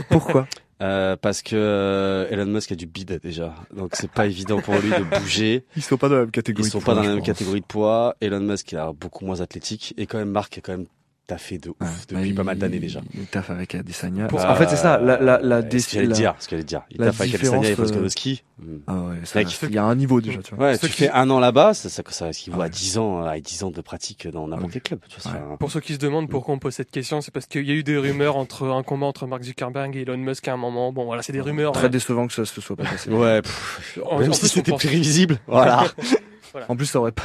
Pourquoi? 0.09 0.47
Euh, 0.83 1.17
parce 1.17 1.43
que 1.43 1.55
euh, 1.55 2.27
Elon 2.31 2.47
Musk 2.47 2.73
a 2.73 2.75
du 2.75 2.87
bide 2.87 3.21
déjà, 3.23 3.55
donc 3.75 3.91
c'est 3.95 4.11
pas 4.11 4.27
évident 4.27 4.61
pour 4.61 4.75
lui 4.75 4.91
de 4.91 5.19
bouger. 5.21 5.65
Ils 5.77 5.83
sont 5.83 5.97
pas 5.97 6.09
dans 6.09 6.17
la 6.17 6.21
même 6.23 6.29
Ils 6.29 6.33
catégorie. 6.33 6.69
sont 6.71 6.79
de 6.81 6.85
pas 6.85 6.93
poids, 6.93 6.95
dans 6.97 7.03
la 7.03 7.09
même 7.11 7.19
pense. 7.19 7.27
catégorie 7.27 7.61
de 7.61 7.67
poids. 7.67 8.17
Elon 8.21 8.41
Musk 8.41 8.73
il 8.73 8.79
a 8.79 8.93
beaucoup 8.93 9.25
moins 9.25 9.41
athlétique 9.41 9.95
et 9.97 10.07
quand 10.07 10.19
même 10.19 10.31
Mark 10.31 10.59
a 10.59 10.61
quand 10.61 10.73
même 10.73 10.87
taffé 11.27 11.59
de 11.59 11.71
ouf 11.71 11.77
Ouais, 11.81 11.87
depuis 12.09 12.33
bah, 12.33 12.39
pas 12.39 12.45
mal 12.45 12.59
d'années 12.59 12.79
déjà. 12.81 13.01
Il 13.15 13.27
taffe 13.27 13.51
avec 13.51 13.75
Adesanya. 13.75 14.27
Pour- 14.27 14.45
en 14.45 14.55
fait, 14.57 14.69
c'est 14.69 14.77
ça. 14.77 14.99
La, 14.99 15.19
la, 15.21 15.39
la, 15.41 15.57
Euh, 15.57 15.79
ce 15.79 15.87
qu'il 15.89 15.99
allait 16.01 16.09
la- 16.09 16.15
dire, 16.15 16.35
ce 16.41 16.49
qu'il 16.49 16.57
allait 16.57 16.65
dire. 16.65 16.83
Il 16.91 16.99
taffe 16.99 17.21
avec 17.21 17.35
Adesanya 17.35 17.59
et 17.59 17.71
différence, 17.71 17.79
euh, 17.79 17.85
Volkanovski. 17.93 18.43
Hmm. 18.59 18.65
Ah 18.87 18.95
ouais, 19.01 19.17
ça, 19.25 19.41
il 19.43 19.75
y 19.75 19.79
a 19.79 19.85
un 19.85 19.95
niveau 19.95 20.21
déjà, 20.21 20.41
tu 20.43 20.55
vois. 20.55 20.67
Ouais, 20.67 20.77
Ceux 20.77 20.89
tu 20.89 20.95
qui- 20.95 20.99
fais 21.05 21.11
un 21.11 21.31
an 21.31 21.41
là-bas, 21.41 21.75
ça, 21.75 21.89
ça, 21.89 22.03
ça 22.11 22.29
équivaut 22.31 22.59
Ouais. 22.59 22.67
à 22.67 22.69
10 22.69 22.99
ans, 22.99 23.23
à 23.25 23.39
10 23.41 23.63
ans 23.65 23.71
de 23.71 23.81
pratique 23.81 24.29
dans 24.29 24.47
n'importe 24.49 24.67
Ouais. 24.75 24.81
quel 24.81 24.99
club. 24.99 25.01
Tu 25.09 25.21
vois, 25.21 25.33
un- 25.53 25.57
Pour 25.57 25.71
ceux 25.71 25.81
qui 25.81 25.95
se 25.95 25.99
demandent 25.99 26.29
pourquoi 26.29 26.55
on 26.55 26.59
pose 26.59 26.75
cette 26.75 26.91
question, 26.91 27.21
c'est 27.21 27.31
parce 27.33 27.47
qu'il 27.47 27.67
y 27.67 27.71
a 27.71 27.75
eu 27.75 27.83
des 27.83 27.97
rumeurs 27.97 28.37
entre 28.37 28.69
un 28.69 28.83
combat 28.83 29.07
entre 29.07 29.27
Mark 29.27 29.43
Zuckerberg 29.43 29.97
et 29.97 30.03
Elon 30.03 30.19
Musk 30.19 30.47
à 30.49 30.53
un 30.53 30.57
moment. 30.57 30.93
Bon, 30.93 31.05
voilà, 31.05 31.23
c'est 31.23 31.33
des 31.33 31.41
rumeurs. 31.41 31.73
Très 31.73 31.87
hein. 31.87 31.91
décevant 31.91 32.27
que 32.27 32.33
ça 32.35 32.45
se 32.45 32.61
soit 32.61 32.77
pas 32.77 32.85
passé. 32.85 33.11
Ouais, 33.11 33.43
pff, 33.43 33.99
En- 34.05 34.19
même 34.19 34.31
en 34.31 34.33
si 34.35 34.49
c'était 34.49 34.73
prévisible. 34.73 35.39
Voilà. 35.47 35.85
En 36.69 36.77
plus, 36.77 36.85
ça 36.85 37.01
aurait 37.01 37.13
pas. 37.13 37.23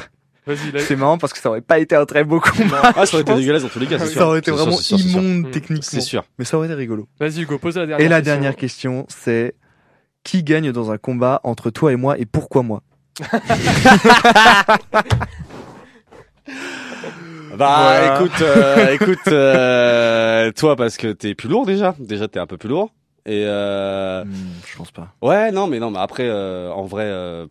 C'est 0.77 0.95
marrant 0.95 1.17
parce 1.17 1.33
que 1.33 1.39
ça 1.39 1.49
aurait 1.49 1.61
pas 1.61 1.79
été 1.79 1.95
un 1.95 2.05
très 2.05 2.23
beau 2.23 2.39
combat. 2.39 2.81
ah, 2.95 3.05
ça 3.05 3.15
aurait 3.15 3.21
été 3.23 3.35
dégueulasse 3.35 3.63
dans 3.63 3.69
tous 3.69 3.79
les 3.79 3.87
cas, 3.87 3.99
c'est 3.99 4.07
sûr. 4.07 4.19
Ça 4.21 4.27
aurait 4.27 4.39
été 4.39 4.51
vraiment 4.51 4.77
sûr, 4.77 4.97
sûr. 4.99 5.07
immonde 5.19 5.47
Mm. 5.47 5.51
techniquement. 5.51 5.81
C'est 5.89 6.01
sûr. 6.01 6.23
Mais 6.39 6.45
ça 6.45 6.57
aurait 6.57 6.67
été 6.67 6.75
rigolo. 6.75 7.07
Vas-y, 7.19 7.41
Hugo, 7.41 7.57
pose 7.57 7.75
la 7.77 7.85
dernière 7.85 8.05
Et 8.05 8.09
la 8.09 8.17
question. 8.17 8.33
dernière 8.33 8.55
question, 8.55 9.05
c'est 9.09 9.55
qui 10.23 10.43
gagne 10.43 10.71
dans 10.71 10.91
un 10.91 10.97
combat 10.97 11.39
entre 11.43 11.69
toi 11.69 11.91
et 11.91 11.95
moi 11.95 12.17
et 12.17 12.25
pourquoi 12.25 12.63
moi? 12.63 12.81
Bah 17.57 17.79
Voilà. 17.81 18.15
écoute, 18.19 18.41
euh, 18.41 18.91
écoute, 18.93 19.27
euh, 19.29 20.51
toi 20.51 20.75
parce 20.75 20.97
que 20.97 21.11
t'es 21.11 21.33
plus 21.33 21.49
lourd 21.49 21.65
déjà. 21.65 21.95
Déjà 21.97 22.27
t'es 22.27 22.39
un 22.39 22.45
peu 22.45 22.57
plus 22.57 22.69
lourd. 22.69 22.91
Et 23.25 23.43
euh, 23.45 24.23
Hmm, 24.23 24.31
Je 24.65 24.77
pense 24.77 24.91
pas. 24.91 25.13
ouais, 25.21 25.51
non, 25.51 25.67
mais 25.67 25.79
non, 25.79 25.89
mais 25.91 25.99
après, 25.99 26.27
euh, 26.29 26.69
en 26.71 26.83
vrai, 26.85 27.03
euh, 27.05 27.47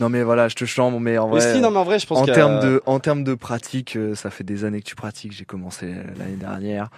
Non 0.00 0.08
mais 0.08 0.22
voilà, 0.22 0.48
je 0.48 0.54
te 0.56 0.64
chambre, 0.64 0.98
mais 1.00 1.18
en 1.18 1.26
mais 1.28 1.38
vrai. 1.38 1.52
si, 1.52 1.60
non, 1.60 1.70
mais 1.70 1.78
en 1.78 1.84
vrai, 1.84 1.98
je 1.98 2.06
pense 2.06 2.18
en 2.18 2.22
a- 2.24 2.34
termes 2.34 2.58
de 2.60 2.82
en 2.86 2.98
termes 3.00 3.22
de 3.24 3.34
pratique, 3.34 3.96
euh, 3.96 4.14
ça 4.14 4.30
fait 4.30 4.44
des 4.44 4.64
années 4.64 4.80
que 4.80 4.86
tu 4.88 4.96
pratiques. 4.96 5.32
J'ai 5.32 5.44
commencé 5.44 5.86
l'année 6.18 6.36
dernière. 6.36 6.90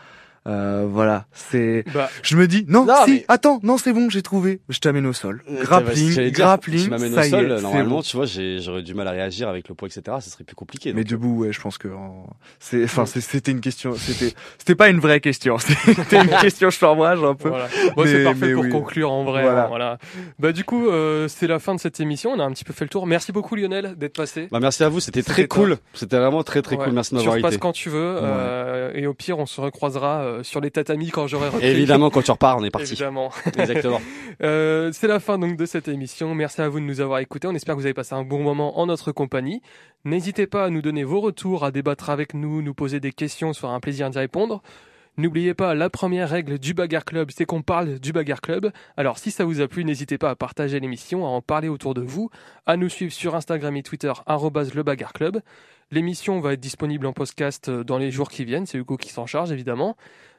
Euh, 0.46 0.86
voilà, 0.88 1.26
c'est. 1.32 1.84
Bah, 1.92 2.08
Je 2.22 2.36
me 2.36 2.46
dis 2.46 2.64
non, 2.68 2.84
Non, 2.84 2.94
si, 3.04 3.10
mais- 3.10 3.24
attends, 3.28 3.58
non, 3.62 3.78
c'est 3.78 3.92
bon, 3.92 4.08
j'ai 4.08 4.22
trouvé. 4.22 4.60
Je 4.68 4.78
t'amène 4.78 5.06
au 5.06 5.12
sol. 5.12 5.42
Euh, 5.50 5.62
Grappling, 5.62 6.30
grappling, 6.30 6.84
Tu 6.84 6.90
m'amènes 6.90 7.14
ça 7.14 7.22
au 7.22 7.24
y 7.24 7.30
sol, 7.30 7.52
est, 7.52 7.60
normalement, 7.62 7.96
bon. 7.96 8.02
tu 8.02 8.16
vois, 8.16 8.26
j'ai- 8.26 8.60
j'aurais 8.60 8.82
du 8.82 8.94
mal 8.94 9.08
à 9.08 9.10
réagir 9.10 9.48
avec 9.48 9.68
le 9.68 9.74
poids, 9.74 9.88
etc. 9.88 10.16
Ça 10.20 10.30
serait 10.30 10.44
plus 10.44 10.54
compliqué. 10.54 10.92
Mais 10.92 11.02
donc. 11.02 11.10
debout, 11.10 11.38
ouais, 11.40 11.52
je 11.52 11.60
pense 11.60 11.78
que 11.78 11.88
en- 11.88 12.26
c'est, 12.60 12.84
enfin, 12.84 13.06
c'était 13.06 13.50
une 13.50 13.60
question, 13.60 13.94
c'était, 13.96 14.34
c'était 14.58 14.74
pas 14.76 14.88
une 14.88 15.00
vraie 15.00 15.20
question, 15.20 15.58
c'était 15.58 16.20
une 16.22 16.30
question 16.40 16.70
chambrage 16.70 17.22
un 17.24 17.34
peu. 17.34 17.48
voilà. 17.48 17.66
Bon, 17.96 18.04
c'est 18.04 18.18
Mais- 18.18 18.24
parfait 18.24 18.46
mais 18.46 18.52
pour 18.54 18.62
oui. 18.64 18.70
conclure 18.70 19.10
en 19.10 19.24
vrai. 19.24 19.42
Voilà. 19.42 19.64
hein, 19.64 19.68
voilà. 19.68 19.98
Bah, 20.38 20.52
du 20.52 20.62
coup, 20.64 20.88
euh, 20.88 21.26
c'est 21.28 21.46
la 21.48 21.58
fin 21.58 21.74
de 21.74 21.80
cette 21.80 21.98
émission. 22.00 22.30
On 22.30 22.38
a 22.40 22.44
un 22.44 22.52
petit 22.52 22.64
peu 22.64 22.72
fait 22.72 22.84
le 22.84 22.88
tour. 22.90 23.06
Merci 23.06 23.32
beaucoup, 23.32 23.56
Lionel, 23.56 23.94
d'être 23.96 24.16
passé. 24.16 24.48
Bah, 24.52 24.60
merci 24.60 24.84
à 24.84 24.88
vous, 24.88 25.00
c'était 25.00 25.22
très 25.22 25.46
cool. 25.48 25.76
C'était 25.94 26.18
vraiment 26.18 26.42
très 26.44 26.62
très 26.62 26.76
Ouais. 26.76 26.84
cool. 26.84 26.92
Merci 26.94 27.14
de 27.14 27.18
Tu 27.20 27.24
m'avoir 27.24 27.36
repasses 27.36 27.48
invité. 27.48 27.60
quand 27.60 27.72
tu 27.72 27.88
veux. 27.90 27.96
euh, 28.22 28.92
et 28.94 29.06
au 29.06 29.14
pire, 29.14 29.38
on 29.38 29.46
se 29.46 29.60
recroisera 29.60 30.35
euh, 30.36 30.42
sur 30.42 30.60
les 30.60 30.70
tatamis 30.70 31.10
quand 31.10 31.26
j'aurai 31.26 31.48
repris. 31.48 31.66
Évidemment, 31.66 32.10
quand 32.10 32.22
tu 32.22 32.30
repars, 32.30 32.58
on 32.58 32.64
est 32.64 32.70
parti. 32.70 32.92
Évidemment. 32.92 33.30
Exactement. 33.58 34.00
Euh, 34.42 34.90
c'est 34.92 35.06
la 35.06 35.18
fin 35.18 35.38
donc 35.38 35.56
de 35.56 35.64
cette 35.64 35.88
émission. 35.88 36.34
Merci 36.34 36.60
à 36.60 36.68
vous 36.68 36.78
de 36.78 36.84
nous 36.84 37.00
avoir 37.00 37.20
écoutés. 37.20 37.48
On 37.48 37.54
espère 37.54 37.74
que 37.74 37.80
vous 37.80 37.86
avez 37.86 37.94
passé 37.94 38.14
un 38.14 38.22
bon 38.22 38.42
moment 38.42 38.78
en 38.78 38.84
notre 38.84 39.10
compagnie. 39.10 39.62
N'hésitez 40.04 40.46
pas 40.46 40.66
à 40.66 40.68
nous 40.68 40.82
donner 40.82 41.04
vos 41.04 41.20
retours, 41.20 41.64
à 41.64 41.70
débattre 41.70 42.10
avec 42.10 42.34
nous, 42.34 42.60
nous 42.60 42.74
poser 42.74 43.00
des 43.00 43.12
questions, 43.12 43.54
ce 43.54 43.62
sera 43.62 43.72
un 43.72 43.80
plaisir 43.80 44.10
d'y 44.10 44.18
répondre. 44.18 44.62
N'oubliez 45.18 45.54
pas, 45.54 45.74
la 45.74 45.88
première 45.88 46.28
règle 46.28 46.58
du 46.58 46.74
Bagarre 46.74 47.06
Club, 47.06 47.30
c'est 47.34 47.46
qu'on 47.46 47.62
parle 47.62 47.98
du 47.98 48.12
Bagarre 48.12 48.42
Club. 48.42 48.70
Alors 48.98 49.18
si 49.18 49.30
ça 49.30 49.46
vous 49.46 49.62
a 49.62 49.68
plu, 49.68 49.82
n'hésitez 49.86 50.18
pas 50.18 50.28
à 50.28 50.36
partager 50.36 50.78
l'émission, 50.78 51.24
à 51.24 51.30
en 51.30 51.40
parler 51.40 51.68
autour 51.68 51.94
de 51.94 52.02
vous, 52.02 52.28
à 52.66 52.76
nous 52.76 52.90
suivre 52.90 53.12
sur 53.12 53.34
Instagram 53.34 53.74
et 53.76 53.82
Twitter, 53.82 54.12
le 54.28 54.82
Bagarre 54.82 55.14
Club. 55.14 55.40
L'émission 55.92 56.40
va 56.40 56.54
être 56.54 56.60
disponible 56.60 57.06
en 57.06 57.12
podcast 57.12 57.68
euh, 57.68 57.84
dans 57.84 57.98
les 57.98 58.10
jours 58.10 58.28
qui 58.28 58.44
viennent, 58.44 58.66
c'est 58.66 58.78
Hugo 58.78 58.96
qui 58.96 59.10
s'en 59.10 59.26
charge 59.26 59.52
évidemment. 59.52 59.96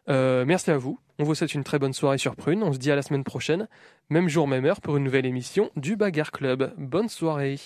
Euh, 0.09 0.43
merci 0.45 0.71
à 0.71 0.77
vous, 0.77 0.99
on 1.19 1.23
vous 1.23 1.35
souhaite 1.35 1.53
une 1.53 1.63
très 1.63 1.79
bonne 1.79 1.93
soirée 1.93 2.17
sur 2.17 2.35
Prune, 2.35 2.63
on 2.63 2.73
se 2.73 2.77
dit 2.77 2.91
à 2.91 2.95
la 2.95 3.01
semaine 3.01 3.23
prochaine, 3.23 3.67
même 4.09 4.27
jour, 4.27 4.47
même 4.47 4.65
heure 4.65 4.81
pour 4.81 4.97
une 4.97 5.05
nouvelle 5.05 5.25
émission 5.25 5.69
du 5.77 5.95
Bagarre 5.95 6.31
Club. 6.31 6.73
Bonne 6.77 7.09
soirée 7.09 7.59